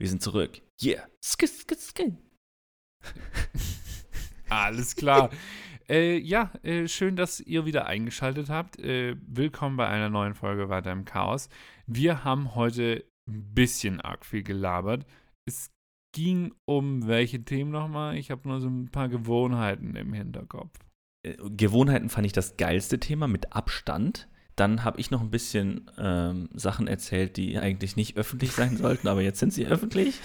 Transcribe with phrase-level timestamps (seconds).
[0.00, 0.62] Wir sind zurück.
[0.80, 1.08] Yeah.
[1.24, 2.12] Sk sk sk
[4.48, 5.30] Alles klar.
[5.88, 8.78] äh, ja, äh, schön, dass ihr wieder eingeschaltet habt.
[8.78, 11.48] Äh, willkommen bei einer neuen Folge Weiter im Chaos.
[11.88, 15.04] Wir haben heute ein bisschen arg viel gelabert.
[15.46, 15.72] Es
[16.14, 18.16] ging um welche Themen nochmal?
[18.16, 20.78] Ich habe nur so ein paar Gewohnheiten im Hinterkopf.
[21.26, 24.28] Äh, Gewohnheiten fand ich das geilste Thema mit Abstand.
[24.58, 29.06] Dann habe ich noch ein bisschen ähm, Sachen erzählt, die eigentlich nicht öffentlich sein sollten,
[29.06, 30.20] aber jetzt sind sie öffentlich.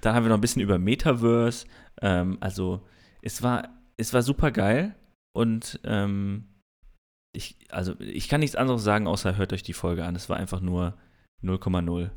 [0.00, 1.66] Dann haben wir noch ein bisschen über Metaverse.
[2.00, 2.86] Ähm, also
[3.22, 4.94] es war, es war super geil
[5.36, 6.44] und ähm,
[7.32, 10.14] ich, also ich kann nichts anderes sagen, außer hört euch die Folge an.
[10.14, 10.96] Es war einfach nur
[11.42, 12.10] 0,0.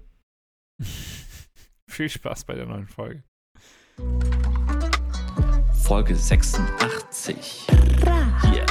[1.89, 3.23] Viel Spaß bei der neuen Folge.
[5.81, 7.67] Folge 86.
[8.53, 8.65] Yeah.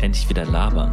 [0.00, 0.92] Endlich wieder labern.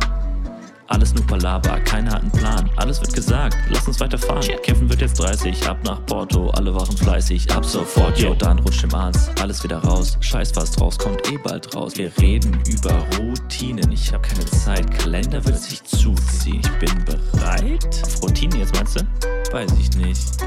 [0.89, 2.69] Alles nur Palaber, keiner hat einen Plan.
[2.75, 4.41] Alles wird gesagt, lass uns weiterfahren.
[4.63, 8.83] Kevin wird jetzt 30, ab nach Porto, alle waren fleißig, ab sofort, yo, dann rutscht
[8.83, 10.17] im Arzt, alles wieder raus.
[10.19, 11.93] Scheiß was draus, kommt eh bald raus.
[11.95, 16.61] Wir reden über Routinen, ich hab keine Zeit, Kalender wird sich zuziehen.
[16.63, 17.85] Ich bin bereit.
[18.03, 19.05] Auf Routinen jetzt meinst du?
[19.53, 20.37] Weiß ich nicht.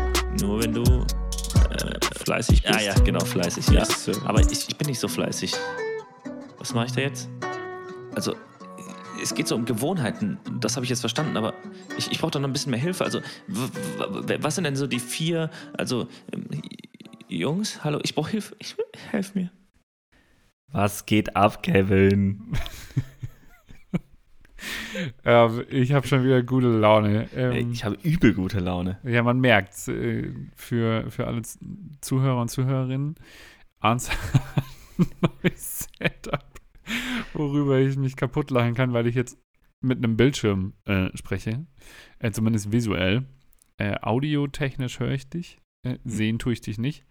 [0.41, 2.75] Nur wenn du äh, fleißig bist.
[2.75, 3.85] Ah ja, genau, fleißig, ja.
[4.25, 5.55] Aber ich, ich bin nicht so fleißig.
[6.59, 7.29] Was mache ich da jetzt?
[8.17, 8.35] Also,
[9.23, 10.39] es geht so um Gewohnheiten.
[10.61, 11.55] Das habe ich jetzt verstanden, aber
[11.97, 13.05] ich, ich brauche da noch ein bisschen mehr Hilfe.
[13.05, 16.47] Also, was sind denn so die vier, also, ähm,
[17.29, 18.57] Jungs, hallo, ich brauche Hilfe.
[18.59, 18.77] Ich,
[19.11, 19.51] helf mir.
[20.71, 22.53] Was geht ab, Kevin?
[25.25, 27.29] Ähm, ich habe schon wieder gute Laune.
[27.35, 28.99] Ähm, Ich habe übel gute Laune.
[29.03, 31.43] Ja, man merkt äh, für, für alle
[32.01, 33.17] Zuhörer und Zuhörerinnen,
[33.81, 34.19] Arns hat
[34.99, 35.07] ein
[35.43, 36.52] neues Setup,
[37.35, 39.39] worüber ich mich kaputt lachen kann, weil ich jetzt
[39.81, 41.67] mit einem Bildschirm äh, spreche,
[42.19, 43.25] äh, zumindest visuell.
[43.79, 47.05] Äh, audiotechnisch höre ich dich, äh, sehen tue ich dich nicht,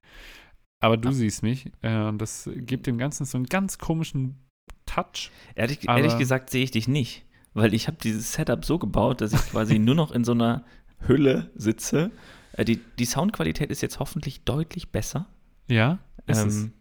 [0.79, 1.11] aber du Ah.
[1.11, 4.37] siehst mich äh, und das gibt dem Ganzen so einen ganz komischen
[4.85, 5.31] Touch.
[5.55, 9.33] Ehrlich, ehrlich gesagt sehe ich dich nicht, weil ich habe dieses Setup so gebaut, dass
[9.33, 10.63] ich quasi nur noch in so einer
[11.07, 12.11] Hülle sitze.
[12.53, 15.27] Äh, die, die Soundqualität ist jetzt hoffentlich deutlich besser.
[15.67, 16.63] Ja, ist es.
[16.63, 16.73] Ähm,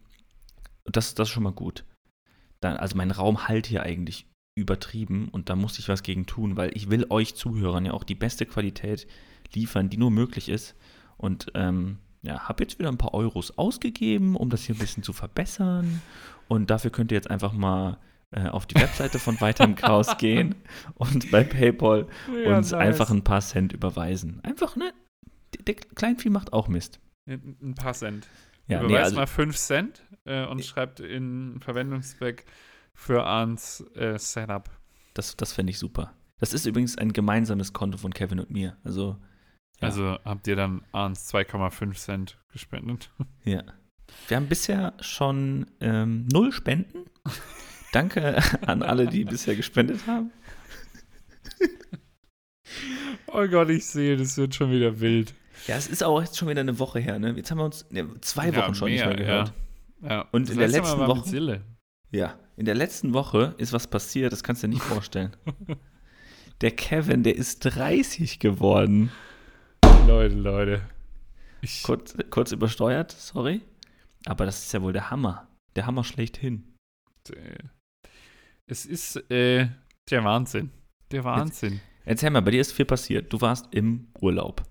[0.85, 1.85] das, das ist schon mal gut.
[2.61, 6.57] Dann, also mein Raum halt hier eigentlich übertrieben und da musste ich was gegen tun,
[6.57, 9.07] weil ich will euch Zuhörern ja auch die beste Qualität
[9.53, 10.75] liefern, die nur möglich ist.
[11.17, 15.03] Und ähm, ja, habe jetzt wieder ein paar Euros ausgegeben, um das hier ein bisschen
[15.03, 16.01] zu verbessern.
[16.47, 17.97] Und dafür könnt ihr jetzt einfach mal
[18.31, 20.55] äh, auf die Webseite von Weiter im Chaos gehen
[20.95, 22.07] und bei PayPal
[22.45, 22.79] Ja, uns nice.
[22.79, 24.39] einfach ein paar Cent überweisen.
[24.43, 24.93] Einfach, ne?
[25.55, 26.99] Der, der Kleinvieh macht auch Mist.
[27.27, 28.27] Ein paar Cent.
[28.67, 32.45] Ja, nee, Überweist also, mal 5 Cent äh, und schreibt in Verwendungszweck
[32.93, 34.69] für Arns äh, Setup.
[35.13, 36.13] Das, das fände ich super.
[36.39, 38.77] Das ist übrigens ein gemeinsames Konto von Kevin und mir.
[38.83, 39.17] Also,
[39.79, 39.87] Ja.
[39.87, 43.11] Also habt ihr dann Arns 2,5 Cent gespendet.
[43.43, 43.63] ja.
[44.27, 47.05] Wir haben bisher schon ähm, null Spenden.
[47.91, 50.31] Danke an alle, die bisher gespendet haben.
[53.27, 55.33] Oh Gott, ich sehe, das wird schon wieder wild.
[55.67, 57.31] Ja, es ist auch jetzt schon wieder eine Woche her, ne?
[57.31, 59.49] Jetzt haben wir uns ne, zwei Wochen schon nicht mehr gehört.
[59.49, 59.53] Ja.
[60.01, 60.21] Ja.
[60.31, 61.61] Und Das in der letzten Woche-.
[62.11, 65.35] Ja, in der letzten Woche ist was passiert, das kannst du dir nicht vorstellen.
[66.61, 69.11] Der Kevin, der ist 30 geworden.
[70.05, 70.81] Leute, Leute.
[71.61, 73.61] Ich, Kurz, kurz übersteuert, sorry.
[74.27, 75.47] Aber das ist ja wohl der Hammer.
[75.75, 76.75] Der Hammer schlechthin.
[77.29, 77.57] äh,
[78.67, 79.69] es ist äh,
[80.11, 80.69] der Wahnsinn.
[81.11, 81.81] Der Wahnsinn.
[82.05, 83.33] Erzähl mal, bei dir ist viel passiert.
[83.33, 84.61] Du warst im Urlaub.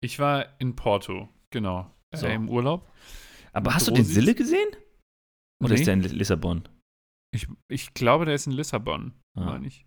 [0.00, 1.90] Ich war in Porto, genau.
[2.14, 2.26] So.
[2.26, 2.90] Äh, Im Urlaub.
[3.56, 4.04] Aber hast du den?
[4.04, 4.68] Sille gesehen?
[5.62, 5.80] Oder Nee.
[5.80, 6.68] ist der in Lissabon?
[7.34, 9.44] Ich, ich glaube, der ist in Lissabon, Ah.
[9.46, 9.86] meine ich.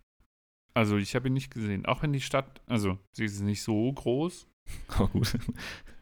[0.75, 1.85] Also ich habe ihn nicht gesehen.
[1.85, 4.47] Auch wenn die Stadt, also sie ist nicht so groß.
[5.00, 5.38] Oh, gut.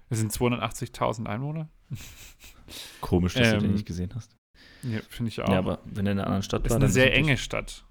[0.09, 1.69] Es sind 280.000 Einwohner.
[3.01, 4.35] Komisch, dass du den Ähm, nicht gesehen hast.
[4.83, 5.49] Ja, finde ich auch.
[5.49, 7.85] Ja, aber wenn er in einer anderen Stadt ist war, eine dann sehr enge Stadt.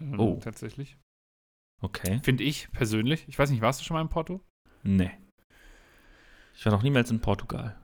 [0.00, 0.40] Ähm, Oh.
[0.42, 0.96] Tatsächlich.
[1.82, 2.20] Okay.
[2.22, 3.26] Finde ich persönlich.
[3.28, 4.40] Ich weiß nicht, warst du schon mal in Porto?
[4.82, 5.10] Nee.
[6.54, 7.78] Ich war noch niemals in Portugal.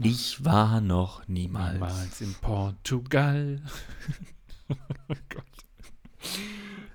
[0.00, 1.74] Ich war noch niemals.
[1.74, 3.62] Niemals in Portugal.
[4.68, 4.74] oh
[5.28, 5.44] Gott.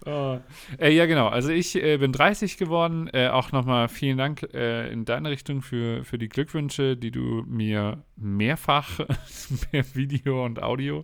[0.06, 0.40] Oh.
[0.80, 1.28] Äh, ja, genau.
[1.28, 3.10] Also ich äh, bin 30 geworden.
[3.14, 7.44] Äh, auch nochmal vielen Dank äh, in deine Richtung für, für die Glückwünsche, die du
[7.46, 8.98] mir mehrfach
[9.72, 11.04] per Video und Audio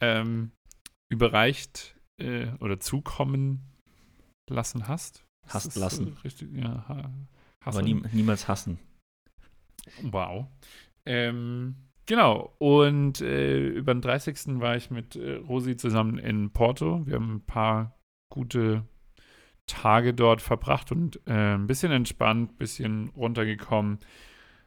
[0.00, 0.52] ähm,
[1.08, 3.72] überreicht äh, oder zukommen
[4.48, 5.24] lassen hast.
[5.48, 6.16] Hast lassen.
[6.22, 7.10] Richtig, ja, ha,
[7.60, 7.84] Aber hassen?
[7.84, 8.78] nie, niemals hassen.
[10.02, 10.46] Wow.
[11.06, 11.76] Ähm,
[12.06, 12.54] genau.
[12.58, 14.60] Und äh, über den 30.
[14.60, 17.06] war ich mit äh, Rosi zusammen in Porto.
[17.06, 17.98] Wir haben ein paar
[18.30, 18.84] gute
[19.66, 23.98] Tage dort verbracht und äh, ein bisschen entspannt, ein bisschen runtergekommen.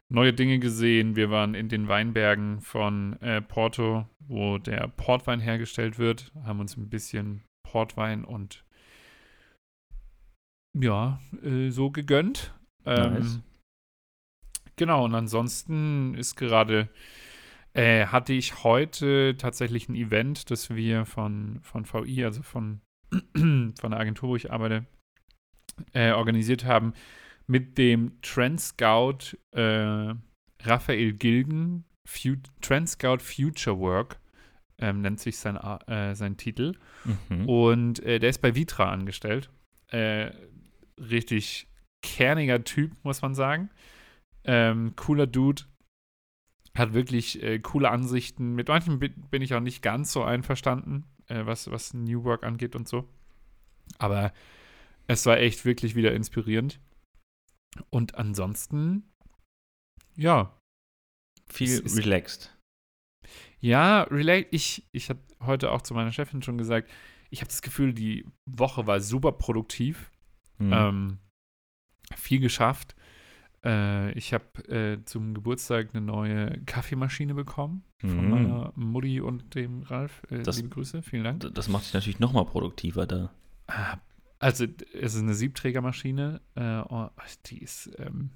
[0.08, 1.16] neue Dinge gesehen.
[1.16, 6.76] Wir waren in den Weinbergen von äh, Porto, wo der Portwein hergestellt wird, haben uns
[6.76, 8.64] ein bisschen Portwein und
[10.76, 12.54] ja, äh, so gegönnt.
[12.84, 13.40] Ähm, Nice.
[14.76, 16.88] Genau, und ansonsten ist gerade,
[17.74, 22.80] äh, hatte ich heute tatsächlich ein Event, das wir von, von VI, also von,
[23.34, 24.86] von der Agentur, wo ich arbeite,
[25.92, 26.92] äh, organisiert haben,
[27.46, 30.14] mit dem Trend Scout äh,
[30.62, 34.18] Raphael Gilgen, Fu Trend Scout Future Work,
[34.78, 36.74] ähm, nennt sich sein, äh, sein Titel.
[37.28, 37.48] Mhm.
[37.48, 39.50] Und äh, der ist bei Vitra angestellt.
[39.88, 40.30] Äh,
[40.98, 41.68] richtig
[42.02, 43.70] kerniger Typ, muss man sagen.
[44.44, 45.62] Ähm, cooler Dude.
[46.76, 48.54] Hat wirklich äh, coole Ansichten.
[48.54, 52.42] Mit manchen bi- bin ich auch nicht ganz so einverstanden, äh, was, was New Work
[52.42, 53.08] angeht und so.
[53.98, 54.32] Aber
[55.06, 56.80] es war echt wirklich wieder inspirierend.
[57.90, 59.08] Und ansonsten,
[60.16, 60.56] ja,
[61.48, 62.56] Viel ist- relaxed.
[63.60, 64.48] Ja, relate.
[64.50, 66.90] Ich, ich habe heute auch zu meiner Chefin schon gesagt,
[67.30, 70.10] ich habe das Gefühl, die Woche war super produktiv.
[70.58, 70.72] Mhm.
[70.72, 71.18] Ähm,
[72.16, 72.94] viel geschafft.
[73.64, 78.30] Äh, ich habe äh, zum Geburtstag eine neue Kaffeemaschine bekommen von Mhm.
[78.30, 80.22] meiner Mutti und dem Ralf.
[80.30, 81.54] Äh, Das- liebe Grüße, vielen Dank.
[81.54, 83.30] Das macht dich natürlich noch mal produktiver da.
[83.66, 83.96] Ah,
[84.40, 86.42] Also, es ist eine Siebträgermaschine.
[86.54, 87.08] Äh, oh,
[87.46, 88.28] die ist, ähm,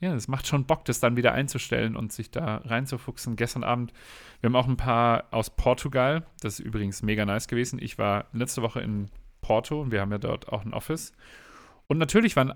[0.00, 3.36] ja, es macht schon Bock, das dann wieder einzustellen und sich da reinzufuchsen.
[3.36, 3.92] Gestern Abend,
[4.40, 6.26] wir haben auch ein paar aus Portugal.
[6.40, 7.78] Das ist übrigens mega nice gewesen.
[7.80, 9.10] Ich war letzte Woche in
[9.42, 11.12] Porto und wir haben ja dort auch ein Office.
[11.86, 12.52] Und natürlich waren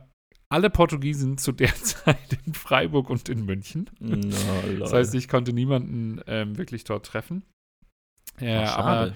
[0.48, 3.90] alle Portugiesen zu der Zeit in Freiburg und in München.
[4.00, 4.16] No,
[4.78, 7.44] Das heißt, ich konnte niemanden ähm, wirklich dort treffen.
[8.40, 9.14] Ja, Ach, aber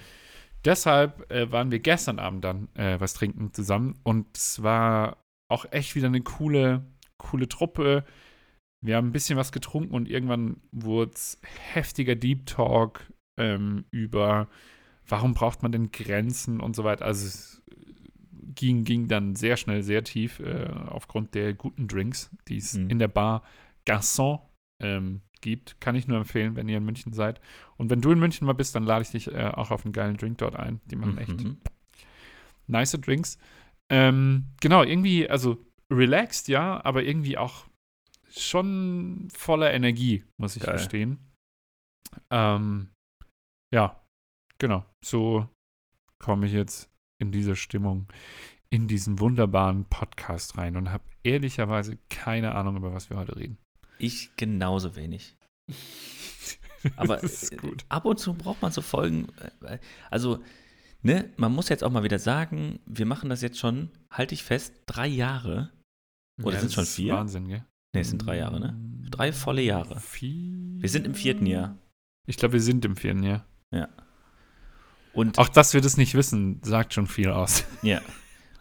[0.65, 5.65] deshalb äh, waren wir gestern Abend dann äh, was trinken zusammen und es war auch
[5.71, 6.85] echt wieder eine coole,
[7.17, 8.03] coole Truppe.
[8.81, 11.39] Wir haben ein bisschen was getrunken und irgendwann wurde es
[11.73, 13.05] heftiger Deep Talk
[13.39, 14.49] ähm, über,
[15.07, 17.05] warum braucht man denn Grenzen und so weiter.
[17.05, 17.61] Also
[18.55, 22.89] ging, ging dann sehr schnell sehr tief äh, aufgrund der guten Drinks, die es Mhm.
[22.89, 23.43] in der Bar
[23.87, 24.39] Garçon
[24.81, 25.79] ähm, gibt.
[25.81, 27.41] Kann ich nur empfehlen, wenn ihr in München seid.
[27.77, 29.93] Und wenn du in München mal bist, dann lade ich dich äh, auch auf einen
[29.93, 30.79] geilen Drink dort ein.
[30.85, 31.57] Die machen echt Mhm.
[32.67, 33.37] nice Drinks.
[33.89, 35.57] Ähm, genau, irgendwie, also
[35.91, 37.65] relaxed, ja, aber irgendwie auch
[38.29, 40.73] schon voller Energie, muss ich Geil.
[40.75, 41.19] gestehen.
[42.31, 42.89] Ähm,
[43.73, 44.01] ja,
[44.57, 44.85] genau.
[45.03, 45.47] So
[46.19, 46.89] komme ich jetzt
[47.23, 48.07] in diese Stimmung,
[48.69, 53.57] in diesen wunderbaren Podcast rein und habe ehrlicherweise keine Ahnung, über was wir heute reden.
[53.97, 55.35] Ich genauso wenig.
[56.97, 57.85] Aber ist äh, gut.
[57.89, 59.27] ab und zu braucht man so Folgen.
[59.61, 59.77] äh,
[60.09, 60.43] Also,
[61.01, 64.43] ne, man muss jetzt auch mal wieder sagen, wir machen das jetzt schon, halte ich
[64.43, 65.71] fest, drei Jahre.
[66.43, 67.13] Oh, das sind schon ist vier?
[67.13, 67.65] Wahnsinn, gell?
[67.95, 68.77] Ne, es sind drei Jahre, ne?
[69.09, 69.99] Drei volle Jahre.
[69.99, 70.81] Vier?
[70.81, 71.77] Wir sind im vierten Jahr.
[72.27, 73.45] Ich glaube, wir sind im vierten Jahr.
[75.13, 77.63] Und Auch dass wir das nicht wissen, sagt schon viel aus.
[77.81, 78.01] Ja.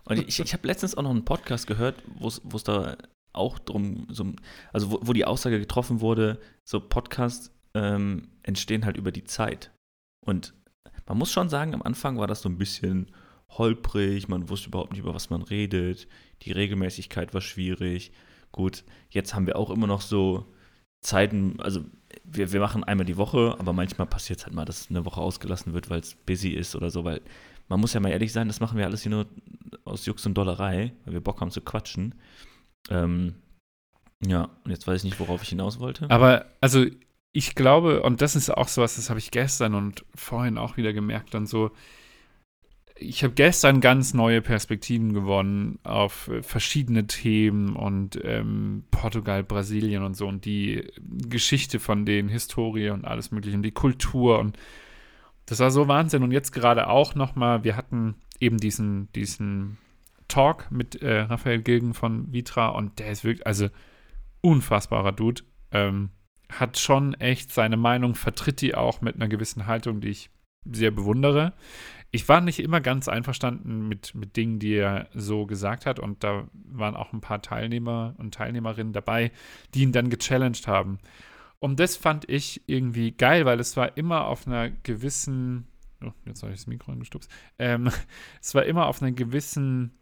[0.05, 2.97] Und ich, ich habe letztens auch noch einen Podcast gehört, wo es da
[3.33, 4.27] auch drum, so,
[4.73, 9.71] also wo, wo die Aussage getroffen wurde, so Podcasts ähm, entstehen halt über die Zeit.
[10.27, 10.55] Und
[11.07, 13.13] man muss schon sagen, am Anfang war das so ein bisschen
[13.51, 16.09] holprig, man wusste überhaupt nicht, über was man redet,
[16.43, 18.13] die Regelmäßigkeit war schwierig.
[18.51, 20.53] Gut, jetzt haben wir auch immer noch so
[21.03, 21.85] Zeiten, also
[22.25, 25.21] wir, wir machen einmal die Woche, aber manchmal passiert es halt mal, dass eine Woche
[25.21, 27.21] ausgelassen wird, weil es busy ist oder so, weil
[27.69, 29.27] man muss ja mal ehrlich sein, das machen wir alles hier nur
[29.85, 32.15] aus Jux und Dollerei, weil wir Bock haben zu quatschen.
[32.91, 33.35] Ähm,
[34.25, 36.09] ja, und jetzt weiß ich nicht, worauf ich hinaus wollte.
[36.11, 36.87] Aber also
[37.33, 40.93] ich glaube, und das ist auch sowas, das habe ich gestern und vorhin auch wieder
[40.93, 41.73] gemerkt und so.
[43.03, 50.17] Ich habe gestern ganz neue Perspektiven gewonnen auf verschiedene Themen und ähm, Portugal, Brasilien und
[50.17, 54.57] so und die Geschichte von denen, Historie und alles Mögliche und die Kultur und
[55.47, 56.23] das war so Wahnsinn.
[56.23, 59.79] Und jetzt gerade auch nochmal, wir hatten eben diesen, diesen
[60.29, 63.69] Talk mit äh, Raphael Gilgen von Vitra und der ist wirklich, also
[64.41, 65.43] unfassbarer Dude.
[65.73, 66.11] Ähm,
[66.49, 70.31] hat schon echt seine Meinung, vertritt die auch mit einer gewissen Haltung, die ich
[70.71, 71.55] sehr bewundere.
[72.15, 75.99] Ich war nicht immer ganz einverstanden mit, mit Dingen, die er so gesagt hat.
[75.99, 79.33] Und da waren auch ein paar Teilnehmer und Teilnehmerinnen dabei,
[79.75, 80.99] die ihn dann gechallenged haben.
[81.59, 85.67] Und das fand ich irgendwie geil, weil es war immer auf einer gewissen,
[86.05, 87.89] oh, jetzt habe ich das Mikro angestupst, ähm,
[88.43, 89.97] es war immer auf einer gewissen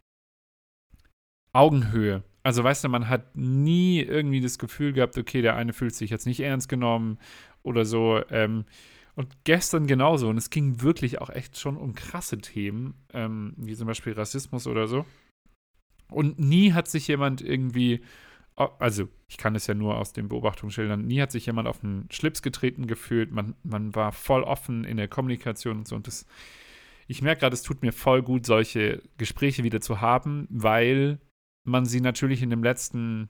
[1.53, 2.23] Augenhöhe.
[2.43, 6.09] Also weißt du, man hat nie irgendwie das Gefühl gehabt, okay, der eine fühlt sich
[6.09, 7.19] jetzt nicht ernst genommen
[7.63, 8.21] oder so.
[8.29, 8.65] Ähm,
[9.15, 10.29] und gestern genauso.
[10.29, 14.67] Und es ging wirklich auch echt schon um krasse Themen, ähm, wie zum Beispiel Rassismus
[14.67, 15.05] oder so.
[16.09, 18.01] Und nie hat sich jemand irgendwie
[18.55, 21.79] also ich kann es ja nur aus den Beobachtungen schildern, nie hat sich jemand auf
[21.79, 23.31] den Schlips getreten gefühlt.
[23.31, 25.95] Man, man war voll offen in der Kommunikation und so.
[25.95, 26.25] Und das,
[27.07, 31.19] ich merke gerade, es tut mir voll gut, solche Gespräche wieder zu haben, weil
[31.63, 33.29] man sie natürlich in den letzten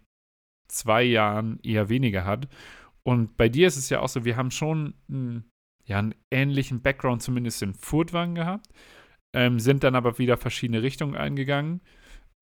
[0.68, 2.48] zwei Jahren eher weniger hat.
[3.04, 5.50] Und bei dir ist es ja auch so, wir haben schon einen,
[5.86, 8.68] ja, einen ähnlichen Background, zumindest in Furtwangen gehabt,
[9.34, 11.82] ähm, sind dann aber wieder verschiedene Richtungen eingegangen.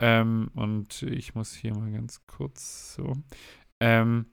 [0.02, 3.14] Ähm, und ich muss hier mal ganz kurz so.
[3.82, 4.28] Ähm,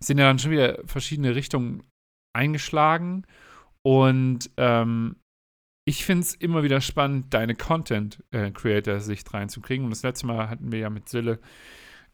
[0.00, 1.82] sind ja dann schon wieder verschiedene Richtungen
[2.34, 3.26] eingeschlagen.
[3.82, 5.16] Und ähm,
[5.86, 9.84] ich finde es immer wieder spannend, deine Content-Creator-Sicht reinzukriegen.
[9.84, 11.40] Und das letzte Mal hatten wir ja mit Sille,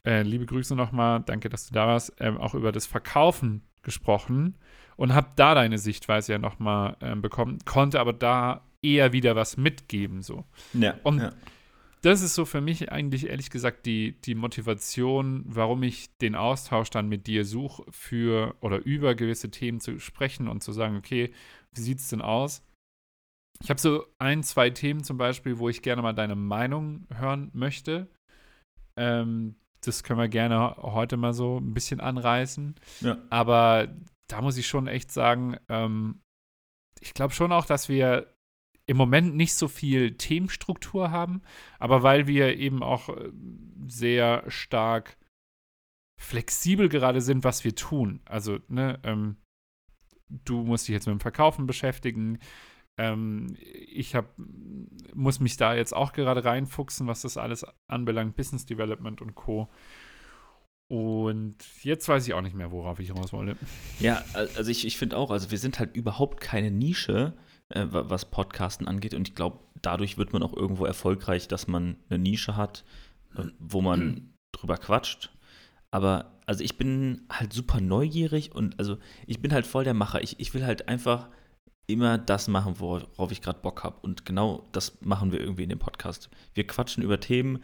[0.07, 4.57] äh, liebe Grüße nochmal, danke, dass du da warst, ähm, auch über das Verkaufen gesprochen
[4.97, 9.57] und habe da deine Sichtweise ja nochmal ähm, bekommen, konnte aber da eher wieder was
[9.57, 10.23] mitgeben.
[10.23, 10.45] So.
[10.73, 11.33] Ja, und ja
[12.05, 16.91] das ist so für mich eigentlich ehrlich gesagt die, die Motivation, warum ich den Austausch
[16.91, 21.33] dann mit dir suche, für oder über gewisse Themen zu sprechen und zu sagen, okay,
[21.73, 22.63] wie sieht es denn aus?
[23.63, 27.51] Ich habe so ein, zwei Themen zum Beispiel, wo ich gerne mal deine Meinung hören
[27.55, 28.11] möchte.
[28.99, 32.75] Ähm, das können wir gerne heute mal so ein bisschen anreißen.
[33.01, 33.17] Ja.
[33.31, 33.89] Aber
[34.29, 36.23] da muss ich schon echt sagen, ähm,
[37.01, 38.35] ich glaube schon auch, dass wir
[38.87, 41.43] im Moment nicht so viel Themenstruktur haben,
[41.79, 43.31] aber weil wir eben auch äh,
[43.87, 45.17] sehr stark
[46.21, 48.21] flexibel gerade sind, was wir tun.
[48.25, 49.37] Also, ne, ähm,
[50.29, 52.39] du musst dich jetzt mit dem Verkaufen beschäftigen.
[52.97, 54.35] Ähm, ich hab,
[55.15, 59.69] muss mich da jetzt auch gerade reinfuchsen, was das alles anbelangt, Business Development und Co.
[60.89, 63.57] Und jetzt weiß ich auch nicht mehr, worauf ich raus wollte.
[64.01, 67.35] Ja, also ich, ich finde auch, also wir sind halt überhaupt keine Nische
[67.71, 69.15] äh, was Podcasten angeht.
[69.15, 72.85] Und ich glaube, dadurch wird man auch irgendwo erfolgreich, dass man eine Nische hat,
[73.37, 75.31] äh, wo man drüber quatscht.
[75.91, 80.23] Aber also ich bin halt super neugierig und also ich bin halt voll der Macher.
[80.23, 81.29] Ich, ich will halt einfach
[81.87, 84.01] immer das machen, worauf ich gerade Bock habe.
[84.01, 86.31] Und genau das machen wir irgendwie in dem Podcast.
[86.55, 87.63] Wir quatschen über Themen,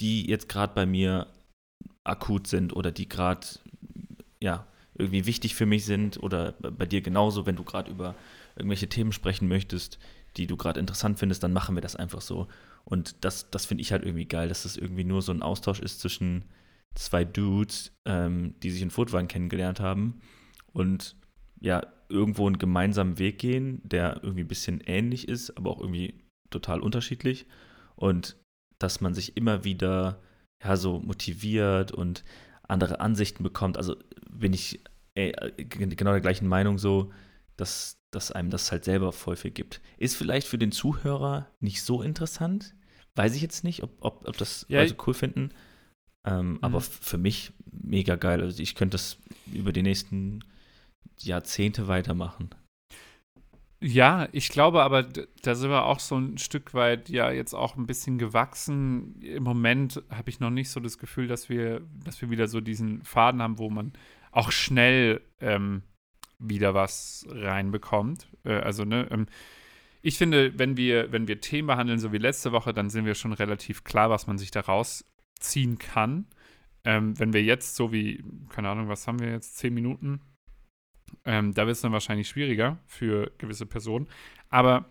[0.00, 1.28] die jetzt gerade bei mir
[2.08, 3.46] akut sind oder die gerade
[4.40, 8.14] ja irgendwie wichtig für mich sind oder bei dir genauso, wenn du gerade über
[8.56, 9.98] irgendwelche Themen sprechen möchtest,
[10.36, 12.48] die du gerade interessant findest, dann machen wir das einfach so.
[12.84, 15.78] Und das, das finde ich halt irgendwie geil, dass das irgendwie nur so ein Austausch
[15.78, 16.44] ist zwischen
[16.94, 20.20] zwei Dudes, ähm, die sich in Footwagen kennengelernt haben
[20.72, 21.16] und
[21.60, 26.14] ja, irgendwo einen gemeinsamen Weg gehen, der irgendwie ein bisschen ähnlich ist, aber auch irgendwie
[26.50, 27.46] total unterschiedlich.
[27.96, 28.36] Und
[28.78, 30.20] dass man sich immer wieder
[30.62, 32.24] ja so motiviert und
[32.62, 33.76] andere Ansichten bekommt.
[33.76, 33.96] Also
[34.30, 34.80] bin ich
[35.14, 37.12] ey, genau der gleichen Meinung so,
[37.56, 39.80] dass dass einem das halt selber voll viel gibt.
[39.98, 42.74] Ist vielleicht für den Zuhörer nicht so interessant.
[43.14, 45.50] Weiß ich jetzt nicht, ob, ob, ob das ja, Leute cool finden.
[46.24, 46.58] Ähm, mhm.
[46.62, 48.40] Aber für mich mega geil.
[48.40, 49.18] Also ich könnte das
[49.52, 50.40] über die nächsten
[51.18, 52.50] Jahrzehnte weitermachen.
[53.80, 57.76] Ja, ich glaube aber, da sind wir auch so ein Stück weit ja jetzt auch
[57.76, 59.20] ein bisschen gewachsen.
[59.22, 62.60] Im Moment habe ich noch nicht so das Gefühl, dass wir, dass wir wieder so
[62.60, 63.92] diesen Faden haben, wo man
[64.32, 65.82] auch schnell ähm,
[66.40, 68.28] wieder was reinbekommt.
[68.44, 69.26] Äh, also, ne, ähm,
[70.02, 73.14] ich finde, wenn wir, wenn wir Themen behandeln, so wie letzte Woche, dann sind wir
[73.14, 76.26] schon relativ klar, was man sich da rausziehen kann.
[76.84, 80.20] Ähm, wenn wir jetzt so wie, keine Ahnung, was haben wir jetzt, zehn Minuten,
[81.28, 84.08] ähm, da wird es dann wahrscheinlich schwieriger für gewisse Personen.
[84.48, 84.86] Aber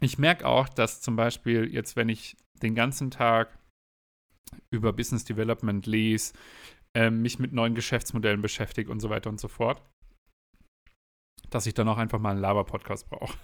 [0.00, 3.58] ich merke auch, dass zum Beispiel jetzt, wenn ich den ganzen Tag
[4.70, 6.34] über Business Development lese,
[6.94, 9.82] äh, mich mit neuen Geschäftsmodellen beschäftige und so weiter und so fort,
[11.48, 13.38] dass ich dann auch einfach mal einen Laber-Podcast brauche.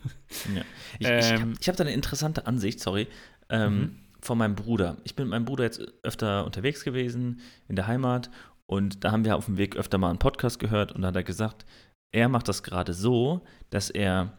[0.55, 0.63] Ja.
[0.99, 3.09] Ich, ähm, ich habe hab da eine interessante Ansicht, sorry,
[3.49, 3.99] ähm, mhm.
[4.21, 4.99] von meinem Bruder.
[5.05, 8.31] Ich bin mit meinem Bruder jetzt öfter unterwegs gewesen in der Heimat
[8.67, 11.17] und da haben wir auf dem Weg öfter mal einen Podcast gehört und da hat
[11.17, 11.65] er gesagt,
[12.13, 14.39] er macht das gerade so, dass er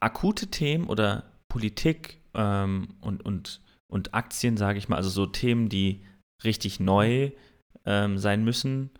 [0.00, 5.68] akute Themen oder Politik ähm, und, und, und Aktien, sage ich mal, also so Themen,
[5.68, 6.04] die
[6.42, 7.30] richtig neu
[7.84, 8.90] ähm, sein müssen,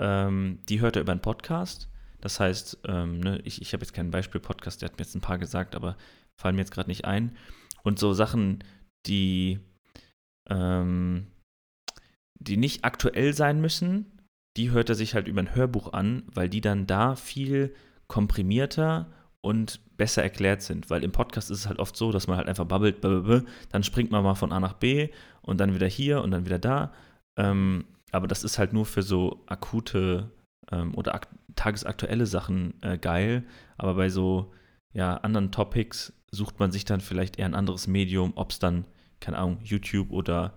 [0.00, 1.88] ähm, die hört er über einen Podcast
[2.20, 5.20] das heißt, ähm, ne, ich, ich habe jetzt keinen Beispiel-Podcast, der hat mir jetzt ein
[5.20, 5.96] paar gesagt, aber
[6.40, 7.36] fallen mir jetzt gerade nicht ein.
[7.82, 8.64] Und so Sachen,
[9.06, 9.60] die,
[10.50, 11.28] ähm,
[12.40, 14.17] die nicht aktuell sein müssen,
[14.58, 17.74] die hört er sich halt über ein Hörbuch an, weil die dann da viel
[18.08, 19.06] komprimierter
[19.40, 20.90] und besser erklärt sind.
[20.90, 22.98] Weil im Podcast ist es halt oft so, dass man halt einfach babbelt,
[23.70, 25.10] dann springt man mal von A nach B
[25.42, 26.92] und dann wieder hier und dann wieder da.
[27.36, 30.30] Ähm, aber das ist halt nur für so akute
[30.72, 31.20] ähm, oder
[31.54, 33.44] tagesaktuelle Sachen äh, geil,
[33.76, 34.52] aber bei so
[34.92, 38.86] ja, anderen Topics sucht man sich dann vielleicht eher ein anderes Medium, ob es dann,
[39.20, 40.54] keine Ahnung, YouTube oder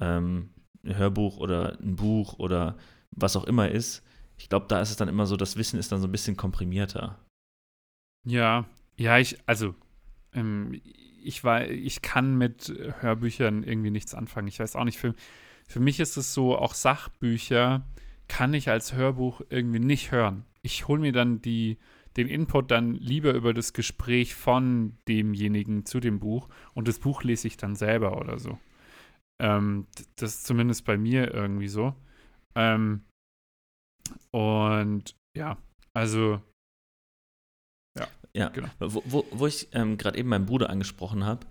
[0.00, 0.50] ähm,
[0.84, 2.76] ein Hörbuch oder ein Buch oder
[3.16, 4.02] was auch immer ist,
[4.38, 6.36] ich glaube, da ist es dann immer so, das Wissen ist dann so ein bisschen
[6.36, 7.18] komprimierter.
[8.24, 9.74] Ja, ja, ich, also,
[10.32, 10.80] ähm,
[11.22, 14.48] ich war, ich kann mit Hörbüchern irgendwie nichts anfangen.
[14.48, 15.14] Ich weiß auch nicht, für,
[15.66, 17.84] für mich ist es so, auch Sachbücher
[18.28, 20.44] kann ich als Hörbuch irgendwie nicht hören.
[20.62, 21.78] Ich hole mir dann die,
[22.16, 27.22] den Input dann lieber über das Gespräch von demjenigen zu dem Buch und das Buch
[27.22, 28.58] lese ich dann selber oder so.
[29.38, 31.94] Ähm, das ist zumindest bei mir irgendwie so.
[32.54, 33.02] Ähm,
[34.30, 35.56] und ja,
[35.92, 36.40] also
[37.98, 38.06] ja.
[38.34, 38.68] Ja, genau.
[38.78, 41.46] Wo, wo, wo ich ähm, gerade eben meinen Bruder angesprochen habe,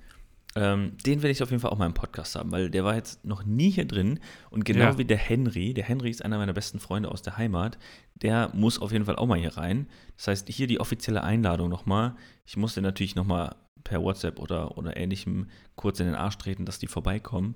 [0.57, 2.95] ähm, den werde ich auf jeden Fall auch mal im Podcast haben, weil der war
[2.95, 4.19] jetzt noch nie hier drin
[4.49, 4.97] und genau ja.
[4.97, 7.77] wie der Henry, der Henry ist einer meiner besten Freunde aus der Heimat,
[8.13, 9.87] der muss auf jeden Fall auch mal hier rein.
[10.15, 12.15] Das heißt, hier die offizielle Einladung nochmal.
[12.45, 16.79] Ich musste natürlich nochmal per WhatsApp oder, oder ähnlichem kurz in den Arsch treten, dass
[16.79, 17.55] die vorbeikommen.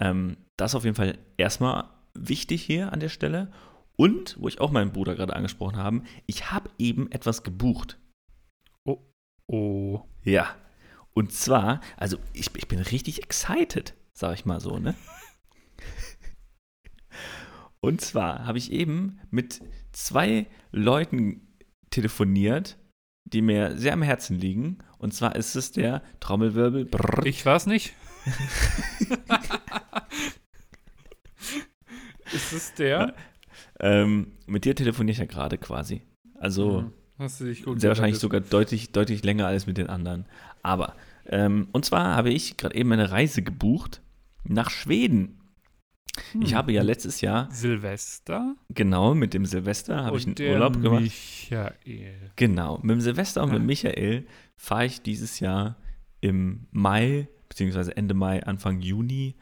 [0.00, 3.52] Ähm, das ist auf jeden Fall erstmal wichtig hier an der Stelle.
[4.00, 7.98] Und, wo ich auch meinen Bruder gerade angesprochen habe, ich habe eben etwas gebucht.
[8.84, 8.98] Oh.
[9.48, 10.04] Oh.
[10.22, 10.54] Ja.
[11.14, 14.94] Und zwar, also ich, ich bin richtig excited, sag ich mal so, ne?
[17.80, 21.56] Und zwar habe ich eben mit zwei Leuten
[21.90, 22.78] telefoniert,
[23.24, 24.78] die mir sehr am Herzen liegen.
[24.98, 26.84] Und zwar ist es der Trommelwirbel.
[26.84, 27.26] Brrr.
[27.26, 27.96] Ich weiß nicht.
[32.32, 33.16] ist es der?
[33.80, 36.02] Ähm, mit dir telefoniere ich ja gerade quasi.
[36.38, 36.92] Also mhm.
[37.18, 40.26] Hast du dich gut sehr wahrscheinlich sogar deutlich, deutlich länger als mit den anderen.
[40.62, 40.94] Aber,
[41.26, 44.00] ähm, und zwar habe ich gerade eben eine Reise gebucht
[44.44, 45.40] nach Schweden.
[46.32, 46.42] Hm.
[46.42, 47.50] Ich habe ja letztes Jahr.
[47.50, 48.54] Silvester?
[48.68, 51.02] Genau, mit dem Silvester habe ich einen Urlaub gemacht.
[51.02, 52.30] Michael.
[52.36, 55.76] Genau, mit dem Silvester und mit Michael fahre ich dieses Jahr
[56.20, 59.34] im Mai, beziehungsweise Ende Mai, Anfang Juni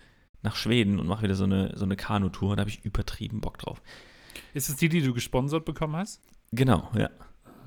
[0.43, 2.57] nach Schweden und mache wieder so eine, so eine Kanutour.
[2.57, 3.83] Da habe ich übertrieben Bock drauf.
[4.55, 6.21] Ist es die, die du gesponsert bekommen hast?
[6.53, 7.11] Genau, ja.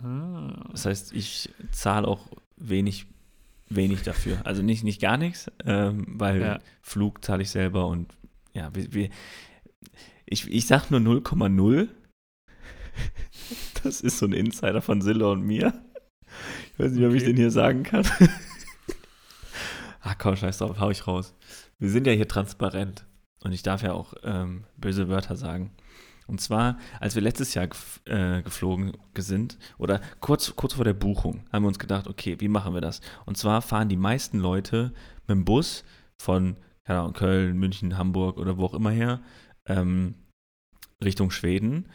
[0.04, 0.70] Ah.
[0.72, 2.28] Das heißt, ich zahle auch
[2.58, 3.08] wenig,
[3.70, 4.42] wenig dafür.
[4.46, 6.60] Also nicht, nicht gar nichts, ähm, weil ja.
[6.82, 8.14] Flug zahle ich selber und
[8.54, 9.10] ja, wir, wir,
[10.26, 11.90] ich, ich sag nur 0,0.
[13.84, 15.74] Das ist so ein Insider von Silla und mir.
[16.74, 18.06] Ich weiß nicht, ob ich den hier sagen kann.
[20.02, 21.34] Ach komm, scheiß drauf, hau ich raus.
[21.78, 23.06] Wir sind ja hier transparent
[23.42, 25.72] und ich darf ja auch ähm, böse Wörter sagen.
[26.30, 27.68] Und zwar, als wir letztes Jahr
[28.06, 32.48] äh, geflogen sind, oder kurz, kurz vor der Buchung, haben wir uns gedacht, okay, wie
[32.48, 33.02] machen wir das?
[33.26, 34.94] Und zwar fahren die meisten Leute
[35.28, 35.84] mit dem Bus
[36.22, 36.56] von
[36.90, 39.20] keine Ahnung, Köln, München, Hamburg oder wo auch immer her
[39.68, 40.16] ähm,
[41.04, 41.86] Richtung Schweden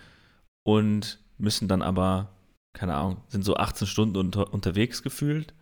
[0.62, 2.30] und müssen dann aber,
[2.74, 5.52] keine Ahnung, sind so 18 Stunden unter, unterwegs gefühlt.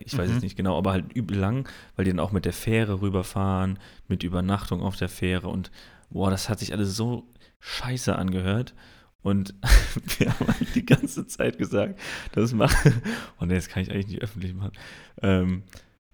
[0.00, 0.36] Ich weiß mhm.
[0.38, 3.78] es nicht genau, aber halt übel lang, weil die dann auch mit der Fähre rüberfahren,
[4.08, 5.70] mit Übernachtung auf der Fähre und
[6.10, 7.28] boah, das hat sich alles so
[7.60, 8.74] scheiße angehört.
[9.22, 9.54] Und
[10.18, 11.98] wir haben halt die ganze Zeit gesagt,
[12.32, 13.02] das machen,
[13.40, 14.72] oh ne, das kann ich eigentlich nicht öffentlich machen.
[15.22, 15.62] Ähm,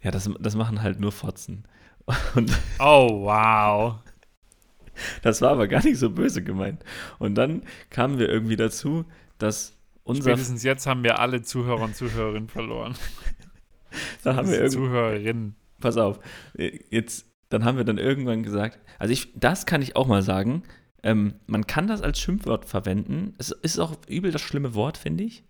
[0.01, 1.65] ja, das, das machen halt nur Fotzen.
[2.35, 3.99] Und oh, wow.
[5.23, 6.83] Das war aber gar nicht so böse gemeint.
[7.19, 9.05] Und dann kamen wir irgendwie dazu,
[9.39, 10.31] dass unser.
[10.31, 12.95] Spätestens jetzt haben wir alle Zuhörer und Zuhörerinnen verloren.
[14.23, 14.77] dann haben wir irgendwie.
[14.77, 15.57] Zuhörerinnen.
[15.81, 16.21] Pass auf.
[16.55, 20.63] Jetzt, dann haben wir dann irgendwann gesagt, also ich, das kann ich auch mal sagen.
[21.07, 23.33] Ähm, man kann das als Schimpfwort verwenden.
[23.38, 25.45] Es ist auch übel das schlimme Wort, finde ich.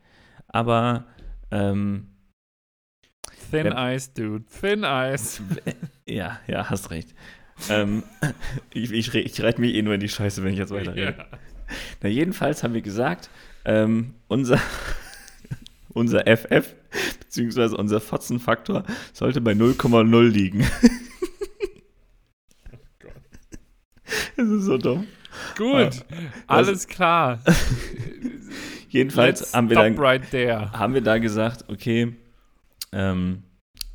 [0.48, 1.06] Aber
[1.50, 2.08] ähm,
[3.50, 4.44] Thin Wenn, Ice, dude.
[4.60, 5.42] Thin Ice.
[6.06, 7.14] Ja, ja, hast recht.
[7.70, 8.02] ähm,
[8.74, 11.16] ich, ich, ich reite mich eh nur in die Scheiße, wenn ich jetzt weiterrede.
[11.18, 11.38] Ja.
[12.02, 13.30] Na, jedenfalls haben wir gesagt,
[13.64, 14.60] ähm, unser,
[15.88, 16.74] unser FF,
[17.18, 20.66] beziehungsweise unser Fotzenfaktor, sollte bei 0,0 liegen.
[23.02, 23.08] oh.
[24.36, 25.06] Das ist so dumm.
[25.56, 26.04] Gut,
[26.46, 27.40] alles klar.
[28.88, 32.14] Jedenfalls haben wir, dann, right haben wir da gesagt, okay,
[32.92, 33.42] ähm,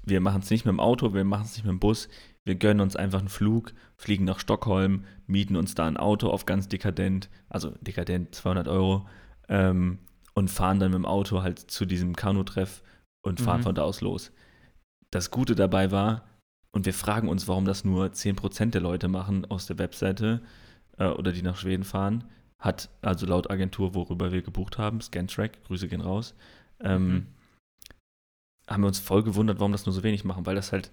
[0.04, 2.10] wir machen es nicht mit dem Auto, wir machen es nicht mit dem Bus,
[2.43, 6.45] wir gönnen uns einfach einen Flug, fliegen nach Stockholm, mieten uns da ein Auto auf
[6.45, 9.08] ganz dekadent, also dekadent 200 Euro
[9.49, 9.99] ähm,
[10.34, 12.84] und fahren dann mit dem Auto halt zu diesem Kanu-Treff
[13.21, 13.65] und fahren mhm.
[13.65, 14.32] von da aus los.
[15.12, 16.23] Das Gute dabei war,
[16.71, 20.41] und wir fragen uns, warum das nur 10% der Leute machen aus der Webseite
[21.02, 22.24] äh, oder die nach Schweden fahren,
[22.60, 26.36] hat also laut Agentur, worüber wir gebucht haben, Scantrack, Grüße gehen raus,
[26.80, 27.28] ähm, mhm
[28.72, 30.92] haben wir uns voll gewundert, warum das nur so wenig machen, weil das halt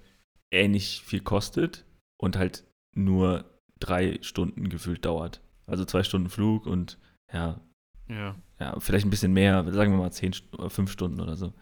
[0.50, 1.84] ähnlich viel kostet
[2.16, 3.44] und halt nur
[3.78, 5.40] drei Stunden gefühlt dauert.
[5.66, 6.98] Also zwei Stunden Flug und
[7.32, 7.60] ja,
[8.08, 10.34] ja, ja vielleicht ein bisschen mehr, sagen wir mal zehn,
[10.68, 11.52] fünf Stunden oder so.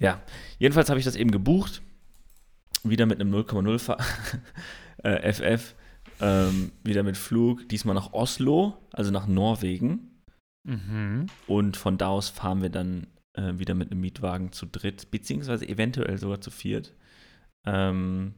[0.00, 0.20] Ja,
[0.58, 1.82] jedenfalls habe ich das eben gebucht,
[2.82, 3.96] wieder mit einem 0,0
[5.04, 5.74] äh, FF
[6.22, 10.22] ähm, wieder mit Flug, diesmal nach Oslo, also nach Norwegen.
[10.66, 11.26] Mhm.
[11.46, 15.68] Und von da aus fahren wir dann äh, wieder mit einem Mietwagen zu dritt, beziehungsweise
[15.68, 16.94] eventuell sogar zu viert,
[17.66, 18.34] ähm,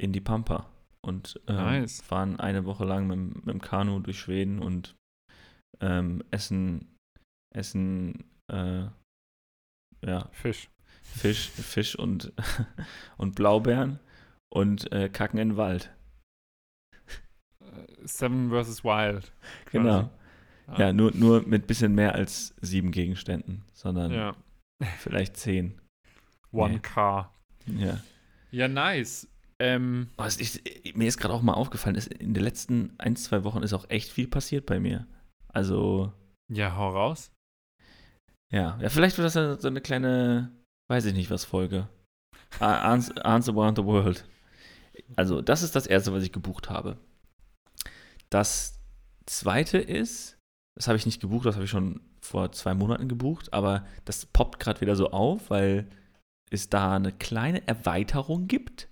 [0.00, 0.70] in die Pampa.
[1.04, 2.02] Und ähm, Nice.
[2.02, 4.94] fahren eine Woche lang mit, dem- mit dem Kanu durch Schweden und
[5.80, 6.96] ähm, essen,
[7.54, 8.86] essen äh,
[10.04, 10.68] ja, Fisch.
[11.02, 12.32] Fisch, Fisch und,
[13.16, 14.00] und Blaubeeren
[14.52, 15.92] und äh, kacken in den Wald.
[18.04, 18.84] Seven vs.
[18.84, 19.32] Wild.
[19.66, 19.70] quasi.
[19.72, 20.10] Genau.
[20.68, 20.74] Ah.
[20.78, 24.36] Ja, nur, nur mit bisschen mehr als sieben Gegenständen, sondern Ja.
[24.98, 25.80] vielleicht zehn.
[26.52, 27.28] 1K.
[27.66, 28.00] Ja.
[28.50, 29.28] Ja, nice.
[29.58, 30.62] Ähm, Was ich,
[30.94, 34.10] mir ist gerade auch mal aufgefallen, in den letzten ein, zwei Wochen ist auch echt
[34.10, 35.06] viel passiert bei mir.
[35.48, 36.12] Also,
[36.52, 37.30] ja, hau raus.
[38.52, 40.50] ja, ja vielleicht wird das ja so eine kleine,
[40.90, 41.88] weiß ich nicht was, Folge.
[42.60, 43.10] Arns
[43.48, 44.24] Around the World.
[45.16, 46.96] Also, das ist das erste, was ich gebucht habe.
[48.30, 48.80] Das
[49.26, 50.38] zweite ist,
[50.76, 54.26] das habe ich nicht gebucht, das habe ich schon vor zwei Monaten gebucht, aber das
[54.26, 55.88] poppt gerade wieder so auf, weil
[56.50, 58.88] es da eine kleine Erweiterung gibt.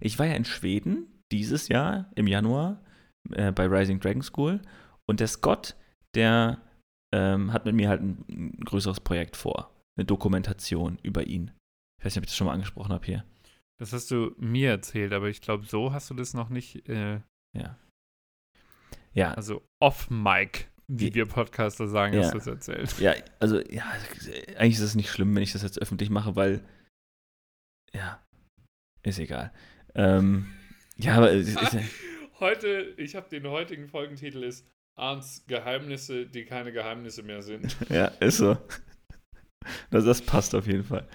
[0.00, 2.82] Ich war ja in Schweden dieses Jahr im Januar
[3.32, 4.60] äh, bei Rising Dragon School
[5.06, 5.76] und der Scott,
[6.14, 6.60] der
[7.12, 9.72] ähm, hat mit mir halt ein, ein größeres Projekt vor.
[9.96, 11.52] Eine Dokumentation über ihn.
[11.98, 13.24] Ich weiß nicht, ob ich das schon mal angesprochen habe hier.
[13.78, 17.20] Das hast du mir erzählt, aber ich glaube, so hast du das noch nicht, äh,
[17.54, 17.78] Ja.
[19.16, 22.22] Ja, also off-Mic, wie Wie- wir Podcaster sagen, Ja.
[22.22, 22.98] hast du es erzählt.
[22.98, 23.84] Ja, also, ja,
[24.58, 26.62] eigentlich ist es nicht schlimm, wenn ich das jetzt öffentlich mache, weil,
[27.94, 28.22] ja,
[29.02, 29.52] ist egal.
[29.94, 30.46] Ähm,
[30.96, 31.58] ja, aber es ist,
[32.40, 37.74] Heute, ich habe den heutigen Folgentitel ist Arns Geheimnisse, die keine Geheimnisse mehr sind.
[37.88, 38.58] ja, ist so.
[39.90, 41.08] Das, das passt auf jeden Fall.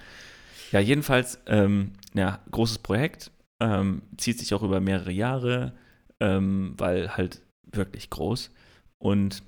[0.72, 3.30] Ja, jedenfalls, ähm, ja, großes Projekt,
[3.62, 5.76] ähm, zieht sich auch über mehrere Jahre,
[6.20, 8.50] ähm, weil halt wirklich groß.
[8.98, 9.42] Und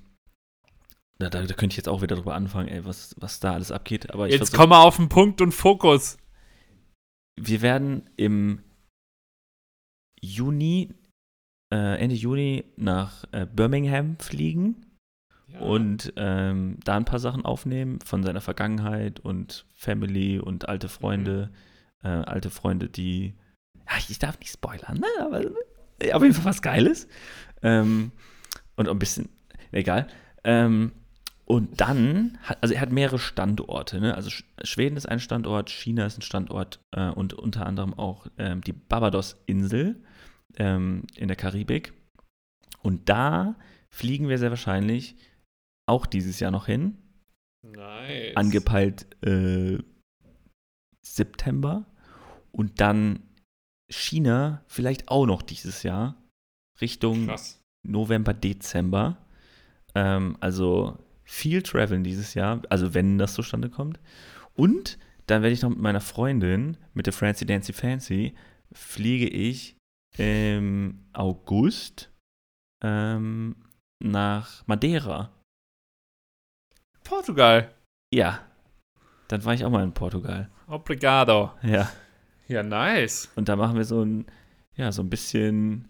[1.17, 3.71] da, da, da könnte ich jetzt auch wieder drüber anfangen, ey, was, was da alles
[3.71, 4.11] abgeht.
[4.11, 6.17] Aber ich Jetzt komm mal auf den Punkt und Fokus.
[7.39, 8.61] wir werden im
[10.21, 10.89] Juni,
[11.71, 14.85] äh, Ende Juni nach äh, Birmingham fliegen
[15.47, 15.59] Ja.
[15.59, 21.51] und ähm, da ein paar Sachen aufnehmen von seiner Vergangenheit und Family und alte Freunde.
[22.03, 23.33] Äh, alte Freunde, die.
[23.89, 25.07] Ja, ich darf nicht spoilern, ne?
[25.21, 25.41] aber
[26.13, 27.07] auf jeden Fall was Geiles.
[27.61, 28.11] Ähm,
[28.75, 29.29] und ein bisschen.
[29.71, 30.07] Egal.
[30.43, 30.91] Ähm,
[31.45, 33.99] und dann, hat, also er hat mehrere Standorte.
[33.99, 34.15] Ne?
[34.15, 38.27] Also Sch Schweden ist ein Standort, China ist ein Standort äh, und unter anderem auch
[38.37, 40.03] ähm, die Barbados-Insel
[40.57, 41.93] ähm, in der Karibik.
[42.81, 43.55] Und da
[43.93, 45.15] fliegen wir sehr wahrscheinlich
[45.87, 46.97] auch dieses Jahr noch hin.
[47.63, 48.35] nice.
[48.35, 49.77] Angepeilt äh,
[51.05, 51.85] September.
[52.51, 53.19] Und dann
[53.89, 56.15] China vielleicht auch noch dieses Jahr.
[56.81, 57.61] Richtung Krass.
[57.83, 59.17] November, Dezember.
[59.93, 63.99] Ähm, also viel Traveln dieses Jahr, also wenn das zustande kommt.
[64.53, 68.35] Und dann werde ich noch mit meiner Freundin, mit der Francie Dancy Fancy,
[68.71, 69.75] fliege ich
[70.17, 72.11] im August
[72.83, 73.55] ähm,
[73.99, 75.31] nach Madeira.
[77.03, 77.73] Portugal.
[78.13, 78.39] Ja,
[79.27, 80.49] dann war ich auch mal in Portugal.
[80.67, 81.51] Obrigado.
[81.63, 81.91] Ja,
[82.47, 83.29] Ja, nice.
[83.35, 84.25] und da machen wir so ein,
[84.75, 85.87] ja, so ein bisschen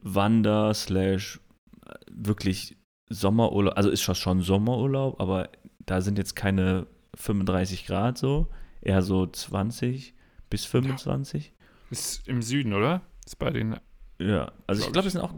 [0.00, 1.40] Wander slash
[1.86, 2.76] äh, wirklich
[3.08, 3.76] Sommerurlaub.
[3.76, 5.50] Also ist schon schon Sommerurlaub, aber
[5.86, 8.48] da sind jetzt keine 35 Grad so,
[8.80, 10.14] eher so 20
[10.50, 11.52] bis 25.
[11.90, 13.02] Ist im Süden, oder?
[13.26, 13.76] Ist bei den.
[14.18, 15.34] Ja, also ich glaube, das sind auch,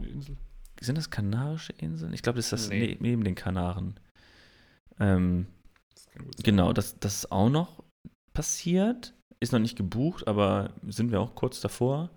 [0.79, 2.13] sind das Kanarische Inseln?
[2.13, 2.87] Ich glaube, das ist das Nee.
[2.87, 3.99] ne neben den Kanaren.
[4.99, 5.47] Ähm,
[6.15, 6.43] Das.
[6.43, 7.83] Genau, das, das ist auch noch
[8.33, 9.13] passiert.
[9.45, 12.09] Ist noch nicht gebucht, aber sind wir auch kurz davor.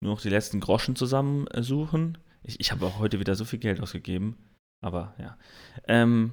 [0.00, 2.16] Nur noch die letzten Groschen zusammensuchen.
[2.42, 4.38] Ich, ich habe auch heute wieder so viel Geld ausgegeben.
[4.82, 5.36] Aber ja.
[5.86, 6.32] Ähm,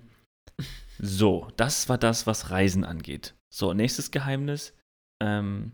[0.97, 3.35] so, das war das, was Reisen angeht.
[3.53, 4.73] So, nächstes Geheimnis.
[5.21, 5.73] Ähm,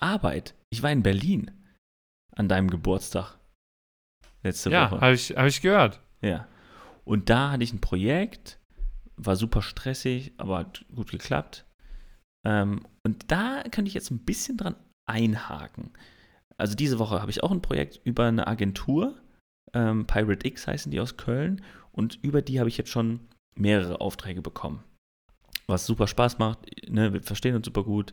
[0.00, 0.54] Arbeit.
[0.70, 1.50] Ich war in Berlin
[2.34, 3.38] an deinem Geburtstag.
[4.42, 5.02] Letzte Ja, Woche.
[5.02, 6.00] habe ich, hab ich gehört.
[6.22, 6.48] Ja.
[7.04, 8.58] Und da hatte ich ein Projekt,
[9.16, 11.66] war super stressig, aber hat gut geklappt.
[12.46, 15.92] Ähm, und da könnte ich jetzt ein bisschen dran einhaken.
[16.58, 19.14] Also diese Woche habe ich auch ein Projekt über eine Agentur,
[19.72, 23.20] ähm, Pirate X heißen die aus Köln, und über die habe ich jetzt schon
[23.54, 24.84] mehrere Aufträge bekommen.
[25.66, 26.58] Was super Spaß macht,
[26.90, 27.14] ne?
[27.14, 28.12] wir verstehen uns super gut.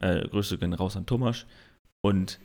[0.00, 1.46] Äh, Grüße gehen raus an Thomas.
[2.04, 2.40] Und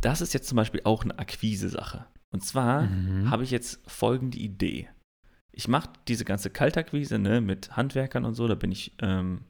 [0.00, 2.06] das ist jetzt zum Beispiel auch eine Akquise-Sache.
[2.32, 3.30] Und zwar Mhm.
[3.30, 4.88] habe ich jetzt folgende Idee.
[5.52, 9.44] Ich mache diese ganze Kaltakquise ne, mit Handwerkern und so, da bin ich ähm,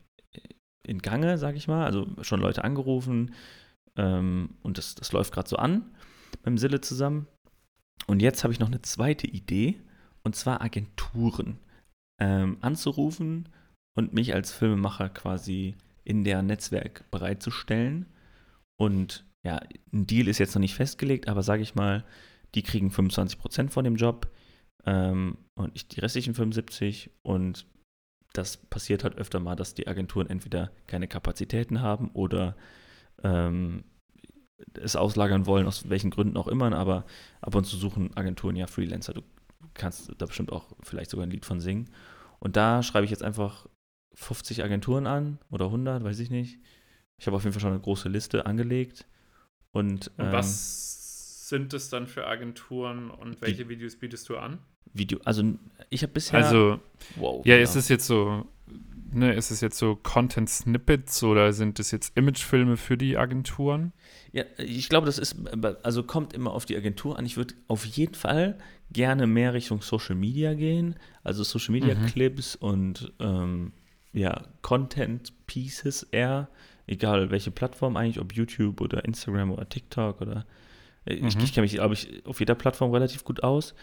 [0.86, 3.34] in Gange, sage ich mal, also schon Leute angerufen
[3.96, 5.94] ähm, und das, das läuft gerade so an.
[6.32, 7.26] mit dem Sille zusammen.
[8.06, 9.80] Und jetzt habe ich noch eine zweite Idee,
[10.22, 11.58] und zwar Agenturen
[12.20, 13.48] ähm, anzurufen
[13.96, 18.06] und mich als Filmemacher quasi in deren Netzwerk bereitzustellen.
[18.76, 19.60] Und ja,
[19.92, 22.04] ein Deal ist jetzt noch nicht festgelegt, aber sage ich mal,
[22.54, 24.30] die kriegen 25% von dem Job
[24.86, 27.66] ähm, und ich die restlichen 75 und
[28.34, 32.56] das passiert halt öfter mal, dass die Agenturen entweder keine Kapazitäten haben oder
[33.22, 33.84] ähm,
[34.74, 37.04] es auslagern wollen, aus welchen Gründen auch immer, aber
[37.40, 39.14] ab und zu suchen Agenturen ja Freelancer.
[39.14, 39.22] Du
[39.74, 41.90] kannst da bestimmt auch vielleicht sogar ein Lied von singen.
[42.40, 43.66] Und da schreibe ich jetzt einfach
[44.14, 46.58] 50 Agenturen an oder 100, weiß ich nicht.
[47.18, 49.06] Ich habe auf jeden Fall schon eine große Liste angelegt.
[49.72, 54.58] Und, und was sind es dann für Agenturen und welche Videos bietest du an?
[54.94, 55.42] Video, also
[55.90, 56.38] ich habe bisher.
[56.38, 56.80] Also,
[57.16, 57.64] wow, ja, genau.
[57.64, 58.46] ist es jetzt so,
[59.12, 63.92] ne, ist es jetzt so Content Snippets oder sind es jetzt Imagefilme für die Agenturen?
[64.32, 65.36] Ja, ich glaube, das ist,
[65.82, 67.26] also kommt immer auf die Agentur an.
[67.26, 68.58] Ich würde auf jeden Fall
[68.92, 72.06] gerne mehr Richtung Social Media gehen, also Social Media mhm.
[72.06, 73.72] Clips und ähm,
[74.12, 76.48] ja, Content Pieces eher,
[76.86, 80.46] egal welche Plattform eigentlich, ob YouTube oder Instagram oder TikTok oder
[81.04, 81.28] äh, mhm.
[81.28, 83.74] ich, ich kenne mich, glaube ich, auf jeder Plattform relativ gut aus.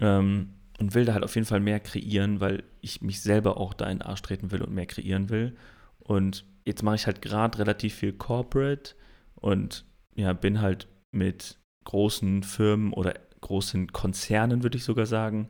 [0.00, 3.74] Ähm, und will da halt auf jeden Fall mehr kreieren, weil ich mich selber auch
[3.74, 5.56] da in den Arsch treten will und mehr kreieren will.
[5.98, 8.94] Und jetzt mache ich halt gerade relativ viel Corporate
[9.34, 9.84] und
[10.14, 15.48] ja, bin halt mit großen Firmen oder großen Konzernen, würde ich sogar sagen,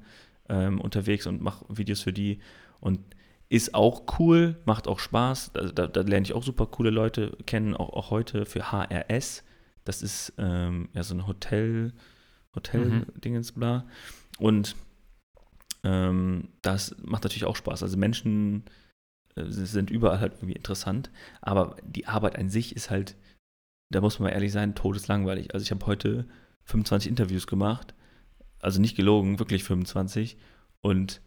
[0.48, 2.38] ähm, unterwegs und mache Videos für die.
[2.80, 3.00] Und
[3.48, 5.52] ist auch cool, macht auch Spaß.
[5.52, 9.42] Da, da, da lerne ich auch super coole Leute kennen, auch, auch heute für HRS.
[9.84, 11.92] Das ist ähm, ja so ein Hotel,
[12.54, 13.60] Hotel-Dingens, mhm.
[13.60, 13.86] bla.
[14.38, 14.76] Und
[15.84, 17.82] ähm, das macht natürlich auch Spaß.
[17.82, 18.64] Also Menschen
[19.36, 23.16] äh, sind überall halt irgendwie interessant, aber die Arbeit an sich ist halt,
[23.90, 25.54] da muss man mal ehrlich sein, todeslangweilig.
[25.54, 26.26] Also ich habe heute
[26.64, 27.94] 25 Interviews gemacht,
[28.60, 30.36] also nicht gelogen, wirklich 25.
[30.80, 31.20] Und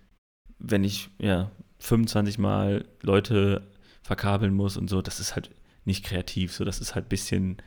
[0.59, 3.67] wenn ich ja 25 Mal Leute
[4.03, 5.51] verkabeln muss und so, das ist halt
[5.85, 6.53] nicht kreativ.
[6.53, 7.57] So, das ist halt ein bisschen,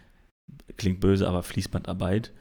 [0.77, 2.33] klingt böse, aber Fließbandarbeit.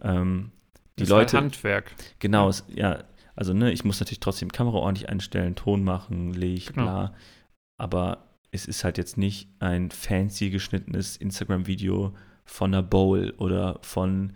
[0.00, 0.50] Ähm,
[0.98, 1.26] die das Leute.
[1.26, 1.94] Ist halt Handwerk.
[2.18, 3.04] Genau, es, ja.
[3.36, 6.84] Also, ne, ich muss natürlich trotzdem Kamera ordentlich einstellen, Ton machen, Licht, genau.
[6.84, 7.14] bla.
[7.76, 14.34] Aber es ist halt jetzt nicht ein fancy geschnittenes Instagram-Video von einer Bowl oder von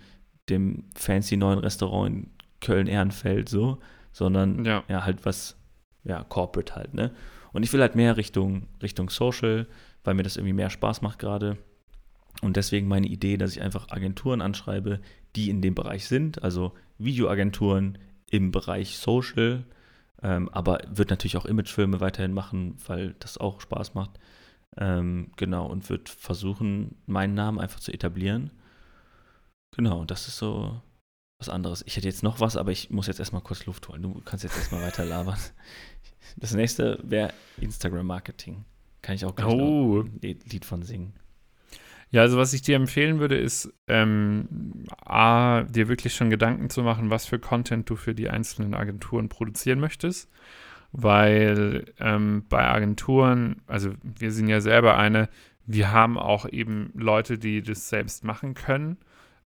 [0.49, 3.79] dem fancy neuen Restaurant in Köln-Ehrenfeld so,
[4.11, 4.83] sondern ja.
[4.89, 5.57] ja, halt was,
[6.03, 7.13] ja, corporate halt, ne?
[7.53, 9.69] Und ich will halt mehr Richtung, Richtung Social,
[10.05, 11.57] weil mir das irgendwie mehr Spaß macht gerade.
[12.43, 15.01] Und deswegen meine Idee, dass ich einfach Agenturen anschreibe,
[15.39, 17.99] die in dem Bereich sind, also Videoagenturen
[18.29, 19.65] im Bereich Social,
[20.21, 24.19] ähm, aber wird natürlich auch Imagefilme weiterhin machen, weil das auch Spaß macht.
[24.77, 28.51] Ähm, genau, und wird versuchen, meinen Namen einfach zu etablieren.
[29.77, 30.83] Genau, das ist so
[31.39, 31.85] was anderes.
[31.87, 34.03] Ich hätte jetzt noch was, aber ich muss jetzt erstmal kurz Luft holen.
[34.03, 35.39] Du kannst jetzt erstmal weiter labern.
[36.37, 38.65] Das nächste wäre Instagram-Marketing.
[39.03, 40.01] Kann ich auch gleich oh.
[40.01, 41.15] ein Lied von singen.
[42.11, 46.83] Ja, also was ich dir empfehlen würde, ist, ähm, A, dir wirklich schon Gedanken zu
[46.83, 50.31] machen, was für Content du für die einzelnen Agenturen produzieren möchtest.
[50.93, 55.29] Weil ähm, bei Agenturen, also wir sind ja selber eine,
[55.67, 58.97] wir haben auch eben Leute, die das selbst machen können.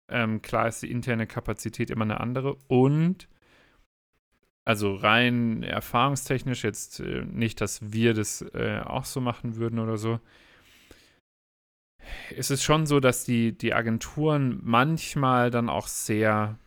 [0.08, 3.28] Ähm, klar ist die interne Kapazität immer eine andere und
[4.64, 9.96] also rein erfahrungstechnisch jetzt äh, nicht, dass wir das äh, auch so machen würden oder
[9.96, 10.20] so,
[12.30, 16.58] ist es schon so, dass die, die Agenturen manchmal dann auch sehr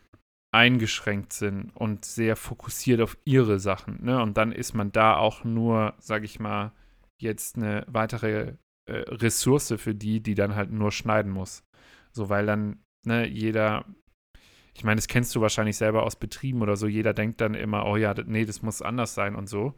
[0.54, 4.04] eingeschränkt sind und sehr fokussiert auf ihre Sachen.
[4.04, 4.20] Ne?
[4.22, 6.72] Und dann ist man da auch nur, sag ich mal,
[7.20, 11.64] jetzt eine weitere äh, Ressource für die, die dann halt nur schneiden muss.
[12.12, 13.86] So, weil dann, ne, jeder,
[14.74, 17.86] ich meine, das kennst du wahrscheinlich selber aus Betrieben oder so, jeder denkt dann immer,
[17.86, 19.74] oh ja, nee, das muss anders sein und so,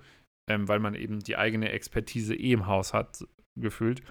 [0.51, 3.25] ähm, weil man eben die eigene Expertise eh im Haus hat,
[3.57, 4.03] gefühlt.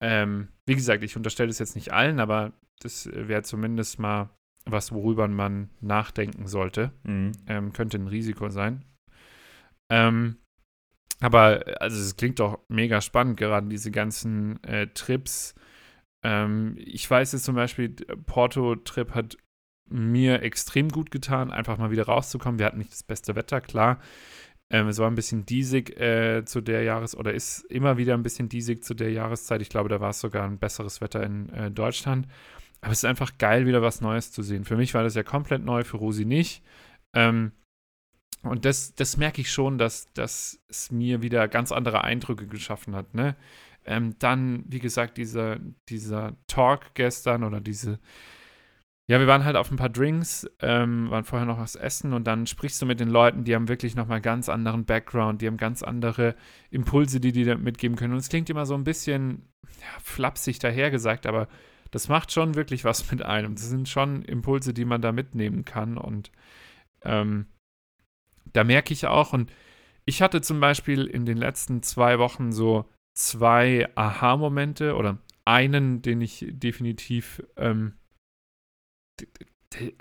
[0.00, 4.30] Ähm, wie gesagt, ich unterstelle es jetzt nicht allen, aber das wäre zumindest mal
[4.64, 6.92] was, worüber man nachdenken sollte.
[7.02, 7.32] Mhm.
[7.46, 8.84] Ähm, könnte ein Risiko sein.
[9.90, 10.36] Ähm,
[11.20, 15.54] aber also es klingt doch mega spannend, gerade diese ganzen äh, Trips.
[16.22, 17.90] Ähm, ich weiß jetzt zum Beispiel,
[18.26, 19.36] Porto-Trip hat
[19.90, 22.58] mir extrem gut getan, einfach mal wieder rauszukommen.
[22.58, 24.00] Wir hatten nicht das beste Wetter, klar.
[24.70, 28.22] Ähm, es war ein bisschen diesig äh, zu der Jahres- oder ist immer wieder ein
[28.22, 29.62] bisschen diesig zu der Jahreszeit.
[29.62, 32.26] Ich glaube, da war es sogar ein besseres Wetter in äh, Deutschland.
[32.80, 34.64] Aber es ist einfach geil, wieder was Neues zu sehen.
[34.64, 36.62] Für mich war das ja komplett neu, für Rosi nicht.
[37.14, 37.52] Ähm,
[38.42, 42.94] und das, das merke ich schon, dass, dass es mir wieder ganz andere Eindrücke geschaffen
[42.94, 43.14] hat.
[43.14, 43.36] Ne?
[43.84, 47.98] Ähm, dann, wie gesagt, dieser, dieser Talk gestern oder diese,
[49.10, 52.26] ja, wir waren halt auf ein paar Drinks, ähm, waren vorher noch was essen und
[52.26, 55.56] dann sprichst du mit den Leuten, die haben wirklich nochmal ganz anderen Background, die haben
[55.56, 56.34] ganz andere
[56.70, 58.12] Impulse, die die da mitgeben können.
[58.12, 59.48] Und es klingt immer so ein bisschen
[59.80, 61.48] ja, flapsig dahergesagt, aber
[61.90, 63.54] das macht schon wirklich was mit einem.
[63.54, 66.30] Das sind schon Impulse, die man da mitnehmen kann und
[67.02, 67.46] ähm,
[68.52, 69.50] da merke ich auch und
[70.04, 76.20] ich hatte zum Beispiel in den letzten zwei Wochen so zwei Aha-Momente oder einen, den
[76.20, 77.97] ich definitiv, ähm,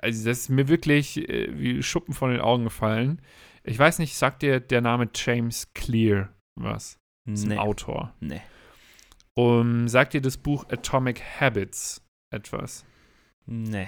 [0.01, 3.21] also das ist mir wirklich äh, wie Schuppen von den Augen gefallen.
[3.63, 6.99] Ich weiß nicht, sagt dir der Name James Clear was?
[7.25, 7.55] Das ist nee.
[7.55, 8.13] ein Autor.
[8.19, 8.41] Nee.
[9.35, 12.01] Um, sagt dir das Buch Atomic Habits
[12.31, 12.85] etwas?
[13.45, 13.87] Nee.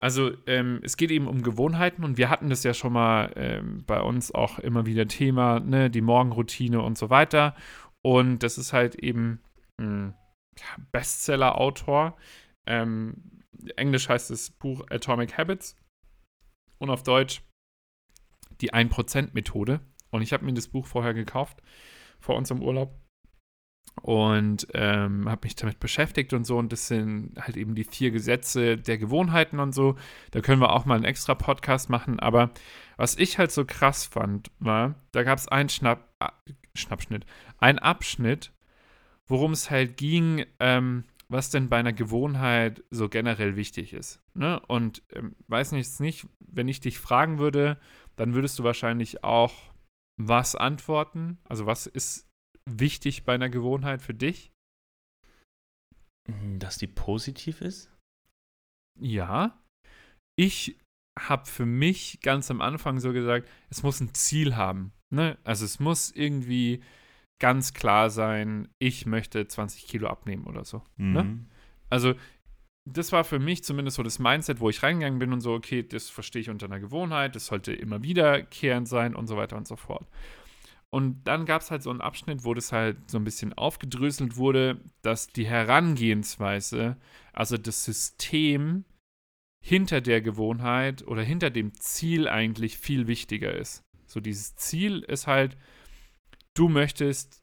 [0.00, 3.84] Also ähm, es geht eben um Gewohnheiten und wir hatten das ja schon mal ähm,
[3.86, 7.56] bei uns auch immer wieder Thema, ne, die Morgenroutine und so weiter.
[8.02, 9.40] Und das ist halt eben
[9.78, 10.14] ein
[10.92, 12.16] Bestseller-Autor.
[12.66, 13.37] Ähm,
[13.76, 15.76] Englisch heißt das Buch Atomic Habits
[16.78, 17.42] und auf Deutsch
[18.60, 19.80] die 1%-Methode.
[20.10, 21.62] Und ich habe mir das Buch vorher gekauft,
[22.18, 22.98] vor unserem Urlaub
[24.02, 26.58] und ähm, habe mich damit beschäftigt und so.
[26.58, 29.96] Und das sind halt eben die vier Gesetze der Gewohnheiten und so.
[30.30, 32.20] Da können wir auch mal einen extra Podcast machen.
[32.20, 32.50] Aber
[32.96, 36.28] was ich halt so krass fand, war, da gab es einen Schnapp, äh,
[36.74, 37.26] Schnappschnitt,
[37.58, 38.52] einen Abschnitt,
[39.26, 44.22] worum es halt ging, ähm, was denn bei einer Gewohnheit so generell wichtig ist.
[44.34, 44.60] Ne?
[44.66, 47.78] Und ähm, weiß nicht, nicht, wenn ich dich fragen würde,
[48.16, 49.54] dann würdest du wahrscheinlich auch
[50.18, 51.38] was antworten.
[51.44, 52.28] Also was ist
[52.64, 54.52] wichtig bei einer Gewohnheit für dich?
[56.28, 57.90] Mhm, dass die positiv ist?
[58.98, 59.62] Ja.
[60.36, 60.78] Ich
[61.18, 64.92] habe für mich ganz am Anfang so gesagt, es muss ein Ziel haben.
[65.10, 65.36] Ne?
[65.44, 66.82] Also es muss irgendwie
[67.38, 70.82] ganz klar sein, ich möchte 20 Kilo abnehmen oder so.
[70.96, 71.24] Ne?
[71.24, 71.30] Mhm.
[71.30, 71.44] Ne?
[71.90, 72.14] Also
[72.84, 75.82] das war für mich zumindest so das Mindset, wo ich reingegangen bin und so, okay,
[75.82, 79.68] das verstehe ich unter einer Gewohnheit, das sollte immer wiederkehrend sein und so weiter und
[79.68, 80.06] so fort.
[80.90, 84.36] Und dann gab es halt so einen Abschnitt, wo das halt so ein bisschen aufgedröselt
[84.36, 86.96] wurde, dass die Herangehensweise,
[87.34, 88.84] also das System
[89.62, 93.84] hinter der Gewohnheit oder hinter dem Ziel eigentlich viel wichtiger ist.
[94.06, 95.58] So dieses Ziel ist halt,
[96.54, 97.42] du möchtest,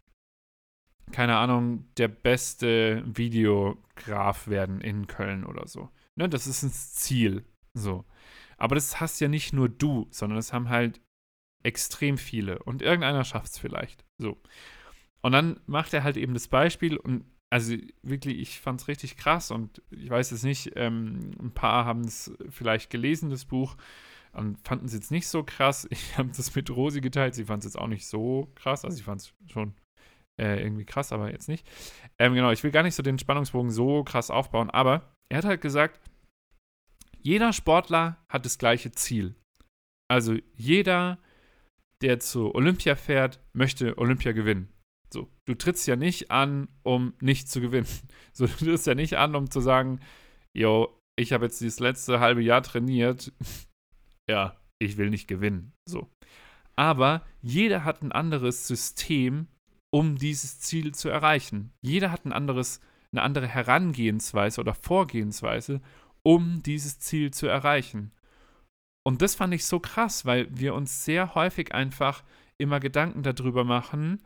[1.11, 5.89] keine Ahnung, der beste Videograf werden in Köln oder so.
[6.15, 7.45] Ne, das ist ein Ziel.
[7.73, 8.05] So.
[8.57, 11.01] Aber das hast ja nicht nur du, sondern das haben halt
[11.63, 14.05] extrem viele und irgendeiner schafft es vielleicht.
[14.17, 14.41] So.
[15.21, 19.17] Und dann macht er halt eben das Beispiel und also wirklich, ich fand es richtig
[19.17, 23.77] krass und ich weiß es nicht, ähm, ein paar haben es vielleicht gelesen, das Buch,
[24.35, 25.87] und fanden es jetzt nicht so krass.
[25.91, 28.97] Ich habe das mit Rosi geteilt, sie fand es jetzt auch nicht so krass, also
[28.97, 29.73] ich fand es schon
[30.39, 31.65] äh, irgendwie krass, aber jetzt nicht.
[32.19, 35.45] Ähm, genau, ich will gar nicht so den Spannungsbogen so krass aufbauen, aber er hat
[35.45, 35.99] halt gesagt,
[37.17, 39.35] jeder Sportler hat das gleiche Ziel.
[40.07, 41.17] Also jeder
[42.01, 44.69] der zu Olympia fährt, möchte Olympia gewinnen.
[45.11, 47.87] So, du trittst ja nicht an, um nicht zu gewinnen.
[48.33, 50.01] So, du trittst ja nicht an, um zu sagen,
[50.53, 53.31] yo, ich habe jetzt dieses letzte halbe Jahr trainiert.
[54.29, 55.73] Ja, ich will nicht gewinnen.
[55.87, 56.09] So.
[56.75, 59.47] Aber jeder hat ein anderes System,
[59.93, 61.71] um dieses Ziel zu erreichen.
[61.81, 65.81] Jeder hat ein anderes, eine andere Herangehensweise oder Vorgehensweise,
[66.23, 68.11] um dieses Ziel zu erreichen.
[69.07, 72.23] Und das fand ich so krass, weil wir uns sehr häufig einfach
[72.57, 74.21] immer Gedanken darüber machen,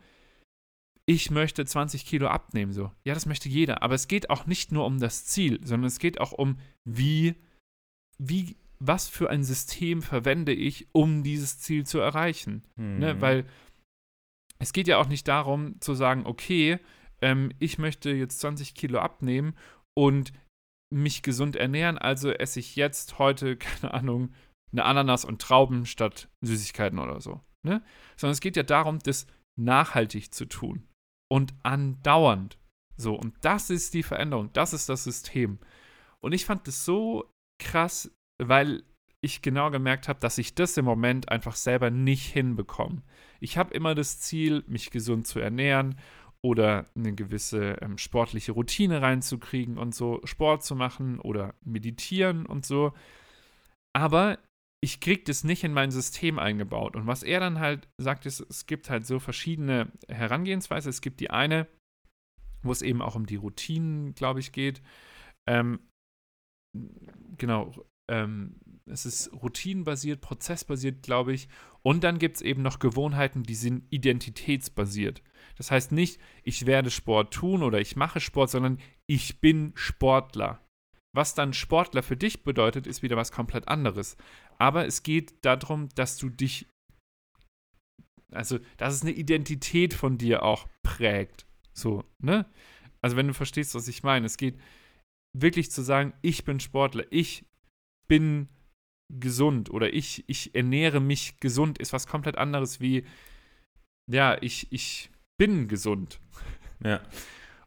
[1.06, 2.92] ich möchte 20 Kilo abnehmen, so.
[3.04, 3.82] Ja, das möchte jeder.
[3.82, 7.34] Aber es geht auch nicht nur um das Ziel, sondern es geht auch um, wie,
[8.18, 12.64] wie, was für ein System verwende ich, um dieses Ziel zu erreichen.
[12.76, 12.98] Ne, mhm.
[12.98, 13.20] Ne?
[13.20, 13.46] Weil
[14.58, 16.78] es geht ja auch nicht darum zu sagen, okay,
[17.22, 19.54] ähm, ich möchte jetzt 20 Kilo abnehmen
[19.94, 20.32] und
[20.92, 24.32] mich gesund ernähren, also esse ich jetzt heute, keine Ahnung,
[24.72, 27.40] eine Ananas und Trauben statt Süßigkeiten oder so.
[27.62, 27.82] Ne?
[28.16, 29.26] Sondern es geht ja darum, das
[29.58, 30.88] nachhaltig zu tun
[31.30, 32.58] und andauernd.
[32.96, 35.58] So, und das ist die Veränderung, das ist das System.
[36.20, 38.10] Und ich fand das so krass,
[38.40, 38.82] weil
[39.22, 43.02] ich genau gemerkt habe, dass ich das im Moment einfach selber nicht hinbekomme.
[43.38, 45.98] Ich habe immer das Ziel, mich gesund zu ernähren
[46.42, 52.64] oder eine gewisse ähm, sportliche Routine reinzukriegen und so Sport zu machen oder meditieren und
[52.64, 52.92] so.
[53.92, 54.38] Aber
[54.82, 56.96] ich krieg das nicht in mein System eingebaut.
[56.96, 60.88] Und was er dann halt sagt, ist, es gibt halt so verschiedene Herangehensweisen.
[60.88, 61.66] Es gibt die eine,
[62.62, 64.80] wo es eben auch um die Routinen, glaube ich, geht.
[65.46, 65.80] Ähm,
[67.36, 67.74] genau,
[68.10, 68.56] ähm,
[68.86, 71.48] es ist routinenbasiert, prozessbasiert, glaube ich.
[71.82, 75.22] Und dann gibt es eben noch Gewohnheiten, die sind identitätsbasiert.
[75.56, 80.60] Das heißt nicht, ich werde Sport tun oder ich mache Sport, sondern ich bin Sportler.
[81.12, 84.16] was dann Sportler für dich bedeutet, ist wieder was komplett anderes.
[84.58, 86.66] Aber es geht darum, dass du dich,
[88.32, 91.46] also, dass es eine Identität von dir auch prägt.
[91.72, 92.46] So, ne?
[93.02, 94.26] Also, wenn du verstehst, was ich meine.
[94.26, 94.60] Es geht
[95.36, 97.44] wirklich zu sagen, ich bin Sportler, ich
[98.10, 98.48] bin
[99.08, 103.04] gesund oder ich, ich ernähre mich gesund, ist was komplett anderes wie,
[104.10, 106.20] ja, ich, ich bin gesund.
[106.82, 107.02] Ja.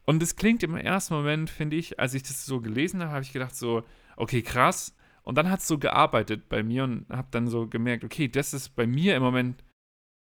[0.06, 3.22] Und es klingt im ersten Moment, finde ich, als ich das so gelesen habe, habe
[3.22, 3.84] ich gedacht so,
[4.16, 4.96] okay, krass.
[5.22, 8.54] Und dann hat es so gearbeitet bei mir und habe dann so gemerkt, okay, das
[8.54, 9.62] ist bei mir im Moment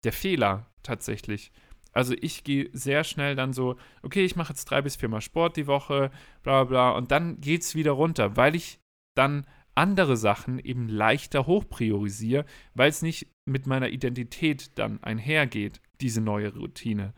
[0.03, 1.53] der Fehler tatsächlich.
[1.93, 5.55] Also ich gehe sehr schnell dann so, okay, ich mache jetzt drei bis viermal Sport
[5.55, 6.11] die Woche,
[6.43, 8.81] bla bla, und dann geht es wieder runter, weil ich
[9.15, 9.45] dann
[9.75, 16.53] andere Sachen eben leichter hochpriorisiere, weil es nicht mit meiner Identität dann einhergeht, diese neue
[16.53, 17.13] Routine.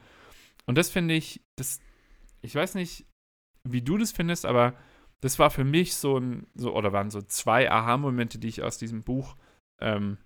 [0.65, 1.79] Und das finde ich, das,
[2.41, 3.05] ich weiß nicht,
[3.67, 4.75] wie du das findest, aber
[5.21, 8.77] das war für mich so ein, so, oder waren so zwei Aha-Momente, die ich aus
[8.77, 9.35] diesem Buch
[9.81, 10.17] ähm,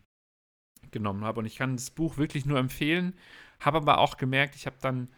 [0.91, 1.39] genommen habe.
[1.39, 3.13] Und ich kann das Buch wirklich nur empfehlen,
[3.59, 5.09] habe aber auch gemerkt, ich habe dann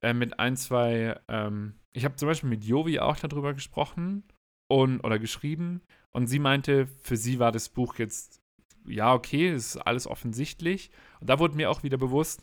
[0.00, 4.24] äh, mit ein, zwei, ähm, ich habe zum Beispiel mit Jovi auch darüber gesprochen
[4.72, 8.40] und, oder geschrieben und sie meinte, für sie war das Buch jetzt,
[8.86, 10.90] ja, okay, ist alles offensichtlich.
[11.20, 12.42] Und da wurde mir auch wieder bewusst,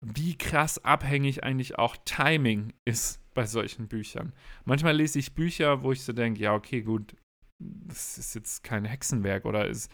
[0.00, 4.34] wie krass abhängig eigentlich auch Timing ist bei solchen Büchern.
[4.64, 7.16] Manchmal lese ich Bücher, wo ich so denke, ja, okay, gut,
[7.58, 9.90] das ist jetzt kein Hexenwerk oder ist,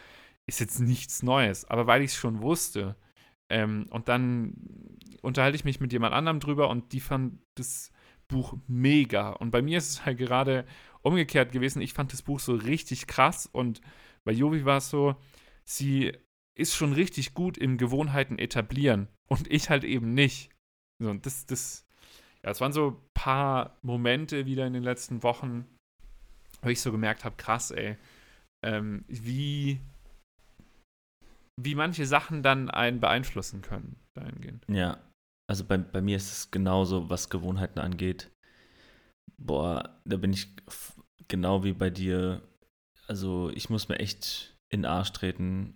[0.46, 1.64] ist jetzt nichts Neues.
[1.66, 2.96] Aber weil ich es schon wusste,
[3.50, 4.54] ähm, und dann
[5.22, 7.92] unterhalte ich mich mit jemand anderem drüber und die fand das
[8.28, 9.30] Buch mega.
[9.30, 10.66] Und bei mir ist es halt gerade
[11.03, 11.80] umgekehrt gewesen.
[11.82, 13.80] Ich fand das Buch so richtig krass und
[14.24, 15.16] bei Jovi war es so,
[15.64, 16.12] sie
[16.59, 20.51] ist schon richtig gut im Gewohnheiten etablieren und ich halt eben nicht.
[21.01, 21.86] So, das, das,
[22.42, 25.66] ja, es waren so ein paar Momente wieder in den letzten Wochen,
[26.62, 27.96] wo ich so gemerkt habe, krass, ey,
[28.64, 29.80] ähm, wie,
[31.61, 34.64] wie manche Sachen dann einen beeinflussen können, dahingehend.
[34.68, 34.99] Ja,
[35.49, 38.30] also bei, bei mir ist es genauso, was Gewohnheiten angeht.
[39.39, 40.49] Boah, da bin ich
[41.28, 42.43] genau wie bei dir.
[43.07, 45.74] Also ich muss mir echt in den Arsch treten,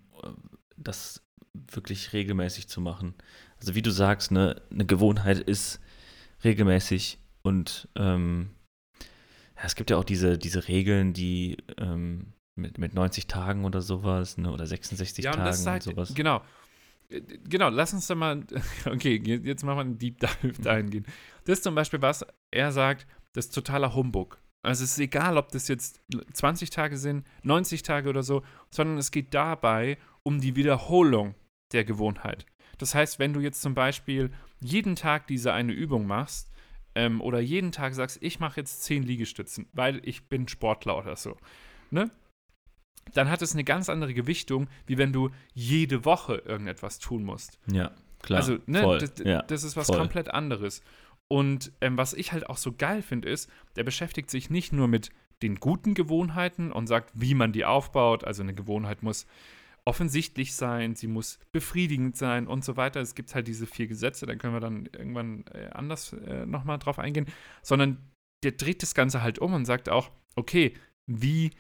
[0.77, 1.23] das
[1.55, 3.15] wirklich regelmäßig zu machen.
[3.59, 5.81] Also wie du sagst, ne, eine Gewohnheit ist
[6.45, 8.51] regelmäßig und ähm,
[9.57, 13.81] ja, es gibt ja auch diese, diese Regeln, die ähm, mit, mit 90 Tagen oder
[13.81, 16.15] sowas, ne, oder 66 ja, und Tagen halt, und sowas.
[16.15, 16.43] Genau.
[17.49, 18.43] Genau, lass uns da mal,
[18.87, 21.05] okay, jetzt machen wir einen Deep Dive dahingehen.
[21.45, 24.39] Das ist zum Beispiel was, er sagt, das ist totaler Humbug.
[24.63, 26.01] Also es ist egal, ob das jetzt
[26.33, 31.35] 20 Tage sind, 90 Tage oder so, sondern es geht dabei um die Wiederholung
[31.73, 32.47] der Gewohnheit.
[32.79, 34.31] Das heißt, wenn du jetzt zum Beispiel
[34.61, 36.51] jeden Tag diese eine Übung machst
[36.95, 41.17] ähm, oder jeden Tag sagst, ich mache jetzt 10 Liegestützen, weil ich bin Sportler oder
[41.17, 41.37] so,
[41.91, 42.11] ne?
[43.15, 47.59] Dann hat es eine ganz andere Gewichtung, wie wenn du jede Woche irgendetwas tun musst.
[47.67, 47.91] Ja,
[48.23, 48.39] klar.
[48.39, 49.99] Also, ne, voll, das, ja, das ist was voll.
[49.99, 50.83] komplett anderes.
[51.33, 54.87] Und ähm, was ich halt auch so geil finde, ist, der beschäftigt sich nicht nur
[54.87, 55.09] mit
[55.43, 58.23] den guten Gewohnheiten und sagt, wie man die aufbaut.
[58.23, 59.27] Also eine Gewohnheit muss
[59.87, 63.01] offensichtlich sein, sie muss befriedigend sein und so weiter.
[63.01, 66.79] Es gibt halt diese vier Gesetze, da können wir dann irgendwann äh, anders äh, nochmal
[66.79, 67.25] drauf eingehen.
[67.63, 67.97] Sondern
[68.43, 70.75] der dreht das Ganze halt um und sagt auch, okay,
[71.07, 71.53] wie,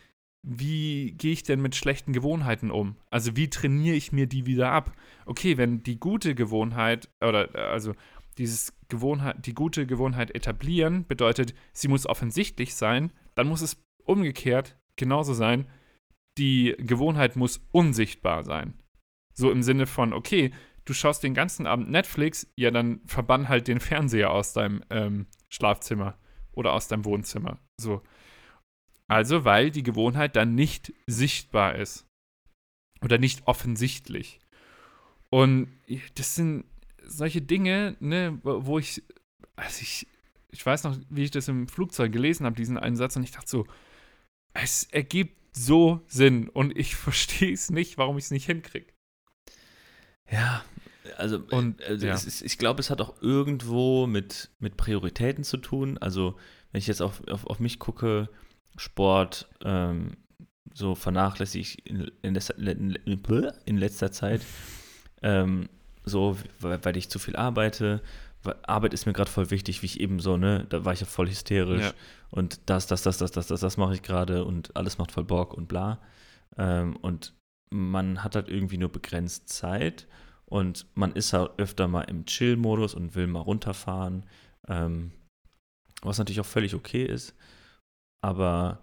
[0.42, 2.96] wie gehe ich denn mit schlechten Gewohnheiten um?
[3.08, 4.92] Also wie trainiere ich mir die wieder ab?
[5.24, 7.94] Okay, wenn die gute Gewohnheit, oder äh, also
[8.38, 14.78] dieses Gewohnheit, die gute Gewohnheit etablieren, bedeutet, sie muss offensichtlich sein, dann muss es umgekehrt
[14.96, 15.66] genauso sein,
[16.38, 18.74] die Gewohnheit muss unsichtbar sein.
[19.34, 20.52] So im Sinne von, okay,
[20.84, 25.26] du schaust den ganzen Abend Netflix, ja, dann verbann halt den Fernseher aus deinem ähm,
[25.48, 26.18] Schlafzimmer
[26.52, 27.58] oder aus deinem Wohnzimmer.
[27.80, 28.02] So.
[29.08, 32.06] Also, weil die Gewohnheit dann nicht sichtbar ist.
[33.02, 34.40] Oder nicht offensichtlich.
[35.28, 35.68] Und
[36.14, 36.64] das sind
[37.06, 39.02] solche Dinge, ne, wo ich,
[39.56, 40.06] also ich,
[40.50, 43.32] ich weiß noch, wie ich das im Flugzeug gelesen habe, diesen einen Satz, und ich
[43.32, 43.66] dachte so,
[44.54, 48.86] es ergibt so Sinn und ich verstehe es nicht, warum ich es nicht hinkriege.
[50.30, 50.64] Ja,
[51.16, 52.14] also, und, also ja.
[52.14, 55.98] Ist, ich glaube, es hat auch irgendwo mit, mit Prioritäten zu tun.
[55.98, 56.36] Also,
[56.70, 58.28] wenn ich jetzt auf, auf, auf mich gucke,
[58.76, 60.16] Sport ähm,
[60.72, 62.98] so vernachlässige ich in, in, in,
[63.66, 64.40] in letzter Zeit,
[65.22, 65.68] ähm,
[66.04, 68.02] so, weil, ich zu viel arbeite,
[68.62, 71.06] Arbeit ist mir gerade voll wichtig, wie ich eben so, ne, da war ich ja
[71.06, 71.92] voll hysterisch ja.
[72.30, 75.24] und das, das, das, das, das, das, das mache ich gerade und alles macht voll
[75.24, 76.00] Bock und bla.
[76.56, 77.34] Ähm, und
[77.70, 80.06] man hat halt irgendwie nur begrenzt Zeit
[80.46, 84.26] und man ist halt öfter mal im Chill-Modus und will mal runterfahren,
[84.68, 85.12] ähm,
[86.02, 87.34] was natürlich auch völlig okay ist,
[88.22, 88.80] aber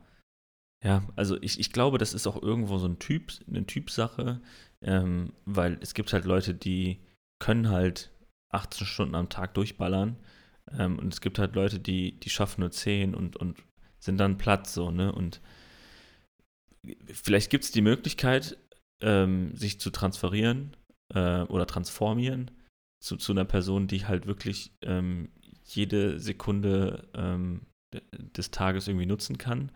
[0.84, 4.40] Ja, also ich, ich glaube, das ist auch irgendwo so ein Typ, eine Typsache,
[4.82, 7.00] ähm, weil es gibt halt Leute, die
[7.40, 8.12] können halt
[8.52, 10.18] 18 Stunden am Tag durchballern
[10.78, 13.58] ähm, und es gibt halt Leute, die, die schaffen nur 10 und, und
[14.00, 15.12] sind dann platt so, ne?
[15.12, 15.42] Und
[17.08, 18.58] vielleicht gibt es die Möglichkeit,
[19.02, 20.76] ähm, sich zu transferieren
[21.14, 22.52] äh, oder transformieren
[23.02, 25.30] zu, zu einer Person, die halt wirklich ähm,
[25.64, 27.62] jede Sekunde ähm,
[28.12, 29.72] des Tages irgendwie nutzen kann.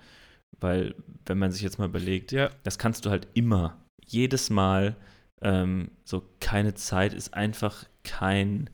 [0.60, 0.96] Weil,
[1.26, 2.50] wenn man sich jetzt mal überlegt, ja.
[2.64, 4.96] das kannst du halt immer, jedes Mal,
[5.44, 8.70] ähm, so keine Zeit ist einfach kein,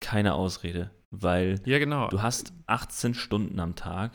[0.00, 0.90] keine Ausrede.
[1.10, 2.08] Weil ja, genau.
[2.08, 4.12] du hast 18 Stunden am Tag,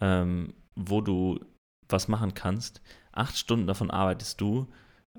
[0.00, 1.40] ähm, wo du
[1.88, 2.82] was machen kannst.
[3.12, 4.68] Acht Stunden davon arbeitest du,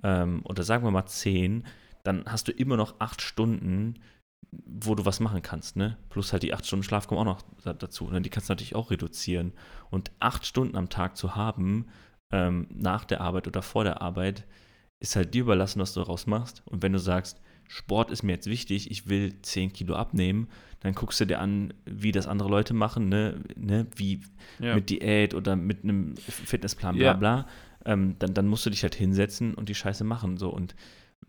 [0.02, 1.66] ähm, oder sagen wir mal zehn,
[2.04, 4.00] dann hast du immer noch acht Stunden,
[4.52, 5.98] wo du was machen kannst, ne?
[6.10, 8.10] Plus halt die acht Stunden Schlaf kommen auch noch dazu.
[8.10, 8.22] Ne?
[8.22, 9.54] Die kannst du natürlich auch reduzieren.
[9.90, 11.88] Und acht Stunden am Tag zu haben,
[12.32, 14.46] ähm, nach der Arbeit oder vor der Arbeit,
[15.04, 16.64] ist halt dir überlassen, was du daraus machst.
[16.66, 20.48] Und wenn du sagst, Sport ist mir jetzt wichtig, ich will 10 Kilo abnehmen,
[20.80, 23.86] dann guckst du dir an, wie das andere Leute machen, ne, ne?
[23.96, 24.22] wie
[24.60, 24.76] ja.
[24.76, 27.36] mit Diät oder mit einem Fitnessplan, bla bla.
[27.36, 27.48] Ja.
[27.86, 30.38] Ähm, dann, dann musst du dich halt hinsetzen und die Scheiße machen.
[30.38, 30.50] So.
[30.50, 30.74] Und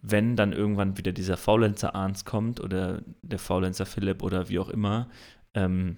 [0.00, 4.68] wenn dann irgendwann wieder dieser Faulenzer Arns kommt oder der Faulenzer Philipp oder wie auch
[4.68, 5.08] immer,
[5.54, 5.96] ähm,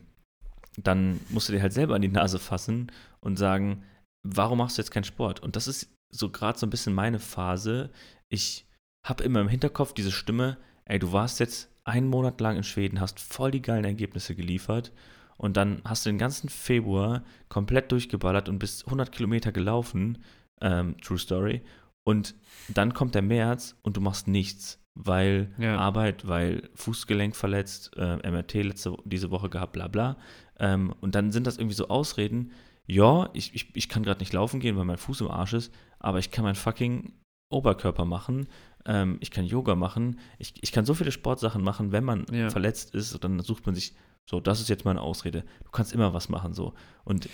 [0.79, 3.83] dann musst du dir halt selber an die Nase fassen und sagen,
[4.23, 5.41] warum machst du jetzt keinen Sport?
[5.41, 7.91] Und das ist so gerade so ein bisschen meine Phase.
[8.29, 8.67] Ich
[9.05, 13.01] habe immer im Hinterkopf diese Stimme, ey, du warst jetzt einen Monat lang in Schweden,
[13.01, 14.93] hast voll die geilen Ergebnisse geliefert
[15.37, 20.19] und dann hast du den ganzen Februar komplett durchgeballert und bist 100 Kilometer gelaufen,
[20.61, 21.63] ähm, True Story,
[22.05, 22.37] und
[22.69, 25.77] dann kommt der März und du machst nichts, weil ja.
[25.77, 30.17] Arbeit, weil Fußgelenk verletzt, äh, MRT letzte, diese Woche gehabt, bla bla.
[30.59, 32.53] Ähm, und dann sind das irgendwie so Ausreden,
[32.87, 35.75] ja, ich, ich, ich kann gerade nicht laufen gehen, weil mein Fuß im Arsch ist,
[35.99, 37.13] aber ich kann meinen fucking
[37.51, 38.49] Oberkörper machen,
[38.85, 42.51] ähm, ich kann Yoga machen, ich, ich kann so viele Sportsachen machen, wenn man ja.
[42.51, 43.95] verletzt ist, dann sucht man sich,
[44.29, 45.45] so, das ist jetzt meine Ausrede.
[45.65, 46.75] Du kannst immer was machen, so.
[47.05, 47.29] Und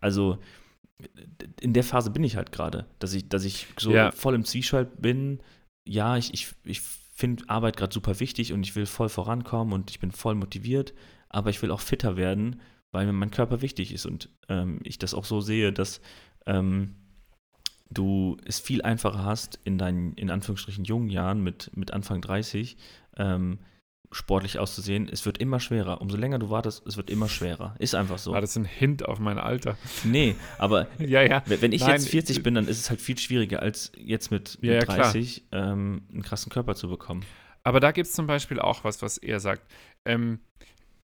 [0.00, 0.38] also
[1.60, 4.12] in der Phase bin ich halt gerade, dass ich, dass ich so ja.
[4.12, 5.40] voll im Zwiespalt bin.
[5.86, 9.90] Ja, ich, ich, ich finde Arbeit gerade super wichtig und ich will voll vorankommen und
[9.90, 10.94] ich bin voll motiviert,
[11.28, 12.60] aber ich will auch fitter werden,
[12.92, 16.00] weil mir mein Körper wichtig ist und ähm, ich das auch so sehe, dass
[16.46, 16.94] ähm,
[17.94, 22.76] du es viel einfacher hast in deinen, in Anführungsstrichen, jungen Jahren mit, mit Anfang 30,
[23.16, 23.58] ähm,
[24.14, 25.08] sportlich auszusehen.
[25.08, 26.00] Es wird immer schwerer.
[26.00, 27.74] Umso länger du wartest, es wird immer schwerer.
[27.78, 28.32] Ist einfach so.
[28.32, 29.76] War das ein Hint auf mein Alter?
[30.04, 31.42] Nee, aber ja, ja.
[31.46, 31.92] wenn ich Nein.
[31.92, 35.44] jetzt 40 bin, dann ist es halt viel schwieriger, als jetzt mit, mit ja, 30
[35.52, 37.24] ähm, einen krassen Körper zu bekommen.
[37.64, 39.62] Aber da gibt es zum Beispiel auch was, was er sagt.
[40.04, 40.40] Ähm,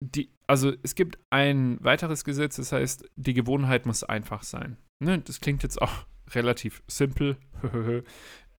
[0.01, 4.77] die, also es gibt ein weiteres Gesetz, das heißt, die Gewohnheit muss einfach sein.
[5.01, 5.19] Ne?
[5.19, 7.37] Das klingt jetzt auch relativ simpel.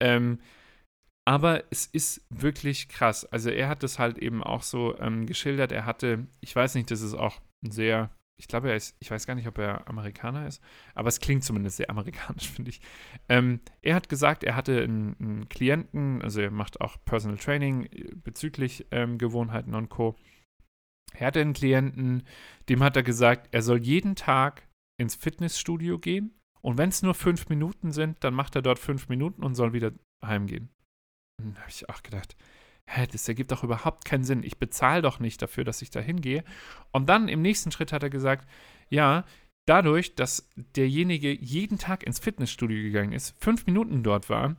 [0.01, 0.39] ähm,
[1.29, 3.27] aber es ist wirklich krass.
[3.27, 5.73] Also er hat es halt eben auch so ähm, geschildert.
[5.73, 8.11] Er hatte, ich weiß nicht, das ist auch ein sehr,
[8.41, 10.63] ich glaube, er ist, ich weiß gar nicht, ob er Amerikaner ist,
[10.95, 12.81] aber es klingt zumindest sehr amerikanisch, finde ich.
[13.29, 17.85] Ähm, er hat gesagt, er hatte einen, einen, Klienten, also er macht auch Personal Training
[17.85, 20.17] äh, bezüglich ähm, Gewohnheiten und Co.
[21.13, 22.23] Er hatte einen Klienten,
[22.71, 24.67] dem hat er gesagt, er soll jeden Tag
[24.99, 26.38] ins Fitnessstudio gehen
[26.69, 29.73] und wenn es nur fünf Minuten sind, dann macht er dort fünf Minuten und soll
[29.73, 29.91] wieder
[30.23, 30.69] heimgehen.
[31.43, 32.37] Und da habe ich auch gedacht,
[32.85, 34.43] hä, das ergibt doch überhaupt keinen Sinn.
[34.43, 36.45] Ich bezahle doch nicht dafür, dass ich da hingehe.
[36.93, 38.47] Und dann im nächsten Schritt hat er gesagt,
[38.91, 39.25] ja,
[39.65, 44.55] dadurch, dass derjenige jeden Tag ins Fitnessstudio gegangen ist, fünf Minuten dort war,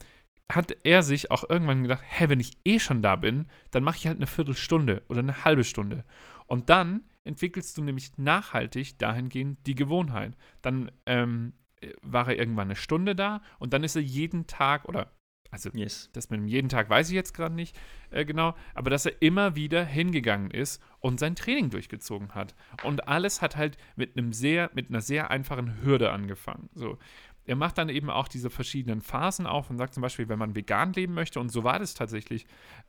[0.51, 3.97] hat er sich auch irgendwann gedacht, hä, wenn ich eh schon da bin, dann mache
[3.97, 6.05] ich halt eine Viertelstunde oder eine halbe Stunde.
[6.47, 10.35] Und dann entwickelst du nämlich nachhaltig dahingehend die Gewohnheit.
[10.63, 11.53] Dann ähm,
[12.01, 15.11] war er irgendwann eine Stunde da und dann ist er jeden Tag oder
[15.51, 16.09] also yes.
[16.13, 17.75] das mit dem jeden Tag weiß ich jetzt gerade nicht
[18.11, 22.55] äh, genau, aber dass er immer wieder hingegangen ist und sein Training durchgezogen hat.
[22.83, 26.69] Und alles hat halt mit einem sehr, mit einer sehr einfachen Hürde angefangen.
[26.73, 26.97] So.
[27.45, 30.55] Er macht dann eben auch diese verschiedenen Phasen auf und sagt zum Beispiel, wenn man
[30.55, 32.45] vegan leben möchte, und so war das tatsächlich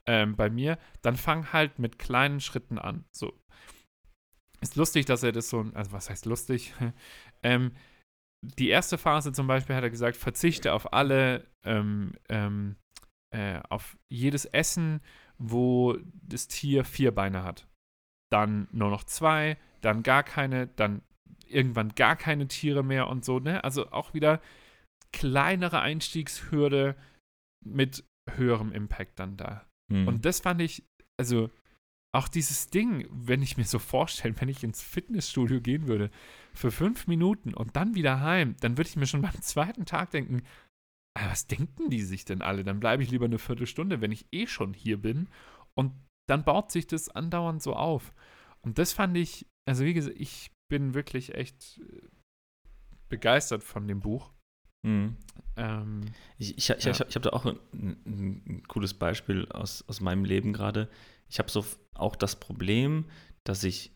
[0.06, 3.04] ähm, bei mir, dann fang halt mit kleinen Schritten an.
[3.10, 3.32] So.
[4.60, 6.74] Ist lustig, dass er das so, also was heißt lustig?
[7.42, 7.72] ähm,
[8.42, 12.76] die erste Phase zum Beispiel hat er gesagt, verzichte auf alle, ähm, ähm,
[13.34, 15.00] äh, auf jedes Essen,
[15.38, 17.66] wo das Tier vier Beine hat.
[18.30, 21.02] Dann nur noch zwei, dann gar keine, dann
[21.46, 23.64] irgendwann gar keine Tiere mehr und so, ne?
[23.64, 24.40] Also auch wieder
[25.12, 26.96] kleinere Einstiegshürde
[27.64, 28.04] mit
[28.36, 29.66] höherem Impact dann da.
[29.90, 30.06] Mhm.
[30.06, 30.84] Und das fand ich,
[31.18, 31.50] also
[32.12, 36.10] auch dieses Ding, wenn ich mir so vorstelle, wenn ich ins Fitnessstudio gehen würde,
[36.52, 40.10] für fünf Minuten und dann wieder heim, dann würde ich mir schon beim zweiten Tag
[40.10, 40.42] denken,
[41.16, 42.64] ah, was denken die sich denn alle?
[42.64, 45.28] Dann bleibe ich lieber eine Viertelstunde, wenn ich eh schon hier bin.
[45.74, 45.92] Und
[46.28, 48.14] dann baut sich das andauernd so auf.
[48.62, 52.08] Und das fand ich, also wie gesagt, ich bin wirklich echt äh,
[53.08, 54.32] begeistert von dem Buch.
[54.86, 55.16] Mhm.
[55.56, 56.02] Ähm,
[56.38, 56.92] ich ich, ich, ja.
[56.92, 60.88] ich habe hab da auch ein, ein, cooles Beispiel aus, aus meinem Leben gerade.
[61.28, 63.06] Ich habe so auch das Problem,
[63.44, 63.92] dass ich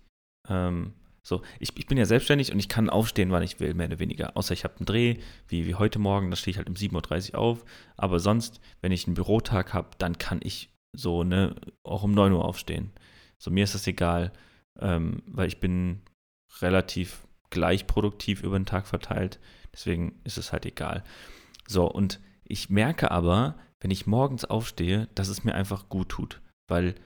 [0.49, 0.95] ähm,
[1.27, 3.99] so, ich, ich bin ja selbstständig und ich kann aufstehen, wann ich will, mehr oder
[3.99, 4.37] weniger.
[4.37, 5.17] Außer ich habe einen Dreh,
[5.49, 7.65] wie, wie heute Morgen, da stehe ich halt um 7.30 Uhr auf.
[7.97, 12.31] Aber sonst, wenn ich einen Bürotag habe, dann kann ich so, ne, auch um 9
[12.33, 12.93] Uhr aufstehen.
[13.39, 14.33] So, mir ist das egal,
[14.79, 16.03] ähm, weil ich bin
[16.61, 19.41] relativ gleich produktiv über den Tag verteilt.
[19.73, 21.05] Deswegen ist es halt egal.
[21.67, 26.43] So, und ich merke aber, wenn ich morgens aufstehe, dass es mir einfach gut tut.
[26.69, 26.97] Weil,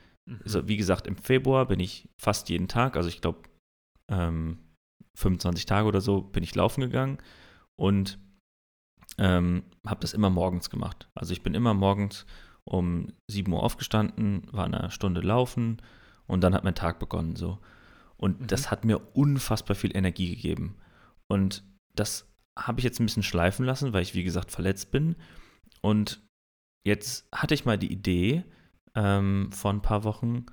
[0.42, 3.42] also wie gesagt, im Februar bin ich fast jeden Tag, also ich glaube
[4.08, 4.58] ähm,
[5.14, 7.18] 25 Tage oder so, bin ich laufen gegangen
[7.76, 8.18] und
[9.18, 11.08] ähm, habe das immer morgens gemacht.
[11.14, 12.26] Also ich bin immer morgens
[12.64, 15.82] um 7 Uhr aufgestanden, war eine Stunde laufen
[16.26, 17.58] und dann hat mein Tag begonnen so.
[18.16, 18.46] Und mhm.
[18.46, 20.76] das hat mir unfassbar viel Energie gegeben.
[21.28, 25.16] Und das habe ich jetzt ein bisschen schleifen lassen, weil ich, wie gesagt, verletzt bin.
[25.80, 26.20] Und
[26.84, 28.44] jetzt hatte ich mal die Idee
[28.94, 30.46] ähm, vor ein paar Wochen,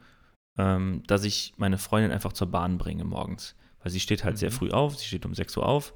[0.57, 3.55] ähm, dass ich meine Freundin einfach zur Bahn bringe morgens.
[3.81, 4.39] Weil sie steht halt mhm.
[4.39, 5.93] sehr früh auf, sie steht um 6 Uhr auf.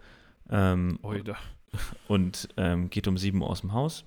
[0.49, 0.99] Ähm,
[2.07, 4.05] und ähm, geht um 7 Uhr aus dem Haus.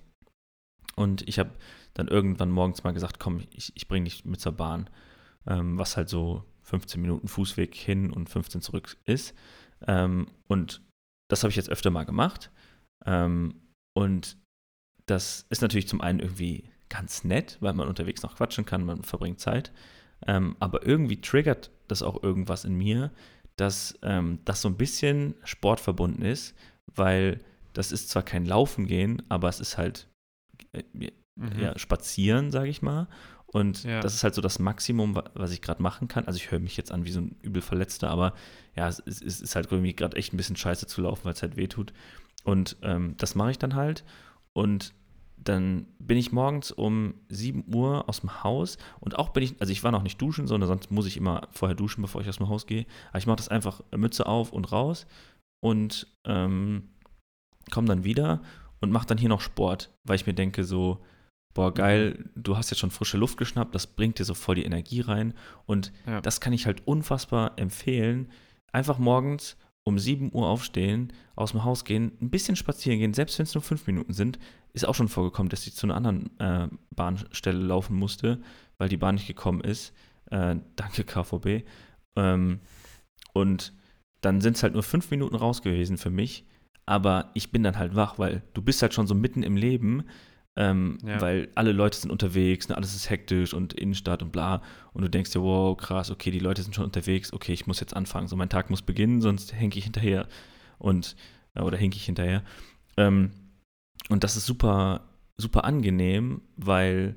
[0.97, 1.51] Und ich habe
[1.95, 4.89] dann irgendwann morgens mal gesagt, komm, ich, ich bringe dich mit zur Bahn.
[5.47, 9.35] Ähm, was halt so 15 Minuten Fußweg hin und 15 zurück ist.
[9.87, 10.83] Ähm, und
[11.29, 12.51] das habe ich jetzt öfter mal gemacht.
[13.05, 13.55] Ähm,
[13.95, 14.37] und
[15.07, 19.03] das ist natürlich zum einen irgendwie ganz nett, weil man unterwegs noch quatschen kann, man
[19.03, 19.73] verbringt Zeit.
[20.27, 23.11] Ähm, aber irgendwie triggert das auch irgendwas in mir,
[23.57, 26.55] dass ähm, das so ein bisschen sportverbunden ist,
[26.87, 27.41] weil
[27.73, 30.09] das ist zwar kein Laufen gehen, aber es ist halt
[30.73, 30.83] äh,
[31.35, 31.59] mhm.
[31.59, 33.09] ja, spazieren, sage ich mal.
[33.47, 34.01] Und ja.
[34.01, 36.27] das ist halt so das Maximum, was ich gerade machen kann.
[36.27, 38.33] Also ich höre mich jetzt an wie so ein übel Verletzter, aber
[38.75, 41.43] ja, es, es ist halt irgendwie gerade echt ein bisschen scheiße zu laufen, weil es
[41.43, 41.93] halt weh tut.
[42.45, 44.05] Und ähm, das mache ich dann halt.
[44.55, 44.95] Und
[45.45, 49.73] dann bin ich morgens um 7 Uhr aus dem Haus und auch bin ich, also
[49.73, 52.39] ich war noch nicht duschen, sondern sonst muss ich immer vorher duschen, bevor ich aus
[52.39, 52.87] dem Haus gehe.
[53.11, 55.07] Aber ich mache das einfach Mütze auf und raus
[55.61, 56.91] und ähm,
[57.71, 58.43] komme dann wieder
[58.81, 60.99] und mache dann hier noch Sport, weil ich mir denke so,
[61.55, 64.65] boah, geil, du hast jetzt schon frische Luft geschnappt, das bringt dir so voll die
[64.65, 65.35] Energie rein
[65.67, 66.21] und ja.
[66.21, 68.31] das kann ich halt unfassbar empfehlen.
[68.73, 73.39] Einfach morgens um 7 Uhr aufstehen, aus dem Haus gehen, ein bisschen spazieren gehen, selbst
[73.39, 74.39] wenn es nur 5 Minuten sind,
[74.73, 78.41] ist auch schon vorgekommen, dass ich zu einer anderen äh, Bahnstelle laufen musste,
[78.79, 79.93] weil die Bahn nicht gekommen ist.
[80.31, 81.67] Äh, danke KVB.
[82.17, 82.61] Ähm,
[83.33, 83.73] und
[84.21, 86.47] dann sind es halt nur 5 Minuten raus gewesen für mich,
[86.87, 90.05] aber ich bin dann halt wach, weil du bist halt schon so mitten im Leben,
[90.57, 91.21] ähm, ja.
[91.21, 94.63] weil alle Leute sind unterwegs, ne, alles ist hektisch und Innenstadt und bla.
[94.93, 97.81] Und du denkst dir, wow, krass, okay, die Leute sind schon unterwegs, okay, ich muss
[97.81, 98.29] jetzt anfangen.
[98.29, 100.29] So, mein Tag muss beginnen, sonst henke ich hinterher.
[100.79, 101.17] Und,
[101.55, 102.43] äh, oder henke ich hinterher.
[102.97, 103.31] Ähm,
[104.09, 107.17] und das ist super, super angenehm, weil,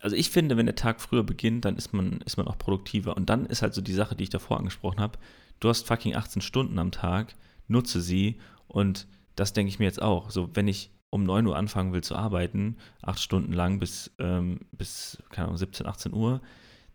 [0.00, 3.16] also ich finde, wenn der Tag früher beginnt, dann ist man, ist man auch produktiver.
[3.16, 5.18] Und dann ist halt so die Sache, die ich davor angesprochen habe.
[5.60, 7.34] Du hast fucking 18 Stunden am Tag,
[7.68, 8.38] nutze sie.
[8.66, 9.06] Und
[9.36, 10.30] das denke ich mir jetzt auch.
[10.30, 14.60] So, wenn ich um 9 Uhr anfangen will zu arbeiten, acht Stunden lang bis, ähm,
[14.72, 16.40] bis keine Ahnung, 17, 18 Uhr,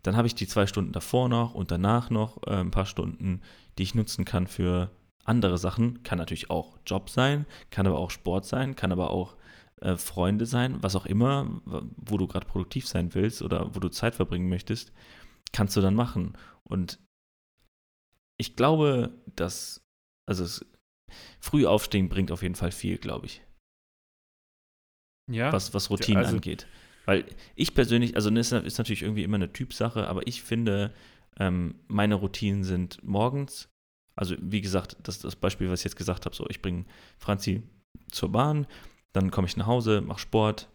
[0.03, 3.41] dann habe ich die zwei Stunden davor noch und danach noch äh, ein paar Stunden,
[3.77, 4.91] die ich nutzen kann für
[5.29, 6.03] andere Sachen.
[6.03, 9.37] Kann natürlich auch Job sein, kann aber auch Sport sein, kann aber auch
[9.81, 11.61] äh, Freunde sein, was auch immer,
[11.95, 14.91] wo du gerade produktiv sein willst oder wo du Zeit verbringen möchtest,
[15.53, 16.37] kannst du dann machen.
[16.63, 16.99] Und
[18.37, 19.81] ich glaube, dass,
[20.27, 20.65] also es,
[21.39, 23.41] früh aufstehen bringt auf jeden Fall viel, glaube ich.
[25.31, 25.53] Ja.
[25.53, 26.67] Was, was Routinen also, angeht.
[27.05, 27.25] Weil
[27.55, 30.93] ich persönlich, also das ist natürlich irgendwie immer eine Typsache, aber ich finde,
[31.39, 33.69] ähm, meine Routinen sind morgens,
[34.19, 36.83] also wie gesagt, das, das Beispiel, was ich jetzt gesagt habe, so ich bringe
[37.17, 37.63] Franzi
[38.11, 38.67] zur Bahn,
[39.13, 40.69] dann komme ich nach Hause, mache Sport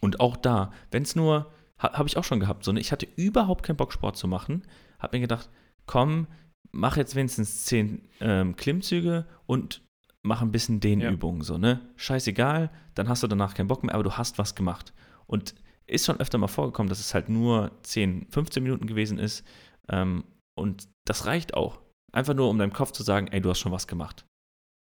[0.00, 2.90] und auch da, wenn es nur, ha, habe ich auch schon gehabt, so, ne, ich
[2.90, 4.62] hatte überhaupt keinen Bock Sport zu machen,
[4.98, 5.50] habe mir gedacht,
[5.84, 6.28] komm,
[6.70, 9.82] mach jetzt wenigstens zehn ähm, Klimmzüge und
[10.22, 11.44] mach ein bisschen Dehnübungen, ja.
[11.44, 11.80] so, ne?
[11.96, 14.94] Scheißegal, dann hast du danach keinen Bock mehr, aber du hast was gemacht.
[15.26, 15.54] Und
[15.86, 19.44] ist schon öfter mal vorgekommen, dass es halt nur 10, 15 Minuten gewesen ist.
[19.88, 21.81] Ähm, und das reicht auch.
[22.12, 24.26] Einfach nur, um deinem Kopf zu sagen, ey, du hast schon was gemacht.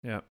[0.03, 0.23] Ja.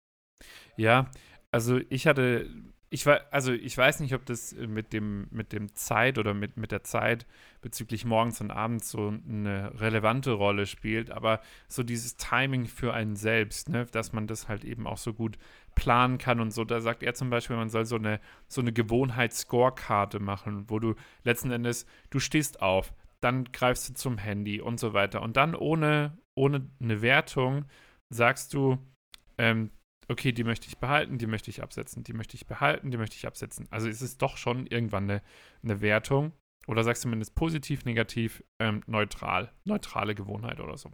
[0.77, 1.11] Ja,
[1.51, 2.49] also ich hatte
[2.95, 6.55] ich weiß, also ich weiß nicht, ob das mit dem, mit dem Zeit oder mit,
[6.55, 7.25] mit der Zeit
[7.61, 13.17] bezüglich morgens und abends so eine relevante Rolle spielt, aber so dieses Timing für einen
[13.17, 15.37] selbst, ne, dass man das halt eben auch so gut
[15.75, 16.63] planen kann und so.
[16.63, 20.95] Da sagt er zum Beispiel, man soll so eine, so eine Gewohnheitsscorekarte machen, wo du
[21.23, 25.21] letzten Endes, du stehst auf, dann greifst du zum Handy und so weiter.
[25.21, 27.65] Und dann ohne, ohne eine Wertung
[28.13, 28.77] sagst du,
[29.37, 29.71] ähm,
[30.07, 33.15] okay, die möchte ich behalten, die möchte ich absetzen, die möchte ich behalten, die möchte
[33.15, 33.67] ich absetzen.
[33.71, 35.21] Also es ist doch schon irgendwann eine,
[35.63, 36.33] eine Wertung.
[36.67, 40.91] Oder sagst du zumindest positiv, negativ, ähm, neutral, neutrale Gewohnheit oder so.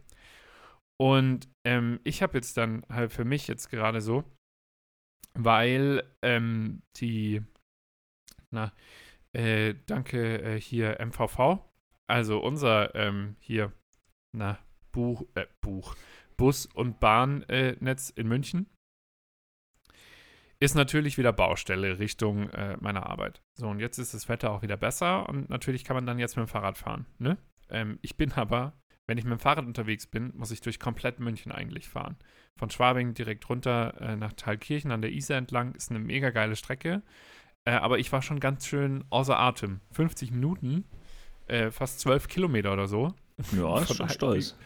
[1.00, 4.24] Und ähm, ich habe jetzt dann halt für mich jetzt gerade so,
[5.34, 7.42] weil ähm, die,
[8.50, 8.72] na,
[9.34, 11.58] äh, danke äh, hier MVV,
[12.06, 13.72] also unser ähm, hier,
[14.36, 14.58] na,
[14.92, 15.94] Buch, äh, Buch,
[16.36, 18.66] Bus- und Bahnnetz in München
[20.62, 23.42] ist natürlich wieder Baustelle Richtung äh, meiner Arbeit.
[23.54, 26.36] So, und jetzt ist das Wetter auch wieder besser und natürlich kann man dann jetzt
[26.36, 27.06] mit dem Fahrrad fahren.
[27.18, 27.36] Ne?
[27.68, 28.72] Ähm, ich bin aber,
[29.08, 32.16] wenn ich mit dem Fahrrad unterwegs bin, muss ich durch komplett München eigentlich fahren.
[32.56, 36.54] Von Schwabing direkt runter äh, nach Thalkirchen an der Isar entlang ist eine mega geile
[36.54, 37.02] Strecke.
[37.64, 39.80] Äh, aber ich war schon ganz schön außer Atem.
[39.90, 40.84] 50 Minuten,
[41.48, 43.14] äh, fast 12 Kilometer oder so.
[43.56, 44.56] Ja, ist schon stolz.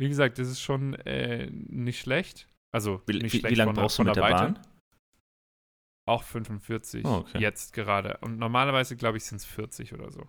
[0.00, 2.48] Wie, gesagt, das ist schon äh, nicht schlecht.
[2.74, 4.52] Also, wie, nicht wie, schlecht wie lange brauchst du mit der Weite.
[4.52, 4.58] Bahn?
[6.06, 7.38] Auch 45 Oh, okay.
[7.38, 8.18] jetzt gerade.
[8.18, 10.28] Und normalerweise, glaube ich, sind es 40 oder so.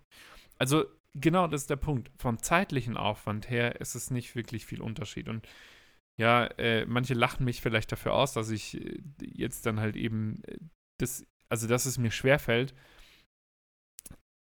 [0.58, 0.86] Also
[1.16, 2.12] genau das ist der Punkt.
[2.18, 5.28] Vom zeitlichen Aufwand her ist es nicht wirklich viel Unterschied.
[5.28, 5.48] Und
[6.18, 10.42] ja, äh, manche lachen mich vielleicht dafür aus, dass ich äh, jetzt dann halt eben
[10.46, 10.58] äh,
[10.98, 12.74] das, also dass es mir schwerfällt.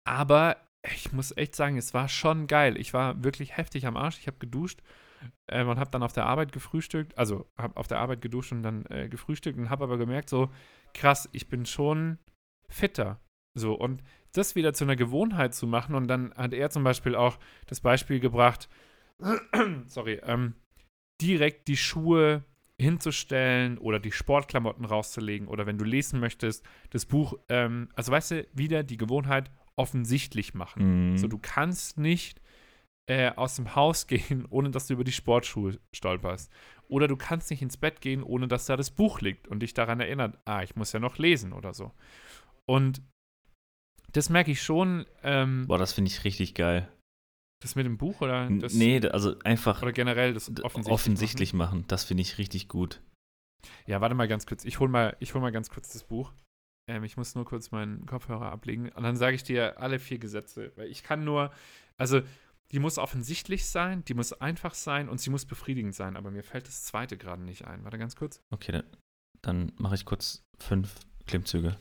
[0.06, 0.56] Aber
[0.92, 2.76] ich muss echt sagen, es war schon geil.
[2.76, 4.18] Ich war wirklich heftig am Arsch.
[4.18, 4.82] Ich habe geduscht
[5.48, 7.16] ähm, und habe dann auf der Arbeit gefrühstückt.
[7.18, 10.50] Also habe auf der Arbeit geduscht und dann äh, gefrühstückt und habe aber gemerkt, so
[10.94, 12.18] krass, ich bin schon
[12.68, 13.20] fitter.
[13.54, 14.02] So, und
[14.32, 15.94] das wieder zu einer Gewohnheit zu machen.
[15.94, 18.68] Und dann hat er zum Beispiel auch das Beispiel gebracht,
[19.86, 20.54] sorry, ähm,
[21.20, 22.44] direkt die Schuhe
[22.80, 28.30] hinzustellen oder die Sportklamotten rauszulegen oder wenn du lesen möchtest, das Buch, ähm, also weißt
[28.32, 31.12] du, wieder die Gewohnheit offensichtlich machen.
[31.12, 31.18] Mhm.
[31.18, 32.40] So, du kannst nicht
[33.09, 36.50] äh, aus dem Haus gehen, ohne dass du über die Sportschuhe stolperst.
[36.88, 39.74] Oder du kannst nicht ins Bett gehen, ohne dass da das Buch liegt und dich
[39.74, 41.92] daran erinnert, ah, ich muss ja noch lesen oder so.
[42.66, 43.03] Und
[44.12, 46.86] das merke ich schon, ähm, Boah, das finde ich richtig geil.
[47.62, 50.92] das mit dem Buch oder das nee, also einfach oder generell das offensichtlich.
[50.92, 51.84] offensichtlich, machen.
[51.88, 53.00] Das finde ich richtig gut.
[53.00, 53.12] Machen?
[53.86, 54.64] Ja, warte mal ganz kurz.
[54.64, 56.32] Ich hol mal, ich hol mal ganz kurz das Buch.
[56.88, 60.18] Ähm, ich muss nur kurz meinen Kopfhörer ablegen und dann sage ich dir alle vier
[60.18, 61.53] Gesetze, weil ich kann nur,
[61.96, 62.22] also
[62.72, 66.42] die muss offensichtlich sein, die muss einfach sein und sie muss befriedigend sein, aber mir
[66.42, 67.84] fällt das zweite gerade nicht ein.
[67.84, 68.40] Warte ganz kurz.
[68.50, 68.84] Okay, dann,
[69.42, 70.94] dann mache ich kurz fünf
[71.26, 71.76] Klimmzüge.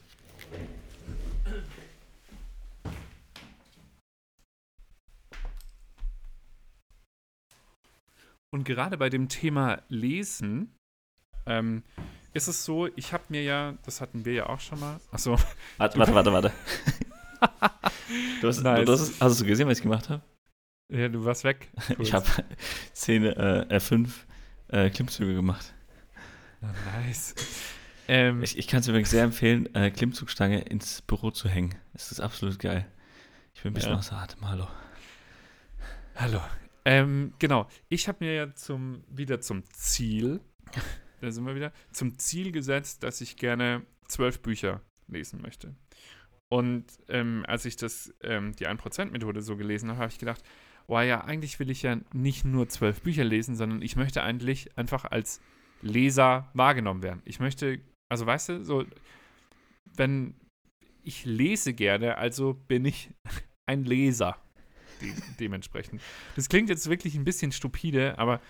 [8.54, 10.76] Und gerade bei dem Thema Lesen
[11.46, 11.84] ähm,
[12.34, 15.38] ist es so, ich habe mir ja, das hatten wir ja auch schon mal, achso,
[15.78, 16.54] Warte, warte, warte, warte.
[18.42, 18.86] du hast, Nice.
[18.86, 20.22] du hast, hast du gesehen, was ich gemacht habe?
[20.92, 21.70] Ja, du warst weg.
[21.96, 22.00] kurz.
[22.08, 22.28] Ich habe
[23.08, 24.28] äh, äh, fünf
[24.70, 25.74] äh, Klimmzüge gemacht.
[26.62, 27.34] Ah, Nice.
[28.08, 31.76] Ähm, Ich, ich kann es übrigens sehr empfehlen, äh, Klimmzugstange ins Büro zu hängen.
[31.94, 32.86] Es ist absolut geil.
[33.54, 33.98] Ich bin ein bisschen Ja.
[33.98, 34.68] außer Atem, hallo.
[36.16, 36.42] Hallo.
[36.86, 37.68] Ähm, genau.
[37.90, 40.42] Ich habe mir ja zum, wieder zum Ziel,
[41.22, 45.76] da sind wir wieder, zum Ziel gesetzt, dass ich gerne zwölf Bücher lesen möchte.
[46.50, 50.44] Und ähm, als ich das, ähm, die 1%-Methode so gelesen habe, habe ich gedacht,
[50.92, 54.78] oh ja, eigentlich will ich ja nicht nur zwölf Bücher lesen, sondern ich möchte eigentlich
[54.78, 55.42] einfach als
[55.82, 57.22] Leser wahrgenommen werden.
[57.24, 57.80] Ich möchte,
[58.12, 58.86] also weißt du, so,
[59.96, 60.36] wenn
[61.04, 63.10] ich lese gerne, also bin ich
[63.70, 64.38] ein Leser
[65.02, 66.02] de dementsprechend.
[66.36, 68.42] Das klingt jetzt wirklich ein bisschen stupide, aber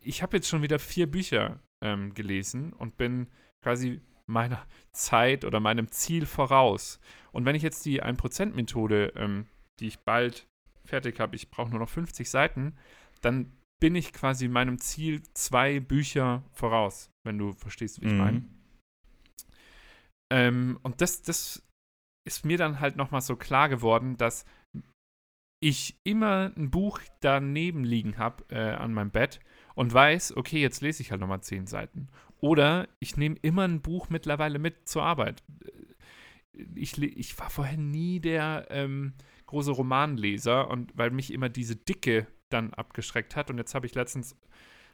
[0.00, 3.26] ich habe jetzt schon wieder vier Bücher ähm, gelesen und bin
[3.62, 7.00] quasi meiner Zeit oder meinem Ziel voraus.
[7.32, 9.46] Und wenn ich jetzt die 1%-Methode, ähm,
[9.80, 10.46] die ich bald
[10.86, 12.76] fertig habe, ich brauche nur noch 50 Seiten,
[13.20, 18.18] dann bin ich quasi meinem Ziel zwei Bücher voraus, wenn du verstehst, wie ich Mhm.
[18.18, 18.44] meine.
[20.32, 21.62] Ähm, und das, das
[22.26, 24.44] ist mir dann halt nochmal so klar geworden, dass
[25.62, 29.40] ich immer ein Buch daneben liegen habe äh, an meinem Bett
[29.74, 32.08] und weiß, okay, jetzt lese ich halt nochmal zehn Seiten.
[32.40, 35.42] Oder ich nehme immer ein Buch mittlerweile mit zur Arbeit.
[35.64, 35.70] Äh,
[36.74, 39.14] Ich, le- ich war vorher nie der ähm,
[39.46, 43.50] große Romanleser und weil mich immer diese Dicke dann abgeschreckt hat.
[43.50, 44.36] Und jetzt habe ich letztens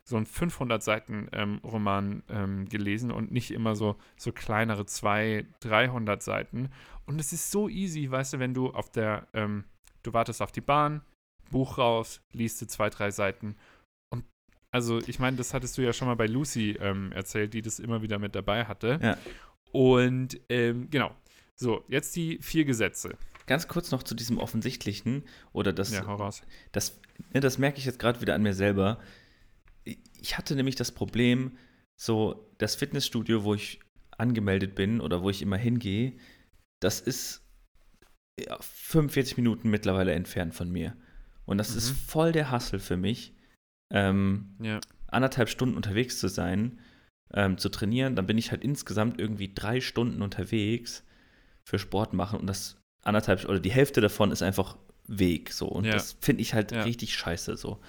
[0.05, 5.47] so einen 500 Seiten ähm, Roman ähm, gelesen und nicht immer so, so kleinere 200,
[5.61, 6.71] 300 Seiten.
[7.07, 9.65] Und es ist so easy, weißt du, wenn du auf der, ähm,
[10.03, 11.03] du wartest auf die Bahn,
[11.51, 13.57] Buch raus, liest du zwei, drei Seiten.
[14.11, 14.25] Und
[14.73, 17.79] also, ich meine, das hattest du ja schon mal bei Lucy ähm, erzählt, die das
[17.79, 18.99] immer wieder mit dabei hatte.
[19.01, 19.19] Ja.
[19.71, 21.15] Und ähm, genau.
[21.55, 23.17] So, jetzt die vier Gesetze.
[23.53, 26.41] Ganz kurz noch zu diesem Offensichtlichen oder das, Ja, hau raus.
[26.73, 26.99] das,
[27.35, 28.99] ne, das merke ich jetzt gerade wieder an mir selber.
[29.85, 31.59] Ich hatte nämlich das Problem,
[32.01, 33.79] so das Fitnessstudio, wo ich
[34.17, 36.15] angemeldet bin oder wo ich immer hingehe,
[36.81, 37.43] das ist
[38.41, 40.97] ja, 45 Minuten mittlerweile entfernt von mir.
[41.45, 41.95] Und das ist Mhm.
[41.97, 43.35] voll der Hassel für mich,
[43.93, 44.81] ähm, Ja.
[45.09, 46.81] anderthalb Stunden unterwegs zu sein,
[47.35, 48.17] ähm, zu trainieren.
[48.17, 51.05] Dann bin ich halt insgesamt irgendwie drei Stunden unterwegs
[51.69, 54.77] für Sport machen und das anderthalb oder die Hälfte davon ist einfach
[55.09, 55.93] Weg so und Ja.
[55.93, 56.83] das finde ich halt Ja.
[56.85, 57.81] richtig scheiße so.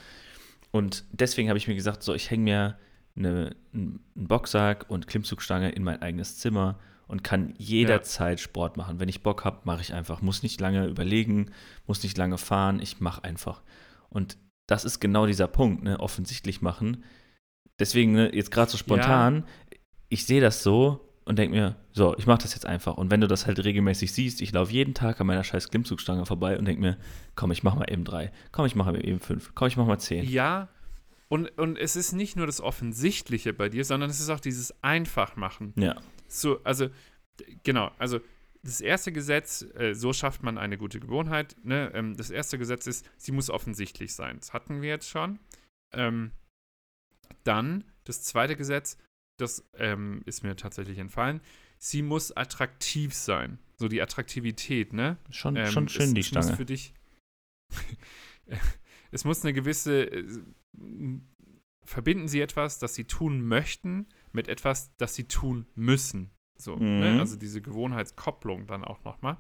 [0.72, 2.78] Und deswegen habe ich mir gesagt, so ich hänge mir
[3.16, 9.00] eine, einen Boxsack und Klimmzugstange in mein eigenes Zimmer und kann jederzeit Sport machen.
[9.00, 10.22] Wenn ich Bock habe, mache ich einfach.
[10.22, 11.52] Muss nicht lange überlegen,
[11.86, 13.62] muss nicht lange fahren, ich mache einfach.
[14.10, 16.00] Und das ist genau dieser Punkt, ne?
[16.00, 17.04] offensichtlich machen.
[17.78, 19.46] Deswegen, ne, jetzt gerade so spontan,
[20.10, 22.96] ich sehe das so und denke mir, so, ich mache das jetzt einfach.
[22.96, 26.26] Und wenn du das halt regelmäßig siehst, ich laufe jeden Tag an meiner scheiß Klimmzugstange
[26.26, 26.98] vorbei und denke mir,
[27.36, 29.88] komm, ich mache mal eben drei, komm, ich mache mal eben fünf, komm, ich mache
[29.88, 30.28] mal zehn.
[30.30, 30.70] Ja,
[31.30, 34.84] und, und es ist nicht nur das Offensichtliche bei dir, sondern es ist auch dieses
[34.84, 35.74] Einfachmachen.
[35.76, 35.96] Ja,
[36.28, 36.90] So, also,
[37.64, 38.20] genau, also
[38.64, 41.56] das erste Gesetz, äh, so schafft man eine gute Gewohnheit.
[41.64, 41.92] Ne?
[41.94, 44.38] Ähm, das erste Gesetz ist, sie muss offensichtlich sein.
[44.40, 45.40] Das hatten wir jetzt schon.
[45.92, 46.32] Ähm,
[47.44, 48.98] dann das zweite Gesetz,
[49.38, 51.42] das ähm, ist mir tatsächlich entfallen.
[51.78, 53.60] Sie muss attraktiv sein.
[53.78, 55.18] So die Attraktivität, ne?
[55.32, 56.58] schon, Ähm, schon schön es, die es muss Stange.
[56.58, 56.94] für dich.
[59.12, 60.04] es muss eine gewisse.
[60.12, 60.42] äh,
[61.86, 66.32] Verbinden Sie etwas, das Sie tun möchten, mit etwas, das Sie tun müssen.
[66.58, 67.00] So, Mhm.
[67.00, 67.20] ne?
[67.20, 69.38] Also diese Gewohnheitskopplung dann auch nochmal.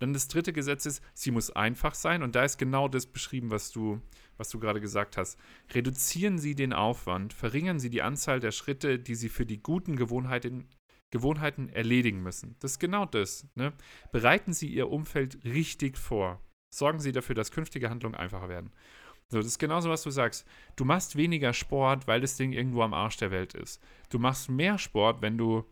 [0.00, 2.24] Dann das dritte Gesetz ist, sie muss einfach sein.
[2.24, 4.00] Und da ist genau das beschrieben, was du,
[4.36, 5.38] was du gerade gesagt hast.
[5.72, 9.96] Reduzieren Sie den Aufwand, verringern Sie die Anzahl der Schritte, die Sie für die guten
[9.96, 10.68] Gewohnheiten,
[11.10, 12.56] Gewohnheiten erledigen müssen.
[12.60, 13.46] Das ist genau das.
[13.54, 13.72] Ne?
[14.12, 16.40] Bereiten Sie Ihr Umfeld richtig vor.
[16.74, 18.72] Sorgen Sie dafür, dass künftige Handlungen einfacher werden.
[19.28, 20.46] So, das ist genauso, was du sagst.
[20.76, 23.82] Du machst weniger Sport, weil das Ding irgendwo am Arsch der Welt ist.
[24.10, 25.64] Du machst mehr Sport, wenn du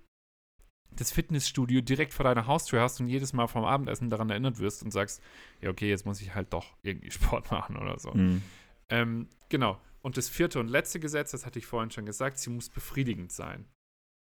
[0.97, 4.83] das Fitnessstudio direkt vor deiner Haustür hast und jedes Mal vorm Abendessen daran erinnert wirst
[4.83, 5.23] und sagst,
[5.61, 8.13] ja, okay, jetzt muss ich halt doch irgendwie Sport machen oder so.
[8.13, 8.43] Mhm.
[8.89, 9.81] Ähm, genau.
[10.03, 13.33] Und das vierte und letzte Gesetz, das hatte ich vorhin schon gesagt, sie muss befriedigend
[13.33, 13.67] sein.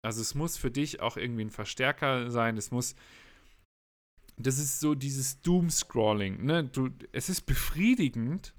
[0.04, 2.56] Also es muss für dich auch irgendwie ein Verstärker sein.
[2.56, 2.94] Es muss,
[4.36, 6.44] das ist so dieses Doom-Scrolling.
[6.44, 6.64] Ne?
[6.64, 8.54] Du, es ist befriedigend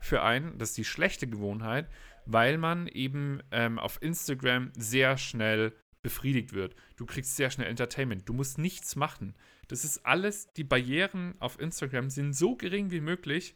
[0.00, 1.88] für einen, das ist die schlechte Gewohnheit,
[2.26, 6.74] weil man eben ähm, auf Instagram sehr schnell befriedigt wird.
[6.96, 8.28] Du kriegst sehr schnell Entertainment.
[8.28, 9.34] Du musst nichts machen.
[9.68, 13.54] Das ist alles, die Barrieren auf Instagram sind so gering wie möglich,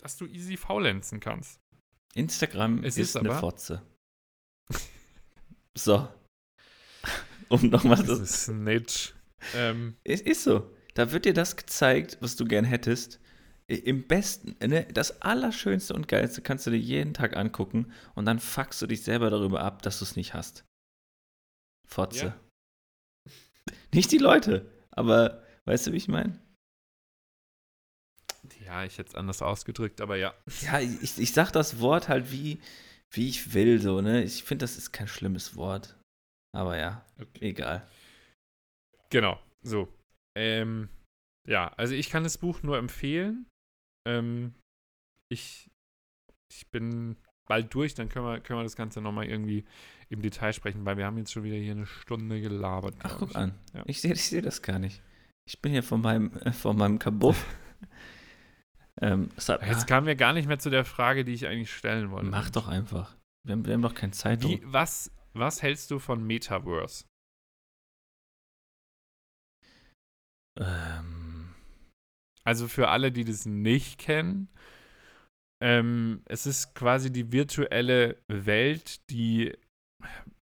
[0.00, 1.60] dass du easy faulenzen kannst.
[2.14, 3.82] Instagram Es ist, ist eine aber- Fotze.
[5.76, 6.08] So.
[7.48, 9.14] Um nochmal Das ist Snitch.
[9.54, 10.70] Ähm, Es ist so.
[10.94, 13.18] Da wird dir das gezeigt, was du gern hättest.
[13.66, 18.38] Im besten, ne, das Allerschönste und Geilste kannst du dir jeden Tag angucken und dann
[18.38, 20.64] fuckst du dich selber darüber ab, dass du es nicht hast.
[21.92, 22.26] Fotze.
[22.26, 22.40] Ja.
[23.94, 26.40] Nicht die Leute, aber weißt du, wie ich meine?
[28.64, 30.34] ja, ich hätte es anders ausgedrückt, aber ja.
[30.62, 32.60] Ja, ich, ich sag das Wort halt wie,
[33.12, 34.22] wie ich will, so, ne?
[34.24, 35.96] Ich finde, das ist kein schlimmes Wort.
[36.54, 37.48] Aber ja, Okay.
[37.50, 37.88] egal.
[39.10, 39.88] Genau, so.
[40.36, 40.88] Ähm,
[41.48, 43.46] ja, also ich kann das Buch nur empfehlen.
[44.08, 44.54] Ähm,
[45.30, 45.70] ich,
[46.50, 47.16] ich bin
[47.52, 49.66] bald durch, dann können wir, können wir das Ganze nochmal irgendwie
[50.08, 52.94] im Detail sprechen, weil wir haben jetzt schon wieder hier eine Stunde gelabert.
[53.02, 53.36] Ach, guck ich.
[53.36, 53.54] an.
[53.74, 53.82] Ja.
[53.84, 55.02] Ich sehe ich seh das gar nicht.
[55.46, 57.44] Ich bin hier von meinem, äh, von meinem Kabuff.
[59.02, 62.10] ähm, hat, Jetzt kamen wir gar nicht mehr zu der Frage, die ich eigentlich stellen
[62.10, 62.30] wollte.
[62.30, 63.14] mach doch einfach.
[63.44, 64.42] Wir haben, wir haben doch keine Zeit.
[64.42, 67.04] Wie, was, was hältst du von Metaverse?
[70.58, 71.50] Ähm,
[72.44, 74.48] Also für alle, die das nicht kennen,
[75.62, 79.56] ähm, es ist quasi die virtuelle Welt, die.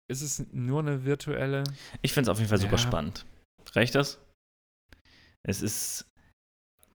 [0.09, 1.63] Ist es nur eine virtuelle?
[2.01, 2.77] ich finde es auf jeden Fall super Ja.
[2.77, 3.25] spannend.
[3.73, 4.19] Reicht das?
[5.43, 6.05] Es ist,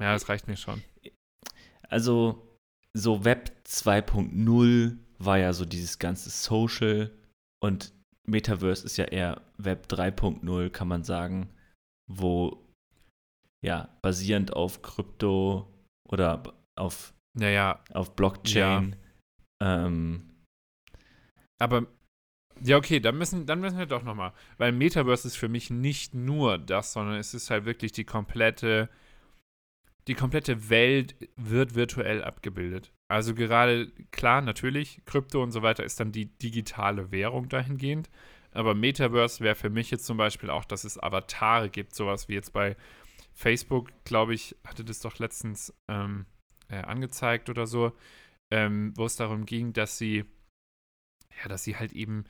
[0.01, 0.83] Ja, das reicht mir schon.
[1.89, 2.57] also,
[2.97, 7.11] so Web 2.0 war ja so dieses ganze Social
[7.63, 7.93] und
[8.27, 11.51] Metaverse ist ja eher Web 3.0, kann man sagen,
[12.11, 12.65] wo,
[13.65, 15.69] ja, basierend auf Krypto
[16.09, 16.43] oder
[16.79, 18.97] auf Naja, auf Blockchain
[19.63, 20.29] ähm,
[21.59, 21.87] aber
[22.61, 24.33] ja, okay, dann müssen, dann müssen wir doch nochmal.
[24.59, 28.89] Weil Metaverse ist für mich nicht nur das, sondern es ist halt wirklich die komplette,
[30.09, 32.93] die komplette Welt wird virtuell abgebildet.
[33.09, 38.11] Also gerade, klar, natürlich, Krypto und so weiter ist dann die digitale Währung dahingehend.
[38.51, 42.35] Aber Metaverse wäre für mich jetzt zum Beispiel auch, dass es Avatare gibt, sowas wie
[42.35, 42.77] jetzt bei
[43.33, 46.27] Facebook, glaube ich, hatte das doch letztens ähm,
[46.73, 47.93] äh, angezeigt oder so,
[48.51, 50.25] ähm, wo es darum ging, dass sie,
[51.43, 52.25] ja, dass sie halt eben,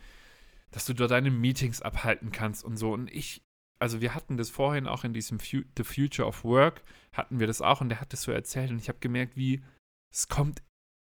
[0.71, 2.93] dass du dort deine Meetings abhalten kannst und so.
[2.93, 3.43] Und ich,
[3.79, 6.83] also wir hatten das vorhin auch in diesem Fu The Future of Work,
[7.13, 9.63] hatten wir das auch und der hat das so erzählt und ich habe gemerkt, wie
[10.13, 10.63] es kommt,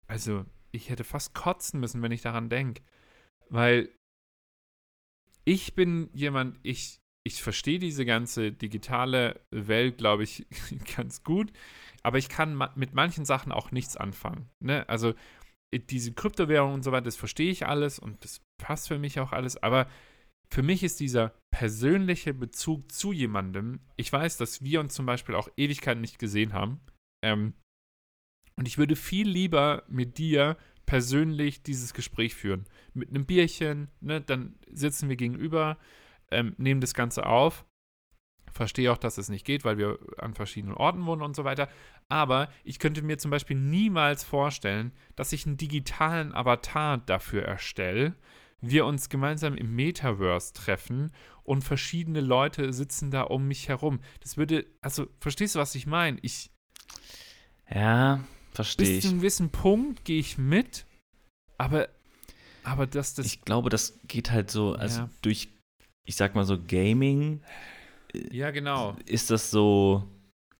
[0.07, 2.83] also ich hätte fast kotzen müssen, wenn ich daran denke.
[3.49, 3.91] Weil
[5.45, 10.47] ich bin jemand, ich, ich verstehe diese ganze digitale Welt, glaube ich,
[10.97, 11.53] ganz gut,
[12.03, 14.49] aber ich kann ma mit manchen Sachen auch nichts anfangen.
[14.61, 14.89] Ne?
[14.89, 15.15] Also
[15.75, 19.33] diese Kryptowährung und so weiter, das verstehe ich alles und das passt für mich auch
[19.33, 19.89] alles, aber
[20.53, 25.35] für mich ist dieser persönliche Bezug zu jemandem, ich weiß, dass wir uns zum Beispiel
[25.35, 26.81] auch Ewigkeiten nicht gesehen haben,
[27.25, 27.55] ähm,
[28.57, 32.67] und ich würde viel lieber mit dir persönlich dieses Gespräch führen.
[32.93, 35.79] Mit einem Bierchen, ne, dann sitzen wir gegenüber,
[36.33, 37.65] ähm, nehmen das Ganze auf.
[38.51, 41.69] Verstehe auch, dass es nicht geht, weil wir an verschiedenen Orten wohnen und so weiter.
[42.09, 48.15] Aber ich könnte mir zum Beispiel niemals vorstellen, dass ich einen digitalen Avatar dafür erstelle,
[48.61, 51.13] wir uns gemeinsam im Metaverse treffen
[51.45, 54.01] und verschiedene Leute sitzen da um mich herum.
[54.21, 56.19] Das würde, also, verstehst du, was ich meine?
[56.21, 56.51] Ich.
[57.69, 58.21] Ja,
[58.53, 58.95] Verstehe ich.
[58.97, 60.87] Bis zu einem gewissen Punkt gehe ich mit,
[61.59, 61.89] aber,
[62.65, 63.27] aber dass das.
[63.27, 65.11] Ich glaube, das geht halt so, also ja.
[65.23, 65.49] durch,
[66.05, 67.43] ich sag mal so, Gaming.
[68.31, 68.97] Ja, genau.
[69.07, 70.09] Ist das so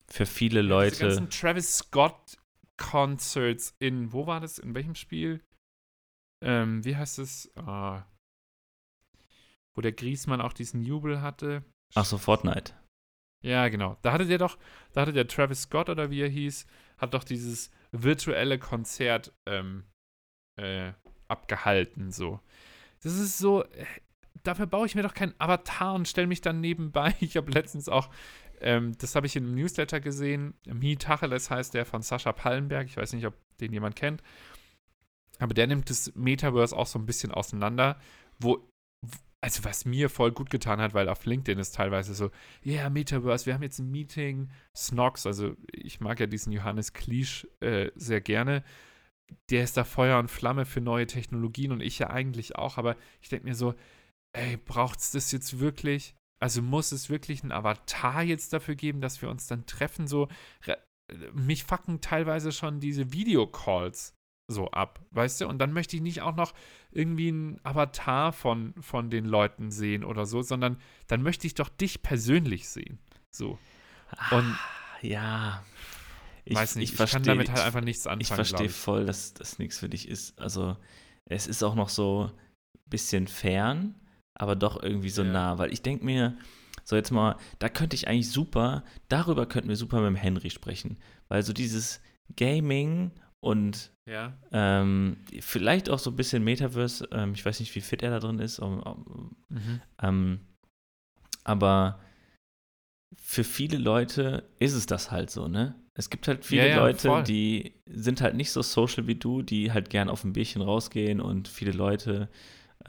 [0.09, 0.97] für viele Leute.
[0.97, 2.39] Die ganzen Travis Scott
[2.77, 4.59] Concerts in, wo war das?
[4.59, 5.41] In welchem Spiel?
[6.43, 7.51] Ähm, wie heißt es?
[7.57, 8.05] Ah,
[9.75, 11.65] wo der Griesmann auch diesen Jubel hatte.
[11.95, 12.75] Ach so, Fortnite.
[13.43, 13.97] Ja, genau.
[14.03, 14.59] Da hatte der doch,
[14.93, 16.67] da hatte der Travis Scott oder wie er hieß,
[16.99, 19.85] hat doch dieses virtuelle Konzert ähm,
[20.57, 20.93] äh,
[21.29, 22.41] abgehalten, so.
[23.03, 23.85] Das ist so, äh,
[24.43, 27.15] dafür baue ich mir doch keinen Avatar und stelle mich dann nebenbei.
[27.21, 28.11] Ich habe letztens auch,
[28.61, 32.87] ähm, das habe ich in einem Newsletter gesehen, Mi Tacheles heißt der von Sascha Pallenberg,
[32.87, 34.23] ich weiß nicht, ob den jemand kennt,
[35.39, 37.99] aber der nimmt das Metaverse auch so ein bisschen auseinander,
[38.39, 38.69] wo
[39.45, 42.31] also was mir voll gut getan hat, weil auf LinkedIn ist teilweise so,
[42.63, 46.93] ja, yeah, Metaverse, wir haben jetzt ein Meeting, Snox, also ich mag ja diesen Johannes
[46.93, 48.63] Kliesch äh, sehr gerne,
[49.51, 52.97] der ist da Feuer und Flamme für neue Technologien und ich ja eigentlich auch, aber
[53.21, 53.75] ich denke mir so,
[54.33, 56.15] ey, braucht es das jetzt wirklich?
[56.41, 60.07] Also muss es wirklich einen Avatar jetzt dafür geben, dass wir uns dann treffen?
[60.07, 60.29] So,
[61.33, 64.15] mich fucken teilweise schon diese Videocalls
[64.49, 65.49] so ab, weißt du?
[65.49, 66.53] Und dann möchte ich nicht auch noch
[66.91, 71.69] irgendwie ein Avatar von, von den Leuten sehen oder so, sondern dann möchte ich doch
[71.69, 72.99] dich persönlich sehen.
[73.31, 73.59] So.
[74.31, 74.59] Und ah,
[75.01, 75.65] ja.
[76.45, 78.21] Ich weiß nicht, ich, ich kann damit halt einfach nichts anfangen.
[78.21, 80.39] Ich verstehe voll, dass das nichts für dich ist.
[80.41, 80.77] Also,
[81.27, 82.31] es ist auch noch so
[82.75, 83.95] ein bisschen fern,
[84.35, 85.33] aber doch irgendwie so ja.
[85.33, 86.37] nah, weil ich denke mir,
[86.85, 90.51] so jetzt mal, da könnte ich eigentlich super, darüber könnten wir super mit dem Henry
[90.51, 92.01] sprechen, weil so dieses
[92.37, 94.33] Gaming und ja.
[94.53, 97.09] ähm, vielleicht auch so ein bisschen Metaverse.
[97.13, 98.59] Ähm, ich weiß nicht, wie fit er da drin ist.
[98.59, 99.81] Um, um, mhm.
[100.01, 100.41] ähm,
[101.45, 102.01] aber
[103.21, 105.75] für viele Leute ist es das halt so, ne?
[105.95, 107.23] Es gibt halt viele ja, ja, Leute, voll.
[107.25, 111.21] die sind halt nicht so social wie du, die halt gern auf ein Bierchen rausgehen
[111.21, 112.31] und viele Leute,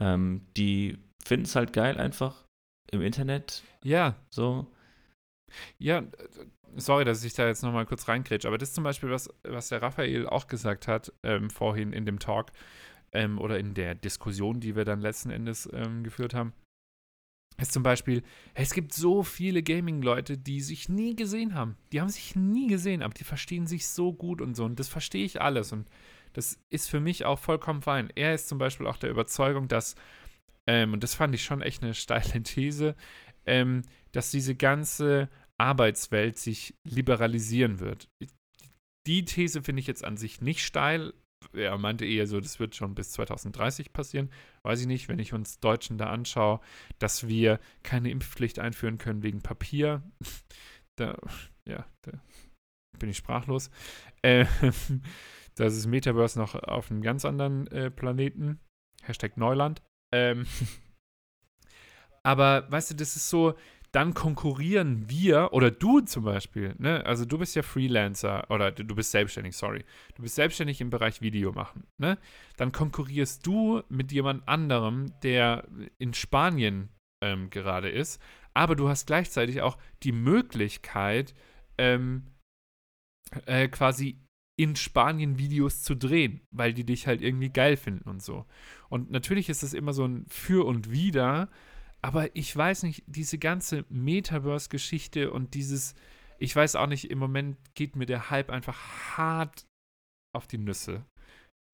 [0.00, 2.44] ähm, die finden es halt geil einfach
[2.90, 3.62] im Internet.
[3.82, 4.16] Ja.
[4.30, 4.66] So.
[5.78, 6.02] Ja,
[6.76, 9.68] sorry, dass ich da jetzt nochmal kurz reingrätsche, aber das ist zum Beispiel was, was
[9.68, 12.52] der Raphael auch gesagt hat ähm, vorhin in dem Talk
[13.12, 16.52] ähm, oder in der Diskussion, die wir dann letzten Endes ähm, geführt haben.
[17.56, 21.76] Ist zum Beispiel, es gibt so viele Gaming-Leute, die sich nie gesehen haben.
[21.92, 24.64] Die haben sich nie gesehen, aber die verstehen sich so gut und so.
[24.64, 25.70] Und das verstehe ich alles.
[25.70, 25.88] Und
[26.32, 28.10] das ist für mich auch vollkommen fein.
[28.16, 29.94] Er ist zum Beispiel auch der Überzeugung, dass,
[30.66, 32.94] ähm, und das fand ich schon echt eine steile These,
[33.46, 38.08] ähm, dass diese ganze Arbeitswelt sich liberalisieren wird.
[39.06, 41.12] Die These finde ich jetzt an sich nicht steil.
[41.52, 44.30] Er meinte eher so, das wird schon bis 2030 passieren.
[44.62, 46.60] Weiß ich nicht, wenn ich uns Deutschen da anschaue,
[46.98, 50.02] dass wir keine Impfpflicht einführen können wegen Papier.
[50.96, 51.18] da,
[51.66, 52.12] ja, da
[52.98, 53.70] bin ich sprachlos.
[54.22, 54.46] Äh,
[55.54, 58.58] das ist Metaverse noch auf einem ganz anderen äh, Planeten.
[59.02, 59.82] Hashtag Neuland.
[60.14, 60.46] Ähm,
[62.22, 63.54] aber weißt du, das ist so,
[63.90, 67.04] dann konkurrieren wir oder du zum Beispiel, ne?
[67.04, 69.84] also du bist ja Freelancer oder du, bist selbstständig, sorry,
[70.14, 72.18] du bist selbstständig im Bereich Video machen, ne?
[72.56, 75.66] dann konkurrierst du mit jemand anderem, der
[75.98, 76.88] in Spanien
[77.22, 78.20] ähm, gerade ist,
[78.52, 81.34] aber du hast gleichzeitig auch die Möglichkeit,
[81.78, 82.26] ähm,
[83.46, 84.23] äh, quasi
[84.56, 88.46] in Spanien Videos zu drehen, weil die dich halt irgendwie geil finden und so.
[88.88, 91.50] Und natürlich ist es immer so ein Für und Wider,
[92.02, 95.94] aber ich weiß nicht, diese ganze Metaverse-Geschichte und dieses,
[96.38, 99.66] ich weiß auch nicht, im Moment geht mir der Hype einfach hart
[100.34, 101.04] auf die Nüsse.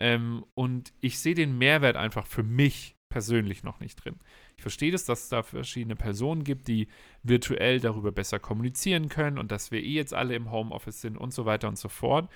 [0.01, 4.17] Ähm, und ich sehe den Mehrwert einfach für mich persönlich noch nicht drin.
[4.57, 6.89] Ich verstehe das, dass es da verschiedene Personen gibt, die
[7.23, 11.35] virtuell darüber besser kommunizieren können und dass wir eh jetzt alle im Homeoffice sind und
[11.35, 12.31] so weiter und so fort.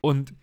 [0.00, 0.34] Und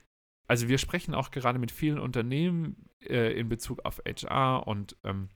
[0.47, 5.29] also wir sprechen auch gerade mit vielen Unternehmen äh, in Bezug auf HR und ähm,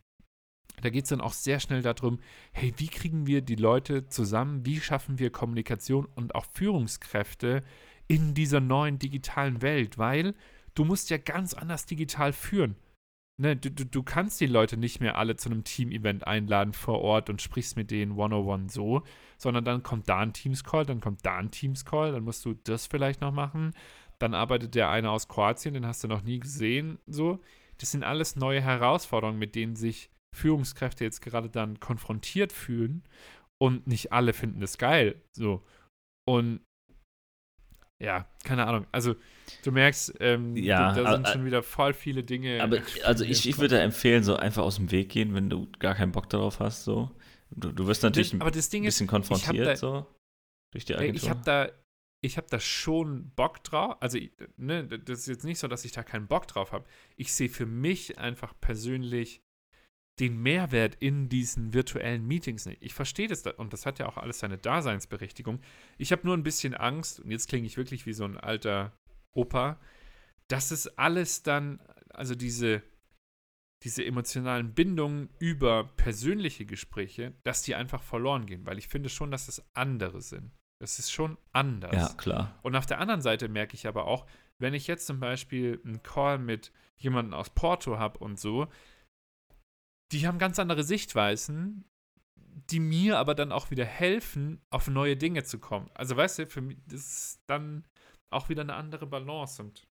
[0.81, 2.19] da geht es dann auch sehr schnell darum,
[2.51, 7.63] hey, wie kriegen wir die Leute zusammen, wie schaffen wir Kommunikation und auch Führungskräfte
[8.07, 10.35] in dieser neuen digitalen Welt, weil
[10.75, 12.75] du musst ja ganz anders digital führen.
[13.39, 17.01] Ne, du, du, du kannst die Leute nicht mehr alle zu einem Team-Event einladen vor
[17.01, 19.03] Ort und sprichst mit denen one-on-one so,
[19.37, 22.87] sondern dann kommt da ein Teams-Call, dann kommt da ein Teams-Call, dann musst du das
[22.87, 23.73] vielleicht noch machen.
[24.19, 27.39] Dann arbeitet der eine aus Kroatien, den hast du noch nie gesehen, so.
[27.79, 33.03] Das sind alles neue Herausforderungen, mit denen sich Führungskräfte jetzt gerade dann konfrontiert fühlen
[33.61, 35.21] und nicht alle finden es geil.
[35.35, 35.63] So.
[36.27, 36.61] Und
[38.03, 38.85] ja, keine Ahnung.
[38.91, 39.15] Also
[39.63, 42.61] du merkst, ähm, ja, da, da sind aber, schon wieder voll viele Dinge.
[42.61, 45.95] Aber also ich, ich würde empfehlen, so einfach aus dem Weg gehen, wenn du gar
[45.95, 46.83] keinen Bock darauf hast.
[46.83, 47.09] So.
[47.49, 50.05] Du, du wirst natürlich das, das ein bisschen ist, konfrontiert da, so
[50.71, 51.23] durch die Agentur.
[51.23, 51.69] Ich habe da,
[52.21, 53.97] ich habe da schon Bock drauf.
[53.99, 54.17] Also,
[54.57, 56.85] ne, das ist jetzt nicht so, dass ich da keinen Bock drauf habe.
[57.15, 59.41] Ich sehe für mich einfach persönlich
[60.19, 62.81] den Mehrwert in diesen virtuellen Meetings nicht.
[62.81, 65.61] Ich verstehe das und das hat ja auch alles seine Daseinsberechtigung.
[65.97, 68.97] Ich habe nur ein bisschen Angst, und jetzt klinge ich wirklich wie so ein alter
[69.33, 69.79] Opa,
[70.47, 72.81] dass es alles dann, also diese,
[73.83, 79.29] diese emotionalen Bindungen über persönliche Gespräche, dass die einfach verloren gehen, weil ich finde schon,
[79.29, 80.51] dass es andere sind.
[80.79, 81.93] Das ist schon anders.
[81.93, 82.59] Ja, klar.
[82.61, 84.25] Und auf der anderen Seite merke ich aber auch,
[84.59, 88.67] wenn ich jetzt zum Beispiel einen Call mit jemandem aus Porto habe und so,
[90.11, 91.85] die haben ganz andere Sichtweisen,
[92.35, 95.89] die mir aber dann auch wieder helfen, auf neue Dinge zu kommen.
[95.93, 97.85] Also weißt du, für mich das ist dann
[98.29, 99.87] auch wieder eine andere Balance und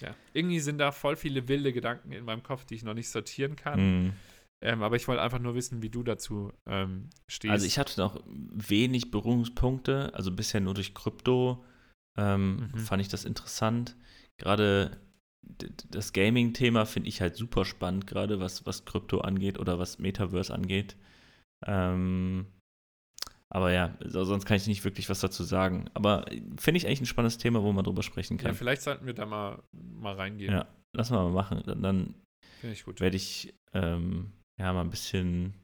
[0.00, 3.08] ja, irgendwie sind da voll viele wilde Gedanken in meinem Kopf, die ich noch nicht
[3.08, 3.80] sortieren kann.
[3.80, 4.12] Mhm.
[4.60, 7.52] Ähm, aber ich wollte einfach nur wissen, wie du dazu ähm, stehst.
[7.52, 11.64] Also ich hatte noch wenig Berührungspunkte, also bisher nur durch Krypto
[12.16, 12.78] ähm, mhm.
[12.78, 13.96] fand ich das interessant.
[14.36, 14.98] Gerade
[15.90, 20.52] das Gaming-Thema finde ich halt super spannend, gerade was, was Krypto angeht oder was Metaverse
[20.52, 20.96] angeht.
[21.64, 22.46] Ähm,
[23.50, 25.88] aber ja, sonst kann ich nicht wirklich was dazu sagen.
[25.94, 26.26] Aber
[26.58, 28.48] finde ich eigentlich ein spannendes Thema, wo man drüber sprechen kann.
[28.48, 30.52] Ja, vielleicht sollten wir da mal, mal reingehen.
[30.52, 31.62] Ja, lass mal machen.
[31.64, 32.14] Dann, dann
[32.62, 35.54] werde ich ähm, ja mal ein bisschen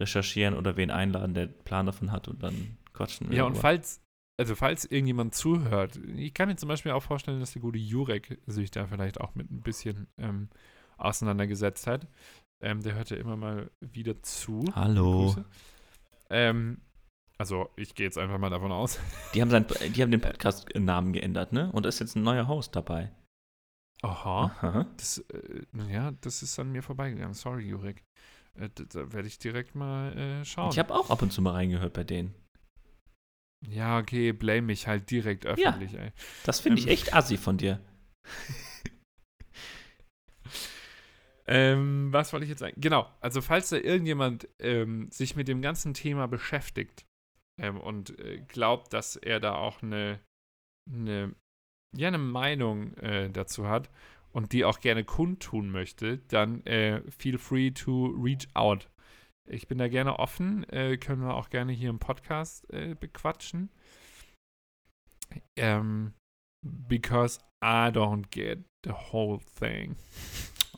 [0.00, 3.38] recherchieren oder wen einladen, der Plan davon hat und dann quatschen wir.
[3.38, 4.02] Ja, und falls,
[4.38, 8.40] also falls irgendjemand zuhört, ich kann mir zum Beispiel auch vorstellen, dass der gute Jurek
[8.46, 10.48] sich da vielleicht auch mit ein bisschen ähm,
[10.96, 12.06] auseinandergesetzt hat.
[12.62, 14.64] Ähm, der hört ja immer mal wieder zu.
[14.74, 15.34] Hallo.
[16.28, 16.80] Ähm,
[17.38, 19.00] also ich gehe jetzt einfach mal davon aus.
[19.34, 21.72] Die haben, sein, die haben den Podcast-Namen geändert, ne?
[21.72, 23.12] Und da ist jetzt ein neuer Host dabei.
[24.02, 24.54] Aha.
[24.60, 24.86] Aha.
[24.96, 27.34] Das, äh, ja, das ist an mir vorbeigegangen.
[27.34, 28.04] Sorry, Jurek.
[28.58, 30.70] Äh, da werde ich direkt mal äh, schauen.
[30.70, 32.34] Ich habe auch ab und zu mal reingehört bei denen.
[33.68, 36.12] Ja, okay, blame mich halt direkt öffentlich, ja, ey.
[36.44, 37.78] Das finde ich ähm, echt assi von dir.
[41.46, 42.80] ähm, was wollte ich jetzt sagen?
[42.80, 47.04] Genau, also falls da irgendjemand ähm, sich mit dem ganzen Thema beschäftigt
[47.60, 50.20] ähm, und äh, glaubt, dass er da auch eine,
[50.90, 51.34] eine,
[51.94, 53.90] ja, eine Meinung äh, dazu hat
[54.32, 58.88] und die auch gerne kundtun möchte, dann äh, feel free to reach out.
[59.48, 63.70] Ich bin da gerne offen, äh, können wir auch gerne hier im Podcast äh, bequatschen.
[65.56, 66.12] Ähm,
[66.62, 69.96] because I don't get the whole thing.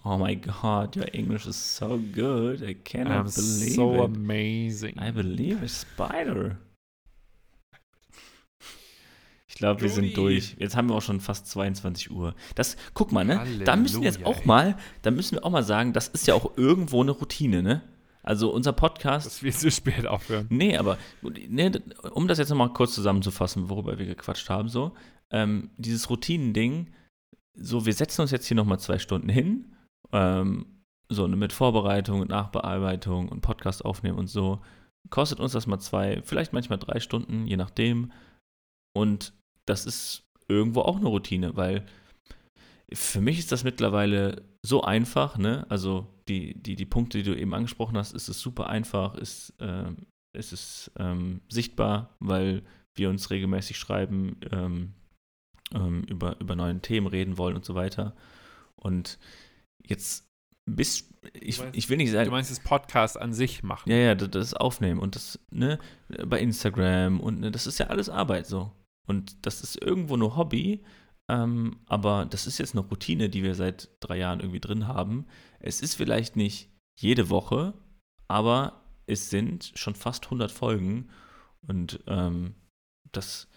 [0.04, 2.62] Oh my god, your English is so good.
[2.62, 4.00] I cannot I'm believe so it.
[4.00, 4.98] amazing.
[4.98, 6.58] I believe a spider.
[9.52, 10.56] Ich glaube, wir sind durch.
[10.58, 12.34] Jetzt haben wir auch schon fast 22 Uhr.
[12.54, 13.38] Das, guck mal, ne?
[13.38, 16.26] Halleluja, da müssen wir jetzt auch mal, da müssen wir auch mal sagen, das ist
[16.26, 17.82] ja auch irgendwo eine Routine, ne?
[18.22, 19.26] Also unser Podcast.
[19.26, 20.46] Dass wir so spät aufhören.
[20.48, 21.70] Nee, aber nee,
[22.12, 24.92] um das jetzt nochmal kurz zusammenzufassen, worüber wir gequatscht haben, so,
[25.30, 26.90] ähm, dieses Routinending,
[27.54, 29.76] so, wir setzen uns jetzt hier nochmal zwei Stunden hin,
[30.12, 30.64] ähm,
[31.10, 34.62] so mit Vorbereitung und Nachbearbeitung und Podcast aufnehmen und so.
[35.10, 38.12] kostet uns das mal zwei, vielleicht manchmal drei Stunden, je nachdem.
[38.94, 39.34] Und
[39.66, 41.86] das ist irgendwo auch eine Routine, weil
[42.93, 45.66] für mich ist das mittlerweile so einfach, ne?
[45.70, 49.55] Also die, die, die Punkte, die du eben angesprochen hast, ist es super einfach, ist,
[49.60, 49.90] äh,
[50.36, 52.62] ist es ähm, sichtbar, weil
[52.94, 54.93] wir uns regelmäßig schreiben, ähm,
[55.74, 58.14] ähm, über, über neue Themen reden wollen und so weiter.
[58.76, 59.18] Und
[59.86, 60.26] jetzt
[60.70, 63.90] bis, ich, meinst- ich will nicht sagen, Du meinst das Podcast an sich machen?
[63.90, 65.78] ja, ja, das, das Aufnehmen und das, ne,
[66.26, 68.70] bei Instagram und ne, das ist ja alles Arbeit so.
[69.06, 70.82] Und das ist irgendwo nur Hobby,
[71.28, 75.26] ähm, aber das ist jetzt eine Routine, die wir seit drei Jahren irgendwie drin haben.
[75.60, 76.68] Es ist vielleicht nicht
[76.98, 77.74] jede Woche,
[78.28, 81.08] aber es sind schon fast 100 Folgen
[81.66, 82.54] und ähm,
[83.12, 83.48] das,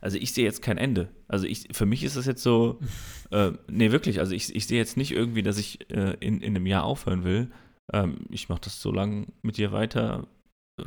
[0.00, 1.10] also ich sehe jetzt kein Ende.
[1.28, 2.80] Also ich, für mich ist das jetzt so,
[3.30, 6.56] äh, nee, wirklich, also ich, ich sehe jetzt nicht irgendwie, dass ich äh, in, in
[6.56, 7.50] einem Jahr aufhören will.
[7.92, 10.26] Ähm, ich mache das so lange mit dir weiter,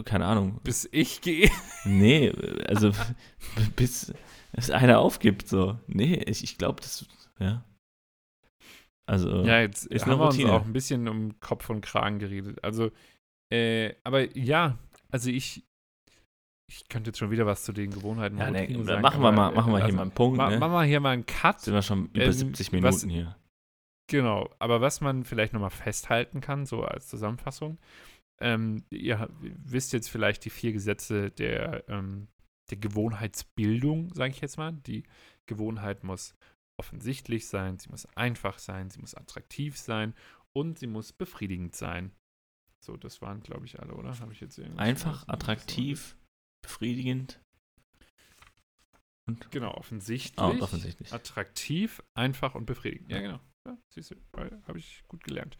[0.05, 0.59] keine Ahnung.
[0.63, 1.49] Bis ich gehe.
[1.85, 2.31] Nee,
[2.67, 2.91] also
[3.75, 4.13] bis
[4.53, 5.77] es einer aufgibt, so.
[5.87, 7.05] Nee, ich, ich glaube, das,
[7.39, 7.63] ja.
[9.09, 12.61] Also, Ja, jetzt ist haben wir uns auch ein bisschen um Kopf und Kragen geredet.
[12.63, 12.91] Also,
[13.53, 14.77] äh, aber ja,
[15.11, 15.63] also ich,
[16.69, 19.31] ich könnte jetzt schon wieder was zu den Gewohnheiten ja, nee, Routinen machen sagen, wir
[19.31, 20.59] mal, machen wir äh, hier also, mal einen Punkt, ma- ne?
[20.59, 21.61] Machen wir hier mal einen Cut.
[21.61, 23.35] Sind wir schon über Ähm, 70 was- Minuten hier.
[24.09, 27.77] Genau, aber was man vielleicht nochmal festhalten kann, so als Zusammenfassung,
[28.39, 32.27] ähm, ihr wisst jetzt vielleicht die vier Gesetze der, ähm,
[32.69, 34.73] der Gewohnheitsbildung, sage ich jetzt mal.
[34.73, 35.03] Die
[35.47, 36.35] Gewohnheit muss
[36.79, 40.13] offensichtlich sein, sie muss einfach sein, sie muss attraktiv sein
[40.53, 42.11] und sie muss befriedigend sein.
[42.85, 44.19] So, das waren, glaube ich, alle, oder?
[44.19, 45.31] Habe ich jetzt Einfach, vergessen?
[45.31, 46.17] attraktiv,
[46.61, 47.41] befriedigend
[49.27, 50.39] und Genau, offensichtlich.
[50.39, 51.11] ah, offensichtlich.
[51.11, 53.11] Attraktiv, einfach und befriedigend.
[53.11, 53.39] Ja, genau.
[53.67, 54.15] Ja, siehst du,
[54.65, 55.57] habe ich gut gelernt.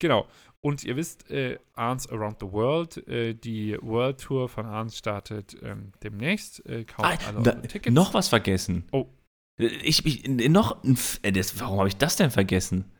[0.00, 0.26] Genau.
[0.60, 5.56] Und ihr wisst, äh, Arns Around the World, äh, die World Tour von Arns startet
[5.62, 6.66] ähm, demnächst.
[6.66, 7.94] Äh, kauft Ah, alle da, Tickets.
[7.94, 8.84] noch was vergessen.
[8.90, 9.06] Oh.
[9.56, 12.90] Ich, ich noch, ein F- äh, das, warum habe ich das denn vergessen?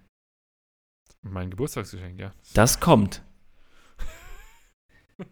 [1.23, 2.33] Mein Geburtstagsgeschenk, ja.
[2.55, 3.23] Das kommt.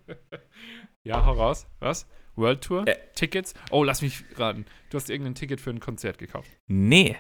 [1.04, 1.66] Ja, hau raus.
[1.80, 2.06] Was?
[2.36, 2.86] World Tour?
[2.86, 2.96] Äh.
[3.16, 3.54] Tickets?
[3.72, 4.64] Oh, lass mich raten.
[4.90, 6.48] Du hast irgendein Ticket für ein Konzert gekauft.
[6.68, 7.16] Nee.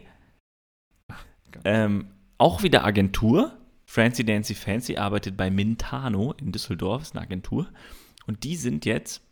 [1.64, 2.06] Ähm,
[2.38, 3.56] auch wieder Agentur.
[3.86, 7.68] Francie Dancy Fancy arbeitet bei Mintano in Düsseldorf, ist eine Agentur.
[8.26, 9.22] Und die sind jetzt,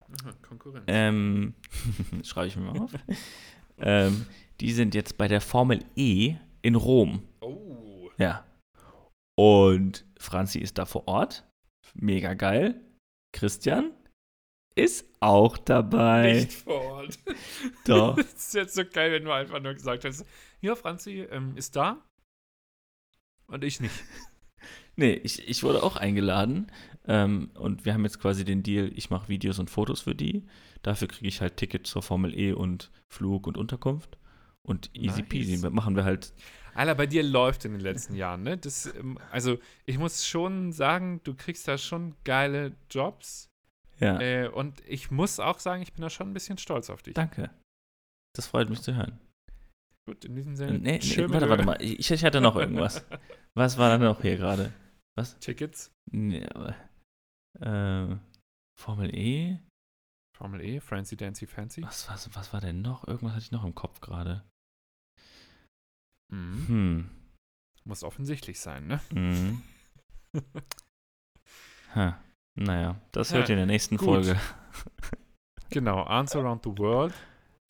[0.00, 0.84] Aha, Konkurrenz.
[0.86, 1.54] ähm,
[2.22, 2.92] schreibe ich mir mal auf,
[3.78, 4.26] ähm,
[4.60, 7.22] die sind jetzt bei der Formel E in Rom.
[7.40, 8.10] oh.
[8.18, 8.44] Ja.
[9.36, 11.44] Und Franzi ist da vor Ort.
[11.94, 12.80] Mega geil.
[13.32, 13.92] Christian
[14.78, 16.32] ist auch dabei.
[16.34, 17.18] Nicht vor Ort.
[17.86, 18.16] Doch.
[18.16, 20.24] Das ist jetzt so geil, wenn du einfach nur gesagt hast,
[20.60, 22.02] ja, Franzi ähm, ist da
[23.46, 23.94] und ich nicht.
[24.96, 26.72] Nee, ich, ich wurde auch eingeladen
[27.06, 30.44] ähm, und wir haben jetzt quasi den Deal, ich mache Videos und Fotos für die.
[30.82, 34.18] Dafür kriege ich halt Tickets zur Formel E und Flug und Unterkunft.
[34.62, 35.28] Und easy Nice.
[35.28, 36.34] peasy machen wir halt.
[36.74, 38.58] Alter, bei dir läuft in den letzten Jahren, ne?
[38.58, 43.47] Das, ähm, also, ich muss schon sagen, du kriegst da schon geile Jobs.
[44.00, 47.02] Ja, Äh, und ich muss auch sagen, ich bin da schon ein bisschen stolz auf
[47.02, 47.14] dich.
[47.14, 47.50] danke.
[48.36, 49.18] Das freut mich zu hören.
[50.06, 50.78] Gut, in diesem Sinne.
[50.78, 51.82] Nee, nee, mit warte, warte mal.
[51.82, 53.04] Ich, ich hatte noch irgendwas.
[53.54, 54.72] Was war da noch hier gerade?
[55.40, 56.76] Tickets, Nee, aber,
[57.58, 58.16] äh,
[58.80, 59.58] Formel E?
[60.36, 61.82] Formel E, Francie Dancy Fancy.
[61.82, 63.06] Was, was, was war denn noch?
[63.08, 64.44] Irgendwas hatte ich noch im Kopf gerade.
[66.32, 66.68] Mhm.
[66.68, 67.10] Hm.
[67.84, 69.00] Muss offensichtlich sein, ne?
[69.12, 69.62] Mhm.
[71.96, 72.22] ha.
[72.58, 74.06] Naja, das Ja, hört ihr in der nächsten gut.
[74.08, 74.36] Folge.
[75.70, 77.12] Genau, Answer Around the World,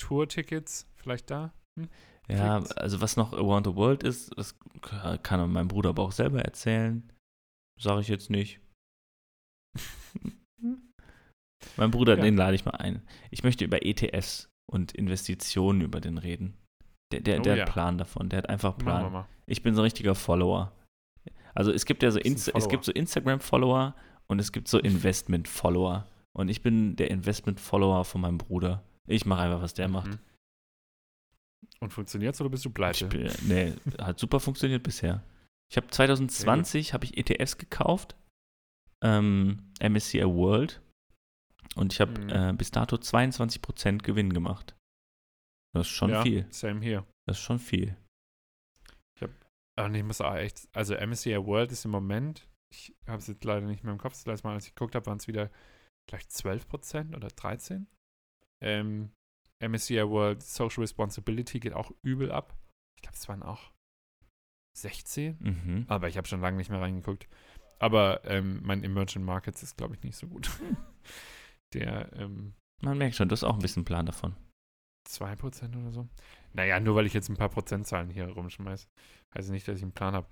[0.00, 1.52] Tour-Tickets, vielleicht da?
[1.76, 1.88] Hm?
[2.28, 4.56] Ja, also was noch Around the World ist, das
[5.24, 7.10] kann mein Bruder aber auch selber erzählen.
[7.80, 8.60] Sage ich jetzt nicht.
[11.76, 12.22] mein Bruder, Ja.
[12.22, 13.02] den lade ich mal ein.
[13.32, 16.56] Ich möchte über ETFs und Investitionen über den reden.
[17.12, 17.64] Der, der, Oh der ja.
[17.66, 18.28] hat Plan davon.
[18.28, 19.24] Der hat einfach Plan.
[19.46, 20.72] Ich bin so ein richtiger Follower.
[21.54, 22.70] Also es gibt ja so Insta es Follower.
[22.70, 23.96] gibt so Instagram-Follower
[24.30, 26.06] und es gibt so Investment-Follower.
[26.36, 28.82] Und ich bin der Investment-Follower von meinem Bruder.
[29.06, 30.08] Ich mache einfach, was der macht.
[30.12, 30.18] Mhm.
[31.80, 33.06] Und funktioniert's oder bist du Ich pleite?
[33.06, 35.22] bin, nee, hat super funktioniert bisher.
[35.70, 38.16] Ich habe 2020 habe ich ETFs gekauft,
[39.02, 40.80] ähm, MSCI World,
[41.76, 42.28] und ich habe Mhm.
[42.30, 44.74] äh, bis dato 22% Gewinn gemacht.
[45.74, 46.46] Das ist schon ja, viel.
[46.50, 47.06] Same hier.
[47.26, 47.96] Das ist schon viel.
[49.80, 53.44] Und ich muss auch echt, also MSCI World ist im Moment, ich habe es jetzt
[53.44, 55.50] leider nicht mehr im Kopf, das letzte Mal, als ich geguckt habe, waren es wieder
[56.08, 57.86] gleich 12% oder 13%.
[58.62, 59.12] Ähm,
[59.60, 62.56] MSCI World Social Responsibility geht auch übel ab.
[62.96, 63.72] Ich glaube, es waren auch
[64.76, 65.36] 16.
[65.40, 65.84] Mhm.
[65.88, 67.28] Aber ich habe schon lange nicht mehr reingeguckt.
[67.78, 70.50] Aber ähm, mein Emerging Markets ist, glaube ich, nicht so gut.
[71.74, 74.34] Der ähm, Man merkt schon, du hast auch ein bisschen Plan davon.
[75.08, 76.08] 2% oder so.
[76.52, 78.88] Naja, nur weil ich jetzt ein paar Prozentzahlen hier rumschmeiß.
[79.34, 80.28] Heißt nicht, dass ich einen Plan habe.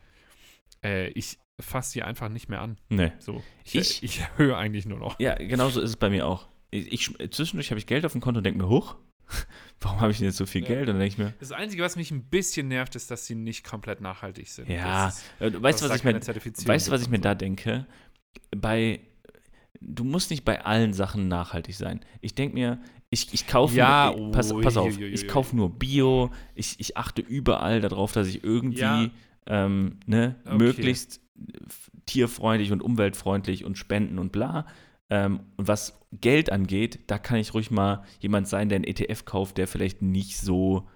[0.84, 2.76] Äh, ich fasse sie einfach nicht mehr an.
[2.88, 3.12] Nee.
[3.18, 3.42] So.
[3.64, 5.18] Ich, Ich- ich erhöhe eigentlich nur noch.
[5.20, 6.48] Ja, genau so ist es bei mir auch.
[6.70, 8.96] Ich, ich, zwischendurch habe ich Geld auf dem Konto und denke mir, hoch,
[9.80, 10.68] warum habe ich denn jetzt so viel Ja.
[10.68, 10.80] Geld?
[10.82, 13.34] Und dann denke ich mir, Das Einzige, was mich ein bisschen nervt, ist, dass sie
[13.34, 14.68] nicht komplett nachhaltig sind.
[14.68, 17.16] ja, Das ist- äh, du weißt, dass was ich mir, weißt du, was ich mir
[17.16, 17.38] und da so.
[17.38, 17.86] denke?
[18.54, 19.00] Bei,
[19.80, 22.00] du musst nicht bei allen Sachen nachhaltig sein.
[22.20, 22.80] Ich denke mir,
[23.10, 27.22] ich, ich kaufe, Ja, nur, pass, pass auf, ich kaufe nur Bio, ich, ich achte
[27.22, 29.10] überall darauf, dass ich irgendwie Ja.
[29.46, 30.56] Ähm, ne, Okay.
[30.58, 31.20] möglichst
[31.68, 34.66] f- tierfreundlich und umweltfreundlich und spenden und bla.
[35.10, 39.24] Ähm, und was Geld angeht, da kann ich ruhig mal jemand sein, der einen ETF
[39.24, 40.88] kauft, der vielleicht nicht so,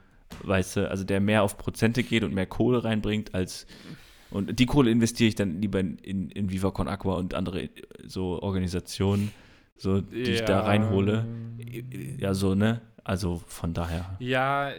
[0.45, 3.67] weißt du, also der mehr auf Prozente geht und mehr Kohle reinbringt als
[4.33, 7.71] und die Kohle investiere ich dann lieber in, in, in Viva Aqua und andere äh,
[8.07, 9.33] so Organisationen,
[9.81, 10.61] so, die ich da Ja.
[10.61, 11.25] reinhole.
[12.19, 12.81] Ja, so, ne?
[13.03, 14.17] Also von daher.
[14.19, 14.73] Ja,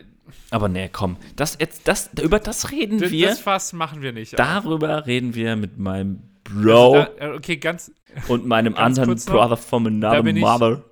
[0.52, 3.28] Aber ne, komm, das jetzt, das, über das reden das, wir.
[3.30, 4.38] das Fass machen wir nicht.
[4.38, 7.92] Darüber reden wir mit meinem Bro Also da, äh, okay, ganz.
[8.28, 10.84] und meinem ganz anderen Brother from another mother.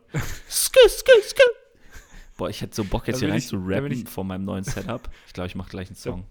[0.50, 1.42] Skü, skü, skü.
[2.38, 4.64] Boah, ich hätte so Bock, jetzt hier rein ich- zu rappen ich- vor meinem neuen
[4.64, 5.10] Setup.
[5.28, 6.26] Ich glaube, ich mache gleich einen Song.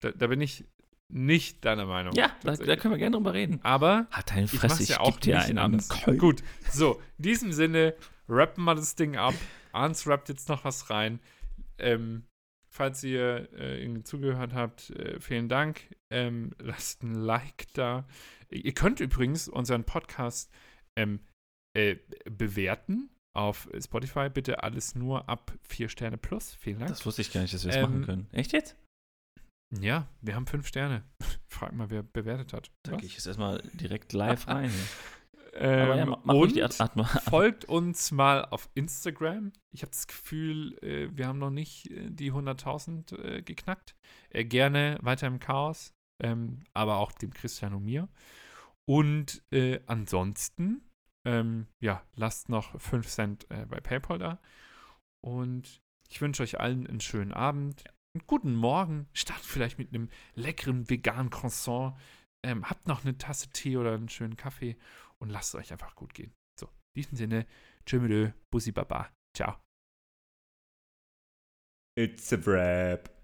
[0.00, 0.64] Da, da bin ich
[1.12, 2.14] nicht deiner Meinung.
[2.14, 3.60] Ja, da, da können wir gerne drüber reden.
[3.62, 5.78] Aber Hat deine ich Fresse, ich, ja auch dir einen am.
[6.18, 7.94] Gut, so, in diesem Sinne,
[8.28, 9.34] rappen wir das Ding ab.
[9.72, 11.20] Arns rappt jetzt noch was rein.
[11.78, 12.24] Ähm,
[12.68, 15.82] falls ihr äh, irgendwie zugehört habt, äh, vielen Dank.
[16.10, 18.06] Ähm, lasst ein Like da.
[18.50, 20.50] Ihr könnt übrigens unseren Podcast
[20.96, 21.20] ähm,
[21.74, 24.28] äh, bewerten auf Spotify.
[24.28, 26.54] Bitte alles nur ab 4 Sterne plus.
[26.54, 26.90] Vielen Dank.
[26.90, 28.26] Das wusste ich gar nicht, dass wir das Ähm, machen können.
[28.32, 28.76] Echt jetzt?
[29.80, 31.04] Ja, wir haben 5 Sterne.
[31.48, 32.70] Frag mal, wer bewertet hat.
[32.82, 34.70] Da gehe ich jetzt erstmal direkt live rein.
[35.54, 37.04] Ähm, Aber ja, mach, und die At- Atma.
[37.04, 39.52] folgt uns mal auf Instagram.
[39.74, 43.94] Ich habe das Gefühl, äh, wir haben noch nicht äh, die 100.000 äh, geknackt.
[44.30, 45.92] Äh, gerne weiter im Chaos,
[46.24, 48.08] ähm, aber auch dem Christian und mir.
[48.88, 50.88] Und äh, ansonsten,
[51.26, 54.40] ähm, ja, lasst noch 5 Cent äh, bei PayPal da.
[55.22, 57.84] Und ich wünsche euch allen einen schönen Abend,
[58.26, 59.08] guten Morgen.
[59.12, 61.96] Startet vielleicht mit einem leckeren veganen Croissant.
[62.44, 64.76] Ähm, habt noch eine Tasse Tee oder einen schönen Kaffee
[65.18, 66.32] und lasst es euch einfach gut gehen.
[66.58, 67.46] So, in diesem Sinne,
[67.86, 69.10] tschö, Bussi Baba.
[69.36, 69.58] Ciao.
[71.96, 73.21] It's a wrap.